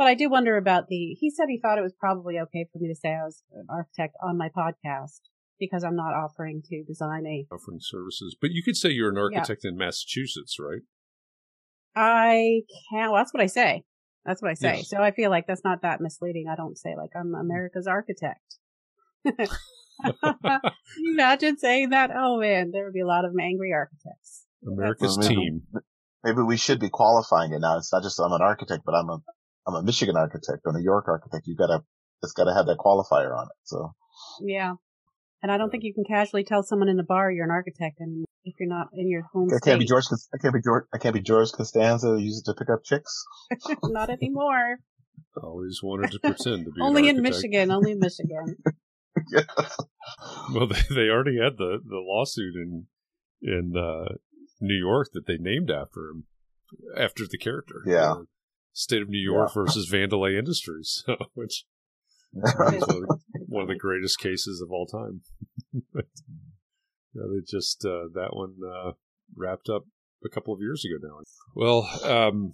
but 0.00 0.06
I 0.06 0.14
do 0.14 0.30
wonder 0.30 0.56
about 0.56 0.88
the, 0.88 1.14
he 1.20 1.28
said 1.28 1.44
he 1.50 1.60
thought 1.60 1.76
it 1.76 1.82
was 1.82 1.92
probably 1.92 2.38
okay 2.38 2.66
for 2.72 2.78
me 2.78 2.88
to 2.88 2.94
say 2.94 3.10
I 3.10 3.22
was 3.22 3.42
an 3.52 3.66
architect 3.68 4.16
on 4.22 4.38
my 4.38 4.48
podcast 4.48 5.20
because 5.58 5.84
I'm 5.84 5.94
not 5.94 6.14
offering 6.14 6.62
to 6.70 6.82
design 6.84 7.26
a 7.26 7.46
offering 7.54 7.80
services. 7.82 8.34
But 8.40 8.52
you 8.52 8.62
could 8.62 8.78
say 8.78 8.88
you're 8.88 9.10
an 9.10 9.18
architect 9.18 9.60
yeah. 9.62 9.72
in 9.72 9.76
Massachusetts, 9.76 10.56
right? 10.58 10.80
I 11.94 12.62
can't. 12.90 13.12
Well, 13.12 13.20
that's 13.20 13.34
what 13.34 13.42
I 13.42 13.46
say. 13.46 13.84
That's 14.24 14.40
what 14.40 14.50
I 14.50 14.54
say. 14.54 14.76
Yes. 14.78 14.88
So 14.88 15.02
I 15.02 15.10
feel 15.10 15.28
like 15.28 15.46
that's 15.46 15.64
not 15.64 15.82
that 15.82 16.00
misleading. 16.00 16.46
I 16.50 16.56
don't 16.56 16.78
say 16.78 16.96
like 16.96 17.10
I'm 17.14 17.34
America's 17.34 17.86
architect. 17.86 18.56
Imagine 21.12 21.58
saying 21.58 21.90
that. 21.90 22.10
Oh 22.16 22.40
man, 22.40 22.70
there 22.72 22.84
would 22.84 22.94
be 22.94 23.02
a 23.02 23.06
lot 23.06 23.26
of 23.26 23.32
angry 23.38 23.74
architects. 23.74 24.46
America's 24.66 25.18
well, 25.18 25.28
maybe, 25.28 25.42
team. 25.42 25.62
Maybe 26.24 26.40
we 26.40 26.56
should 26.56 26.80
be 26.80 26.88
qualifying 26.88 27.52
it 27.52 27.58
now. 27.60 27.76
It's 27.76 27.92
not 27.92 28.02
just 28.02 28.18
I'm 28.18 28.32
an 28.32 28.40
architect, 28.40 28.84
but 28.86 28.94
I'm 28.94 29.10
a 29.10 29.18
I'm 29.66 29.74
a 29.74 29.82
Michigan 29.82 30.16
architect 30.16 30.62
or 30.64 30.72
New 30.72 30.82
York 30.82 31.06
architect. 31.08 31.46
You've 31.46 31.58
gotta 31.58 31.82
it's 32.22 32.32
gotta 32.32 32.54
have 32.54 32.66
that 32.66 32.78
qualifier 32.78 33.36
on 33.36 33.46
it. 33.46 33.56
So 33.64 33.92
yeah, 34.42 34.74
and 35.42 35.50
I 35.50 35.56
don't 35.56 35.70
think 35.70 35.84
you 35.84 35.94
can 35.94 36.04
casually 36.04 36.44
tell 36.44 36.62
someone 36.62 36.88
in 36.88 36.98
a 36.98 37.04
bar 37.04 37.30
you're 37.30 37.44
an 37.44 37.50
architect 37.50 37.96
and 38.00 38.24
if 38.44 38.54
you're 38.58 38.68
not 38.68 38.88
in 38.94 39.08
your 39.08 39.22
home. 39.32 39.48
I 39.54 39.64
can't 39.64 39.80
be 39.80 39.86
George. 39.86 40.04
I 40.34 40.38
can't 40.38 40.54
be 40.54 40.60
George. 40.62 40.84
I 40.92 40.98
can't 40.98 41.14
be 41.14 41.20
George 41.20 41.52
Costanza. 41.52 42.16
Use 42.18 42.38
it 42.38 42.50
to 42.50 42.54
pick 42.54 42.70
up 42.70 42.84
chicks. 42.84 43.24
not 43.84 44.10
anymore. 44.10 44.78
Always 45.42 45.80
wanted 45.82 46.12
to 46.12 46.18
pretend 46.18 46.64
to 46.64 46.72
be. 46.72 46.80
only 46.82 47.08
in 47.08 47.22
Michigan. 47.22 47.70
Only 47.70 47.92
in 47.92 47.98
Michigan. 47.98 48.56
yeah. 49.30 49.42
Well, 50.54 50.66
they, 50.66 50.82
they 50.94 51.08
already 51.08 51.38
had 51.42 51.56
the, 51.58 51.78
the 51.84 52.00
lawsuit 52.00 52.54
in 52.54 52.86
in 53.42 53.74
uh, 53.76 54.14
New 54.60 54.74
York 54.74 55.08
that 55.14 55.26
they 55.26 55.36
named 55.38 55.70
after 55.70 56.10
him, 56.10 56.24
after 56.96 57.24
the 57.26 57.38
character. 57.38 57.82
Yeah. 57.86 58.14
State 58.72 59.02
of 59.02 59.08
New 59.08 59.18
York 59.18 59.50
yeah. 59.50 59.62
versus 59.62 59.90
Vandelay 59.90 60.38
Industries, 60.38 61.04
which 61.34 61.64
is 62.34 62.54
one 62.56 62.74
of, 62.74 62.80
the, 62.80 63.18
one 63.46 63.62
of 63.62 63.68
the 63.68 63.74
greatest 63.74 64.18
cases 64.18 64.60
of 64.60 64.70
all 64.70 64.86
time. 64.86 65.22
but, 65.92 66.06
yeah, 67.14 67.22
they 67.32 67.40
just 67.46 67.84
uh, 67.84 68.06
that 68.14 68.30
one 68.32 68.56
uh, 68.64 68.92
wrapped 69.36 69.68
up 69.68 69.84
a 70.24 70.28
couple 70.28 70.54
of 70.54 70.60
years 70.60 70.84
ago 70.84 70.96
now. 71.02 71.20
Well, 71.54 71.88
um, 72.04 72.52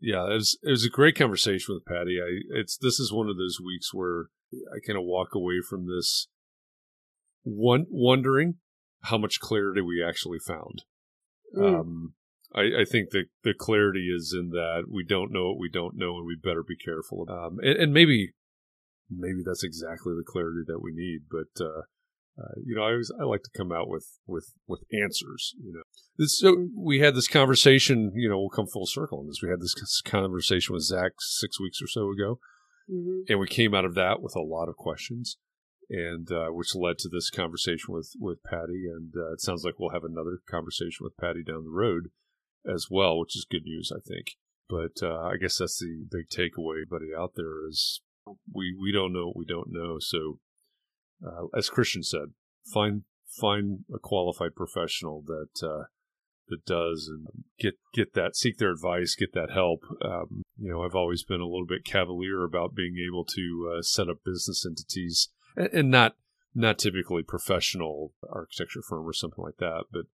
yeah, 0.00 0.24
it 0.26 0.34
was 0.34 0.58
it 0.62 0.70
was 0.70 0.84
a 0.84 0.90
great 0.90 1.16
conversation 1.16 1.74
with 1.74 1.84
Patty. 1.84 2.18
I 2.20 2.58
it's 2.58 2.76
this 2.76 2.98
is 2.98 3.12
one 3.12 3.28
of 3.28 3.36
those 3.36 3.58
weeks 3.64 3.92
where 3.92 4.26
I 4.52 4.78
kind 4.86 4.98
of 4.98 5.04
walk 5.04 5.34
away 5.34 5.60
from 5.68 5.86
this 5.86 6.28
one 7.42 7.86
wondering 7.90 8.54
how 9.02 9.18
much 9.18 9.40
clarity 9.40 9.80
we 9.80 10.02
actually 10.02 10.38
found. 10.38 10.82
Mm. 11.56 11.80
Um, 11.80 12.14
I, 12.54 12.82
I, 12.82 12.84
think 12.84 13.10
the 13.10 13.24
the 13.42 13.54
clarity 13.54 14.08
is 14.14 14.34
in 14.38 14.50
that 14.50 14.84
we 14.88 15.04
don't 15.04 15.32
know 15.32 15.48
what 15.48 15.58
we 15.58 15.68
don't 15.68 15.96
know, 15.96 16.18
and 16.18 16.26
we 16.26 16.36
better 16.36 16.62
be 16.62 16.76
careful. 16.76 17.26
Um, 17.28 17.58
and, 17.60 17.76
and 17.76 17.92
maybe 17.92 18.32
maybe 19.10 19.42
that's 19.44 19.64
exactly 19.64 20.14
the 20.14 20.24
clarity 20.26 20.62
that 20.66 20.80
we 20.80 20.92
need. 20.92 21.22
But 21.30 21.64
uh, 21.64 21.82
uh, 22.38 22.54
you 22.64 22.76
know, 22.76 22.82
I 22.82 22.92
always 22.92 23.10
I 23.20 23.24
like 23.24 23.42
to 23.42 23.56
come 23.56 23.72
out 23.72 23.88
with 23.88 24.06
with 24.26 24.52
with 24.66 24.82
answers. 24.92 25.54
You 25.62 25.72
know, 25.74 26.26
so 26.26 26.68
we 26.76 27.00
had 27.00 27.14
this 27.14 27.28
conversation. 27.28 28.12
You 28.14 28.28
know, 28.28 28.38
we'll 28.38 28.50
come 28.50 28.66
full 28.66 28.86
circle 28.86 29.20
on 29.20 29.26
this. 29.26 29.40
We 29.42 29.50
had 29.50 29.60
this 29.60 30.00
conversation 30.02 30.74
with 30.74 30.84
Zach 30.84 31.12
six 31.18 31.60
weeks 31.60 31.80
or 31.82 31.88
so 31.88 32.10
ago, 32.10 32.38
mm-hmm. 32.90 33.22
and 33.28 33.40
we 33.40 33.48
came 33.48 33.74
out 33.74 33.84
of 33.84 33.94
that 33.94 34.22
with 34.22 34.36
a 34.36 34.42
lot 34.42 34.68
of 34.68 34.76
questions, 34.76 35.38
and 35.90 36.30
uh, 36.30 36.48
which 36.48 36.74
led 36.74 36.98
to 36.98 37.08
this 37.08 37.30
conversation 37.30 37.94
with 37.94 38.12
with 38.18 38.42
Patty. 38.44 38.86
And 38.86 39.12
uh, 39.16 39.32
it 39.32 39.40
sounds 39.40 39.64
like 39.64 39.74
we'll 39.78 39.90
have 39.90 40.04
another 40.04 40.38
conversation 40.48 41.02
with 41.02 41.16
Patty 41.16 41.42
down 41.42 41.64
the 41.64 41.70
road 41.70 42.10
as 42.72 42.88
well, 42.90 43.18
which 43.18 43.36
is 43.36 43.46
good 43.48 43.64
news, 43.64 43.92
I 43.94 44.00
think. 44.00 44.32
But 44.68 45.02
uh, 45.02 45.20
I 45.20 45.36
guess 45.36 45.58
that's 45.58 45.78
the 45.78 46.06
big 46.10 46.28
takeaway, 46.28 46.88
buddy, 46.88 47.10
out 47.16 47.32
there 47.36 47.66
is 47.68 48.00
we 48.52 48.74
we 48.80 48.92
don't 48.92 49.12
know 49.12 49.26
what 49.26 49.36
we 49.36 49.44
don't 49.44 49.70
know. 49.70 49.98
So 50.00 50.38
uh, 51.24 51.46
as 51.56 51.68
Christian 51.68 52.02
said, 52.02 52.30
find 52.72 53.02
find 53.28 53.84
a 53.94 53.98
qualified 53.98 54.54
professional 54.54 55.22
that 55.26 55.66
uh, 55.66 55.84
that 56.48 56.64
does 56.64 57.10
and 57.12 57.44
get 57.58 57.74
get 57.92 58.14
that 58.14 58.36
seek 58.36 58.58
their 58.58 58.70
advice, 58.70 59.14
get 59.14 59.32
that 59.34 59.50
help. 59.50 59.80
Um, 60.02 60.42
you 60.58 60.70
know, 60.70 60.82
I've 60.82 60.94
always 60.94 61.24
been 61.24 61.40
a 61.40 61.46
little 61.46 61.66
bit 61.66 61.84
cavalier 61.84 62.44
about 62.44 62.74
being 62.74 62.96
able 63.06 63.24
to 63.26 63.74
uh, 63.76 63.82
set 63.82 64.08
up 64.08 64.18
business 64.24 64.64
entities 64.66 65.28
and, 65.56 65.68
and, 65.72 65.90
not 65.90 66.16
not 66.54 66.78
typically 66.78 67.22
professional 67.22 68.12
architecture 68.30 68.82
firm 68.82 69.06
or 69.06 69.12
something 69.12 69.42
like 69.44 69.56
that, 69.58 69.84
but 69.90 70.04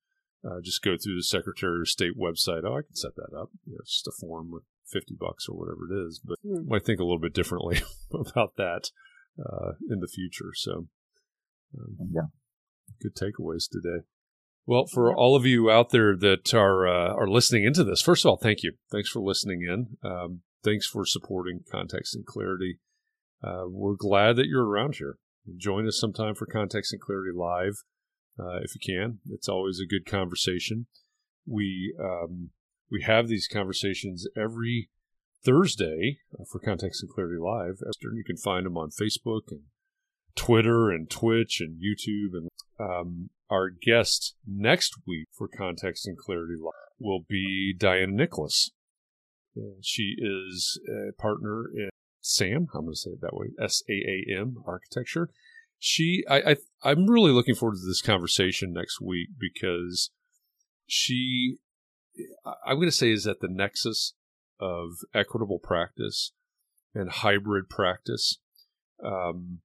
uh, 0.45 0.61
just 0.63 0.83
go 0.83 0.97
through 0.97 1.17
the 1.17 1.23
Secretary 1.23 1.81
of 1.81 1.89
State 1.89 2.19
website. 2.19 2.63
Oh, 2.65 2.79
I 2.79 2.83
can 2.83 2.95
set 2.95 3.15
that 3.17 3.37
up. 3.37 3.51
You 3.67 3.73
know, 3.73 3.79
it's 3.81 4.03
just 4.03 4.09
a 4.09 4.13
form 4.19 4.51
with 4.51 4.63
fifty 4.91 5.15
bucks 5.19 5.47
or 5.49 5.57
whatever 5.57 5.87
it 5.91 6.07
is. 6.07 6.21
But 6.25 6.39
mm. 6.45 6.67
I 6.75 6.79
think 6.79 7.01
a 7.01 7.05
little 7.05 7.19
bit 7.19 7.35
differently 7.35 7.83
about 8.13 8.57
that 8.57 8.91
uh, 9.39 9.73
in 9.89 10.01
the 10.01 10.09
future. 10.09 10.53
So, 10.55 10.89
um, 11.79 11.97
yeah, 12.13 12.29
good 13.03 13.15
takeaways 13.15 13.69
today. 13.71 14.05
Well, 14.67 14.87
for 14.87 15.15
all 15.15 15.37
of 15.37 15.45
you 15.45 15.71
out 15.71 15.91
there 15.91 16.17
that 16.17 16.55
are 16.55 16.87
uh, 16.87 17.15
are 17.15 17.29
listening 17.29 17.65
into 17.65 17.85
this, 17.85 18.01
first 18.01 18.25
of 18.25 18.31
all, 18.31 18.37
thank 18.37 18.63
you. 18.63 18.75
Thanks 18.91 19.11
for 19.11 19.21
listening 19.21 19.63
in. 19.63 19.97
Um, 20.09 20.41
thanks 20.65 20.87
for 20.87 21.05
supporting 21.05 21.61
Context 21.71 22.15
and 22.15 22.25
Clarity. 22.25 22.79
Uh, 23.43 23.65
we're 23.67 23.97
glad 23.97 24.37
that 24.37 24.47
you're 24.47 24.67
around 24.67 24.97
here. 24.97 25.17
Join 25.57 25.87
us 25.87 25.99
sometime 25.99 26.35
for 26.35 26.47
Context 26.47 26.93
and 26.93 27.01
Clarity 27.01 27.33
Live 27.35 27.83
uh, 28.41 28.61
if 28.63 28.75
you 28.75 28.81
can. 28.83 29.19
It's 29.31 29.49
always 29.49 29.81
a 29.81 29.87
good 29.87 30.07
conversation. 30.07 30.87
We 31.47 31.95
um, 32.01 32.51
we 32.91 33.03
have 33.03 33.29
these 33.29 33.49
conversations 33.49 34.27
every 34.37 34.89
Thursday 35.45 36.19
for 36.51 36.59
Context 36.59 37.03
and 37.03 37.11
Clarity 37.11 37.39
Live. 37.41 37.81
You 38.03 38.25
can 38.25 38.37
find 38.37 38.67
them 38.67 38.77
on 38.77 38.91
Facebook 38.91 39.43
and 39.51 39.63
Twitter 40.35 40.91
and 40.91 41.09
Twitch 41.11 41.61
and 41.61 41.81
YouTube. 41.81 42.37
And 42.37 42.49
um, 42.79 43.31
our 43.49 43.71
guest 43.71 44.35
next 44.47 44.95
week 45.07 45.27
for 45.33 45.49
Context 45.49 46.07
and 46.07 46.17
Clarity 46.17 46.57
Live 46.59 46.73
will 46.99 47.25
be 47.29 47.75
Diana 47.77 48.13
Nicholas. 48.13 48.71
She 49.83 50.15
is 50.19 50.81
a 50.89 51.13
partner 51.21 51.65
in 51.75 51.91
SAM. 52.21 52.69
I'm 52.75 52.83
going 52.83 52.93
to 52.93 52.97
say 52.97 53.11
it 53.11 53.21
that 53.21 53.35
way. 53.35 53.49
S 53.61 53.83
A 53.89 53.93
A 53.93 54.41
M 54.41 54.57
Architecture. 54.67 55.31
She, 55.83 56.25
I, 56.29 56.37
I, 56.43 56.57
I'm 56.85 57.07
really 57.07 57.33
looking 57.33 57.55
forward 57.55 57.77
to 57.77 57.87
this 57.87 58.03
conversation 58.03 58.73
next 58.73 59.01
week 59.01 59.31
because 59.39 60.11
she, 60.87 61.57
I'm 62.67 62.77
going 62.77 62.89
to 62.89 62.93
say, 62.93 63.11
is 63.11 63.27
at 63.27 63.41
the 63.41 63.49
nexus 63.49 64.15
of 64.61 64.99
equitable 65.15 65.59
practice 65.59 66.33
and 66.95 67.11
hybrid 67.11 67.71
practice. 67.71 68.39
Um, 69.03 69.61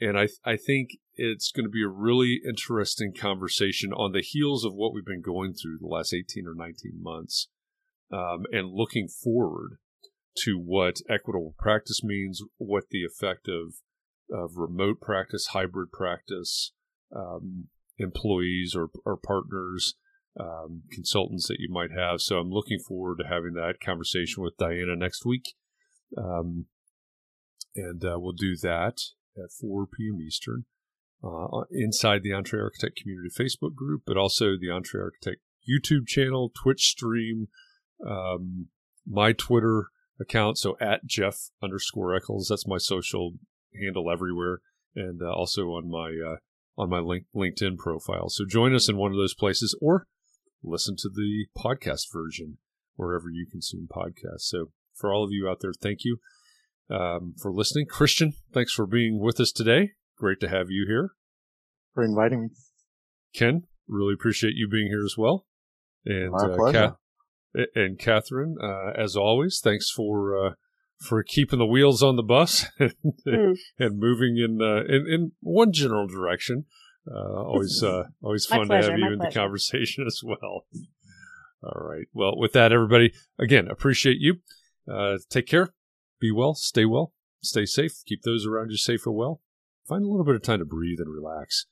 and 0.00 0.18
I, 0.18 0.28
I 0.44 0.56
think 0.56 0.92
it's 1.14 1.52
going 1.52 1.66
to 1.66 1.70
be 1.70 1.82
a 1.82 1.88
really 1.88 2.40
interesting 2.48 3.12
conversation 3.12 3.92
on 3.92 4.12
the 4.12 4.22
heels 4.22 4.64
of 4.64 4.72
what 4.74 4.94
we've 4.94 5.04
been 5.04 5.20
going 5.20 5.52
through 5.52 5.78
the 5.78 5.86
last 5.86 6.14
18 6.14 6.46
or 6.46 6.54
19 6.54 6.92
months 6.98 7.48
um, 8.10 8.44
and 8.52 8.72
looking 8.72 9.06
forward 9.06 9.78
to 10.38 10.58
what 10.58 10.96
equitable 11.10 11.54
practice 11.58 12.02
means, 12.02 12.42
what 12.56 12.84
the 12.90 13.04
effect 13.04 13.48
of, 13.48 13.74
of 14.32 14.56
remote 14.56 15.00
practice, 15.00 15.48
hybrid 15.48 15.92
practice, 15.92 16.72
um, 17.14 17.68
employees 17.98 18.74
or, 18.74 18.88
or 19.04 19.16
partners, 19.16 19.94
um, 20.40 20.82
consultants 20.90 21.48
that 21.48 21.60
you 21.60 21.68
might 21.70 21.90
have. 21.92 22.20
So 22.20 22.38
I'm 22.38 22.50
looking 22.50 22.78
forward 22.78 23.18
to 23.18 23.28
having 23.28 23.52
that 23.54 23.74
conversation 23.84 24.42
with 24.42 24.56
Diana 24.56 24.96
next 24.96 25.24
week. 25.26 25.54
Um, 26.16 26.66
and 27.74 28.04
uh, 28.04 28.18
we'll 28.18 28.32
do 28.32 28.56
that 28.62 28.98
at 29.36 29.52
4 29.60 29.86
p.m. 29.86 30.20
Eastern 30.20 30.64
uh, 31.24 31.62
inside 31.70 32.22
the 32.22 32.30
EntreArchitect 32.30 32.96
Community 32.96 33.30
Facebook 33.30 33.74
group, 33.74 34.02
but 34.06 34.16
also 34.16 34.56
the 34.56 34.68
EntreArchitect 34.68 35.36
YouTube 35.68 36.06
channel, 36.06 36.50
Twitch 36.54 36.82
stream, 36.82 37.48
um, 38.06 38.68
my 39.06 39.32
Twitter 39.32 39.88
account. 40.20 40.58
So 40.58 40.76
at 40.80 41.06
Jeff 41.06 41.50
underscore 41.62 42.14
Echols, 42.14 42.48
that's 42.48 42.66
my 42.66 42.78
social 42.78 43.34
handle 43.80 44.10
everywhere, 44.10 44.60
and 44.94 45.20
uh, 45.22 45.32
also 45.32 45.68
on 45.68 45.90
my 45.90 46.10
uh, 46.10 46.36
on 46.76 46.88
my 46.88 46.98
link, 46.98 47.24
LinkedIn 47.34 47.76
profile. 47.78 48.28
So 48.28 48.44
join 48.46 48.74
us 48.74 48.88
in 48.88 48.96
one 48.96 49.10
of 49.10 49.16
those 49.16 49.34
places, 49.34 49.76
or 49.80 50.06
listen 50.62 50.96
to 50.98 51.08
the 51.08 51.46
podcast 51.56 52.12
version 52.12 52.58
wherever 52.96 53.30
you 53.30 53.46
consume 53.50 53.88
podcasts. 53.90 54.42
So 54.42 54.66
for 54.94 55.12
all 55.12 55.24
of 55.24 55.30
you 55.32 55.48
out 55.48 55.58
there, 55.60 55.72
thank 55.80 56.00
you 56.04 56.18
um, 56.90 57.34
for 57.40 57.52
listening. 57.52 57.86
Christian, 57.86 58.34
thanks 58.52 58.72
for 58.72 58.86
being 58.86 59.20
with 59.20 59.40
us 59.40 59.52
today. 59.52 59.92
Great 60.18 60.40
to 60.40 60.48
have 60.48 60.70
you 60.70 60.86
here. 60.86 61.10
For 61.94 62.04
inviting 62.04 62.42
me. 62.42 62.48
Ken, 63.34 63.62
really 63.88 64.14
appreciate 64.14 64.54
you 64.54 64.68
being 64.68 64.88
here 64.88 65.04
as 65.04 65.16
well. 65.16 65.46
And 66.04 66.30
My 66.30 66.38
uh, 66.38 66.92
and 67.74 67.98
Catherine, 67.98 68.56
uh, 68.62 68.92
as 68.96 69.16
always, 69.16 69.60
thanks 69.62 69.90
for 69.90 70.46
uh, 70.46 70.50
for 71.02 71.22
keeping 71.22 71.58
the 71.58 71.66
wheels 71.66 72.02
on 72.02 72.16
the 72.16 72.22
bus 72.22 72.66
and, 72.78 72.94
mm. 73.26 73.58
and 73.78 73.98
moving 73.98 74.36
in, 74.38 74.60
uh, 74.60 74.84
in 74.84 75.06
in 75.08 75.32
one 75.40 75.72
general 75.72 76.06
direction. 76.06 76.64
Uh, 77.10 77.42
always 77.42 77.82
uh, 77.82 78.04
always 78.22 78.46
fun 78.46 78.66
pleasure, 78.66 78.88
to 78.88 78.90
have 78.92 78.98
you 78.98 79.12
in 79.12 79.18
pleasure. 79.18 79.30
the 79.30 79.38
conversation 79.40 80.04
as 80.06 80.20
well. 80.24 80.66
All 81.64 81.80
right. 81.80 82.06
Well, 82.12 82.36
with 82.36 82.52
that, 82.52 82.72
everybody, 82.72 83.12
again, 83.38 83.68
appreciate 83.68 84.18
you. 84.18 84.40
take 85.30 85.46
care. 85.46 85.68
Be 86.20 86.30
well. 86.30 86.54
Stay 86.54 86.84
well. 86.84 87.12
Stay 87.42 87.66
safe. 87.66 87.92
Keep 88.06 88.22
those 88.22 88.46
around 88.46 88.70
you 88.70 88.76
safe 88.76 89.06
and 89.06 89.16
well. 89.16 89.40
Find 89.88 90.04
a 90.04 90.08
little 90.08 90.24
bit 90.24 90.36
of 90.36 90.42
time 90.42 90.60
to 90.60 90.64
breathe 90.64 90.98
and 91.00 91.12
relax. 91.12 91.66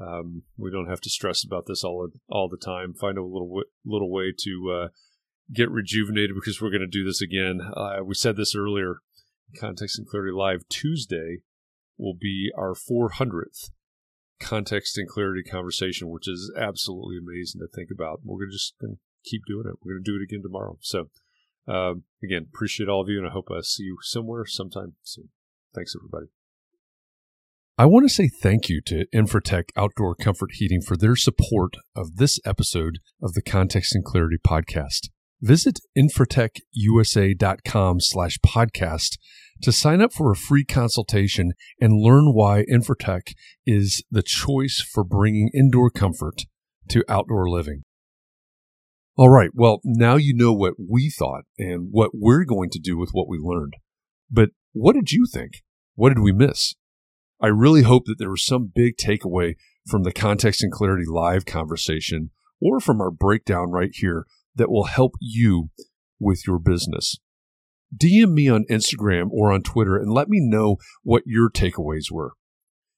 Um, 0.00 0.42
we 0.56 0.70
don't 0.70 0.88
have 0.88 1.00
to 1.02 1.10
stress 1.10 1.44
about 1.44 1.66
this 1.66 1.82
all 1.82 2.08
all 2.28 2.48
the 2.48 2.56
time. 2.56 2.94
Find 2.94 3.18
a 3.18 3.24
little 3.24 3.62
little 3.84 4.10
way 4.10 4.32
to 4.38 4.70
uh, 4.70 4.88
get 5.52 5.70
rejuvenated 5.70 6.34
because 6.34 6.60
we're 6.60 6.70
going 6.70 6.80
to 6.80 6.86
do 6.86 7.04
this 7.04 7.22
again. 7.22 7.60
Uh, 7.74 7.98
we 8.04 8.14
said 8.14 8.36
this 8.36 8.54
earlier. 8.54 8.98
Context 9.58 9.98
and 9.98 10.06
Clarity 10.06 10.32
Live 10.32 10.68
Tuesday 10.68 11.38
will 11.96 12.16
be 12.20 12.50
our 12.56 12.74
400th 12.74 13.70
context 14.40 14.98
and 14.98 15.08
clarity 15.08 15.42
conversation, 15.42 16.08
which 16.08 16.28
is 16.28 16.52
absolutely 16.56 17.16
amazing 17.16 17.60
to 17.60 17.68
think 17.68 17.90
about. 17.90 18.20
We're 18.24 18.38
going 18.38 18.50
to 18.50 18.56
just 18.56 18.74
gonna 18.80 18.94
keep 19.24 19.42
doing 19.46 19.66
it. 19.66 19.76
We're 19.82 19.94
going 19.94 20.04
to 20.04 20.10
do 20.10 20.16
it 20.16 20.24
again 20.24 20.42
tomorrow. 20.42 20.78
So, 20.80 21.08
um, 21.66 22.04
again, 22.22 22.46
appreciate 22.52 22.88
all 22.88 23.02
of 23.02 23.08
you, 23.08 23.18
and 23.18 23.26
I 23.26 23.30
hope 23.30 23.48
I 23.50 23.60
see 23.62 23.84
you 23.84 23.98
somewhere 24.02 24.46
sometime 24.46 24.94
soon. 25.02 25.30
Thanks, 25.74 25.94
everybody. 25.96 26.26
I 27.78 27.84
want 27.84 28.08
to 28.08 28.14
say 28.14 28.28
thank 28.28 28.70
you 28.70 28.80
to 28.86 29.06
Infratech 29.14 29.64
Outdoor 29.76 30.14
Comfort 30.14 30.52
Heating 30.54 30.80
for 30.80 30.96
their 30.96 31.16
support 31.16 31.74
of 31.94 32.16
this 32.16 32.40
episode 32.46 33.00
of 33.22 33.34
the 33.34 33.42
Context 33.42 33.94
and 33.94 34.02
Clarity 34.04 34.38
podcast. 34.38 35.08
Visit 35.40 35.78
infratechusa.com 35.96 38.00
slash 38.00 38.38
podcast 38.38 39.18
to 39.62 39.72
sign 39.72 40.00
up 40.00 40.12
for 40.12 40.30
a 40.30 40.36
free 40.36 40.64
consultation 40.64 41.52
and 41.80 42.00
learn 42.00 42.32
why 42.32 42.64
Infratech 42.70 43.34
is 43.66 44.04
the 44.10 44.22
choice 44.22 44.84
for 44.92 45.04
bringing 45.04 45.50
indoor 45.54 45.90
comfort 45.90 46.42
to 46.88 47.04
outdoor 47.08 47.48
living. 47.48 47.82
All 49.18 49.30
right. 49.30 49.50
Well, 49.54 49.80
now 49.84 50.16
you 50.16 50.34
know 50.34 50.52
what 50.52 50.74
we 50.78 51.10
thought 51.10 51.44
and 51.58 51.88
what 51.90 52.10
we're 52.12 52.44
going 52.44 52.70
to 52.70 52.78
do 52.78 52.98
with 52.98 53.10
what 53.12 53.28
we 53.28 53.38
learned. 53.38 53.74
But 54.30 54.50
what 54.72 54.94
did 54.94 55.12
you 55.12 55.26
think? 55.30 55.62
What 55.94 56.10
did 56.10 56.18
we 56.18 56.32
miss? 56.32 56.74
I 57.40 57.48
really 57.48 57.82
hope 57.82 58.04
that 58.06 58.16
there 58.18 58.30
was 58.30 58.44
some 58.44 58.70
big 58.74 58.96
takeaway 58.96 59.54
from 59.86 60.02
the 60.02 60.12
Context 60.12 60.62
and 60.62 60.72
Clarity 60.72 61.04
live 61.06 61.46
conversation 61.46 62.30
or 62.60 62.80
from 62.80 63.00
our 63.00 63.10
breakdown 63.10 63.70
right 63.70 63.90
here 63.92 64.26
that 64.56 64.70
will 64.70 64.84
help 64.84 65.12
you 65.20 65.70
with 66.18 66.46
your 66.46 66.58
business. 66.58 67.18
DM 67.96 68.32
me 68.32 68.48
on 68.48 68.64
Instagram 68.70 69.28
or 69.30 69.52
on 69.52 69.62
Twitter 69.62 69.96
and 69.96 70.12
let 70.12 70.28
me 70.28 70.38
know 70.40 70.76
what 71.02 71.22
your 71.26 71.50
takeaways 71.50 72.10
were. 72.10 72.32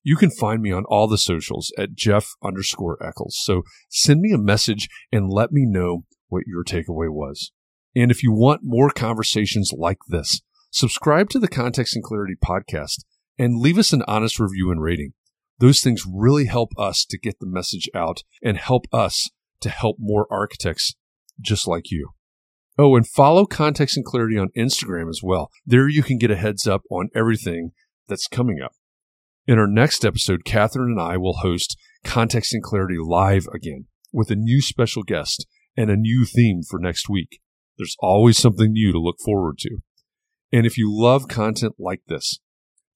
You 0.03 0.17
can 0.17 0.31
find 0.31 0.63
me 0.63 0.73
on 0.73 0.85
all 0.87 1.07
the 1.07 1.19
socials 1.19 1.73
at 1.77 1.95
Jeff 1.95 2.31
underscore 2.43 2.97
Echols. 3.05 3.37
So 3.43 3.63
send 3.91 4.21
me 4.21 4.33
a 4.33 4.39
message 4.39 4.89
and 5.13 5.29
let 5.29 5.53
me 5.53 5.67
know 5.67 6.05
what 6.29 6.45
your 6.47 6.65
takeaway 6.65 7.11
was. 7.11 7.53
And 7.95 8.11
if 8.11 8.23
you 8.23 8.33
want 8.33 8.61
more 8.63 8.91
conversations 8.91 9.73
like 9.77 9.99
this, 10.09 10.41
subscribe 10.71 11.29
to 11.31 11.39
the 11.39 11.49
Context 11.49 11.95
and 11.95 12.05
Clarity 12.05 12.35
podcast 12.43 13.05
and 13.39 13.59
leave 13.59 13.79
us 13.79 13.93
an 13.93 14.03
honest 14.07 14.39
review 14.39 14.71
and 14.71 14.81
rating. 14.81 15.13
Those 15.59 15.81
things 15.81 16.05
really 16.09 16.47
help 16.47 16.71
us 16.79 17.05
to 17.07 17.19
get 17.19 17.41
the 17.41 17.47
message 17.47 17.89
out 17.95 18.23
and 18.43 18.57
help 18.57 18.87
us 18.93 19.29
to 19.61 19.71
help 19.71 19.97
more 19.99 20.27
architects 20.31 20.95
just 21.41 21.67
like 21.67 21.91
you. 21.91 22.11
Oh, 22.79 22.95
and 22.95 23.07
follow 23.07 23.45
Context 23.45 23.97
and 23.97 24.07
Clarity 24.07 24.39
on 24.39 24.51
Instagram 24.57 25.09
as 25.09 25.21
well. 25.23 25.51
There 25.67 25.89
you 25.89 26.03
can 26.03 26.19
get 26.19 26.31
a 26.31 26.37
heads 26.37 26.67
up 26.67 26.83
on 26.91 27.09
everything 27.15 27.73
that's 28.07 28.29
coming 28.29 28.61
up. 28.63 28.73
In 29.47 29.59
our 29.59 29.67
next 29.67 30.05
episode, 30.05 30.45
Catherine 30.45 30.93
and 30.93 31.01
I 31.01 31.17
will 31.17 31.39
host 31.39 31.77
Context 32.05 32.55
and 32.55 32.63
Clarity 32.63 32.99
live 33.01 33.47
again 33.53 33.87
with 34.13 34.31
a 34.31 34.37
new 34.37 34.61
special 34.63 35.03
guest 35.03 35.47
and 35.77 35.91
a 35.91 35.97
new 35.97 36.25
theme 36.25 36.61
for 36.63 36.79
next 36.79 37.09
week. 37.09 37.41
There's 37.79 37.97
always 38.01 38.39
something 38.39 38.73
new 38.73 38.93
to 38.93 39.01
look 39.01 39.17
forward 39.25 39.59
to. 39.59 39.79
And 40.53 40.67
if 40.67 40.79
you 40.79 40.89
love 40.91 41.29
content 41.29 41.75
like 41.79 42.03
this, 42.09 42.41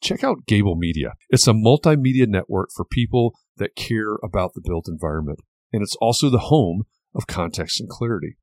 check 0.02 0.24
out 0.24 0.46
Gable 0.46 0.76
Media. 0.76 1.14
It's 1.30 1.46
a 1.46 1.52
multimedia 1.52 2.26
network 2.26 2.70
for 2.74 2.84
people 2.84 3.32
that 3.56 3.76
care 3.76 4.16
about 4.22 4.52
the 4.54 4.62
built 4.64 4.86
environment. 4.88 5.40
And 5.72 5.82
it's 5.82 5.96
also 6.00 6.28
the 6.28 6.38
home 6.38 6.84
of 7.14 7.26
context 7.26 7.80
and 7.80 7.88
clarity. 7.88 8.36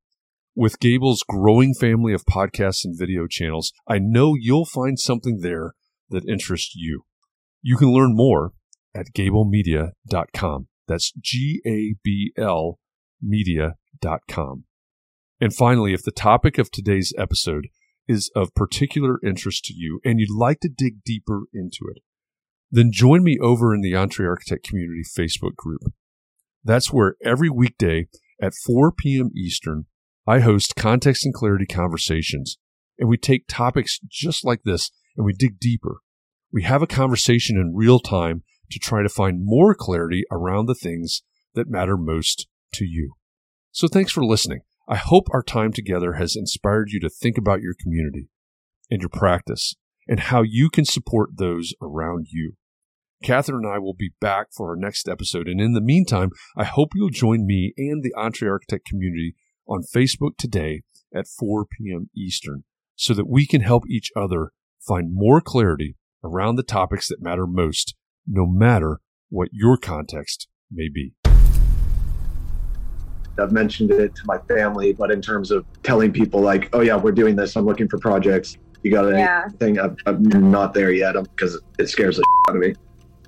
With 0.54 0.80
Gable's 0.80 1.24
growing 1.28 1.74
family 1.74 2.12
of 2.12 2.24
podcasts 2.24 2.84
and 2.84 2.98
video 2.98 3.26
channels, 3.26 3.72
I 3.88 3.98
know 3.98 4.34
you'll 4.38 4.66
find 4.66 4.98
something 4.98 5.40
there 5.40 5.74
that 6.10 6.28
interests 6.28 6.74
you. 6.74 7.04
You 7.62 7.76
can 7.76 7.92
learn 7.92 8.16
more 8.16 8.52
at 8.94 9.12
gablemedia.com. 9.14 10.68
That's 10.88 11.12
G 11.20 11.62
A 11.66 11.94
B 12.02 12.32
L 12.36 12.78
media.com. 13.22 14.64
And 15.40 15.54
finally, 15.54 15.94
if 15.94 16.02
the 16.02 16.10
topic 16.10 16.58
of 16.58 16.70
today's 16.70 17.14
episode 17.16 17.68
is 18.08 18.30
of 18.34 18.54
particular 18.54 19.18
interest 19.24 19.64
to 19.66 19.74
you 19.74 20.00
and 20.04 20.18
you'd 20.18 20.36
like 20.36 20.60
to 20.60 20.68
dig 20.68 21.04
deeper 21.04 21.42
into 21.54 21.86
it, 21.94 22.02
then 22.70 22.90
join 22.92 23.22
me 23.22 23.38
over 23.40 23.74
in 23.74 23.80
the 23.80 23.92
EntreArchitect 23.92 24.62
Community 24.64 25.02
Facebook 25.02 25.54
group. 25.56 25.82
That's 26.64 26.92
where 26.92 27.16
every 27.24 27.48
weekday 27.48 28.08
at 28.40 28.54
4 28.54 28.92
p.m. 28.92 29.30
Eastern, 29.36 29.86
I 30.26 30.40
host 30.40 30.76
context 30.76 31.24
and 31.24 31.34
clarity 31.34 31.66
conversations, 31.66 32.58
and 32.98 33.08
we 33.08 33.16
take 33.16 33.46
topics 33.48 33.98
just 34.08 34.44
like 34.44 34.62
this 34.64 34.90
and 35.16 35.24
we 35.24 35.32
dig 35.32 35.58
deeper. 35.58 35.98
We 36.52 36.62
have 36.64 36.82
a 36.82 36.86
conversation 36.86 37.56
in 37.56 37.74
real 37.74 38.00
time 38.00 38.42
to 38.70 38.78
try 38.78 39.02
to 39.02 39.08
find 39.08 39.44
more 39.44 39.74
clarity 39.74 40.24
around 40.30 40.66
the 40.66 40.74
things 40.74 41.22
that 41.54 41.68
matter 41.68 41.96
most 41.96 42.48
to 42.74 42.84
you. 42.84 43.14
So 43.72 43.88
thanks 43.88 44.12
for 44.12 44.24
listening. 44.24 44.60
I 44.88 44.96
hope 44.96 45.28
our 45.30 45.42
time 45.42 45.72
together 45.72 46.14
has 46.14 46.36
inspired 46.36 46.90
you 46.90 47.00
to 47.00 47.08
think 47.08 47.38
about 47.38 47.60
your 47.60 47.74
community 47.80 48.28
and 48.90 49.00
your 49.00 49.08
practice 49.08 49.74
and 50.08 50.20
how 50.20 50.42
you 50.42 50.68
can 50.70 50.84
support 50.84 51.30
those 51.36 51.74
around 51.80 52.26
you. 52.30 52.54
Catherine 53.22 53.66
and 53.66 53.74
I 53.74 53.78
will 53.78 53.94
be 53.94 54.12
back 54.18 54.46
for 54.50 54.70
our 54.70 54.76
next 54.76 55.06
episode. 55.06 55.46
And 55.46 55.60
in 55.60 55.74
the 55.74 55.82
meantime, 55.82 56.30
I 56.56 56.64
hope 56.64 56.92
you'll 56.94 57.10
join 57.10 57.46
me 57.46 57.74
and 57.76 58.02
the 58.02 58.14
EntreArchitect 58.16 58.86
community 58.86 59.34
on 59.68 59.82
Facebook 59.82 60.38
today 60.38 60.82
at 61.14 61.26
4 61.28 61.66
p.m. 61.66 62.08
Eastern 62.16 62.64
so 62.96 63.12
that 63.12 63.28
we 63.28 63.46
can 63.46 63.60
help 63.60 63.84
each 63.88 64.10
other 64.16 64.52
find 64.80 65.10
more 65.12 65.42
clarity 65.42 65.96
around 66.24 66.56
the 66.56 66.62
topics 66.62 67.08
that 67.08 67.20
matter 67.20 67.46
most, 67.46 67.94
no 68.26 68.46
matter 68.46 69.00
what 69.28 69.48
your 69.52 69.76
context 69.76 70.48
may 70.70 70.88
be. 70.88 71.12
I've 73.38 73.52
mentioned 73.52 73.90
it 73.90 74.14
to 74.14 74.22
my 74.24 74.38
family, 74.38 74.94
but 74.94 75.10
in 75.10 75.20
terms 75.20 75.50
of 75.50 75.66
telling 75.82 76.10
people, 76.10 76.40
like, 76.40 76.70
oh, 76.74 76.80
yeah, 76.80 76.96
we're 76.96 77.12
doing 77.12 77.36
this, 77.36 77.54
I'm 77.56 77.66
looking 77.66 77.88
for 77.88 77.98
projects. 77.98 78.56
You 78.82 78.90
got 78.90 79.12
anything? 79.12 79.74
Yeah. 79.74 79.84
I'm, 79.84 79.96
I'm 80.06 80.50
not 80.50 80.72
there 80.72 80.90
yet 80.90 81.14
because 81.14 81.60
it 81.78 81.88
scares 81.88 82.16
the 82.16 82.24
out 82.48 82.56
of 82.56 82.62
me. 82.62 82.74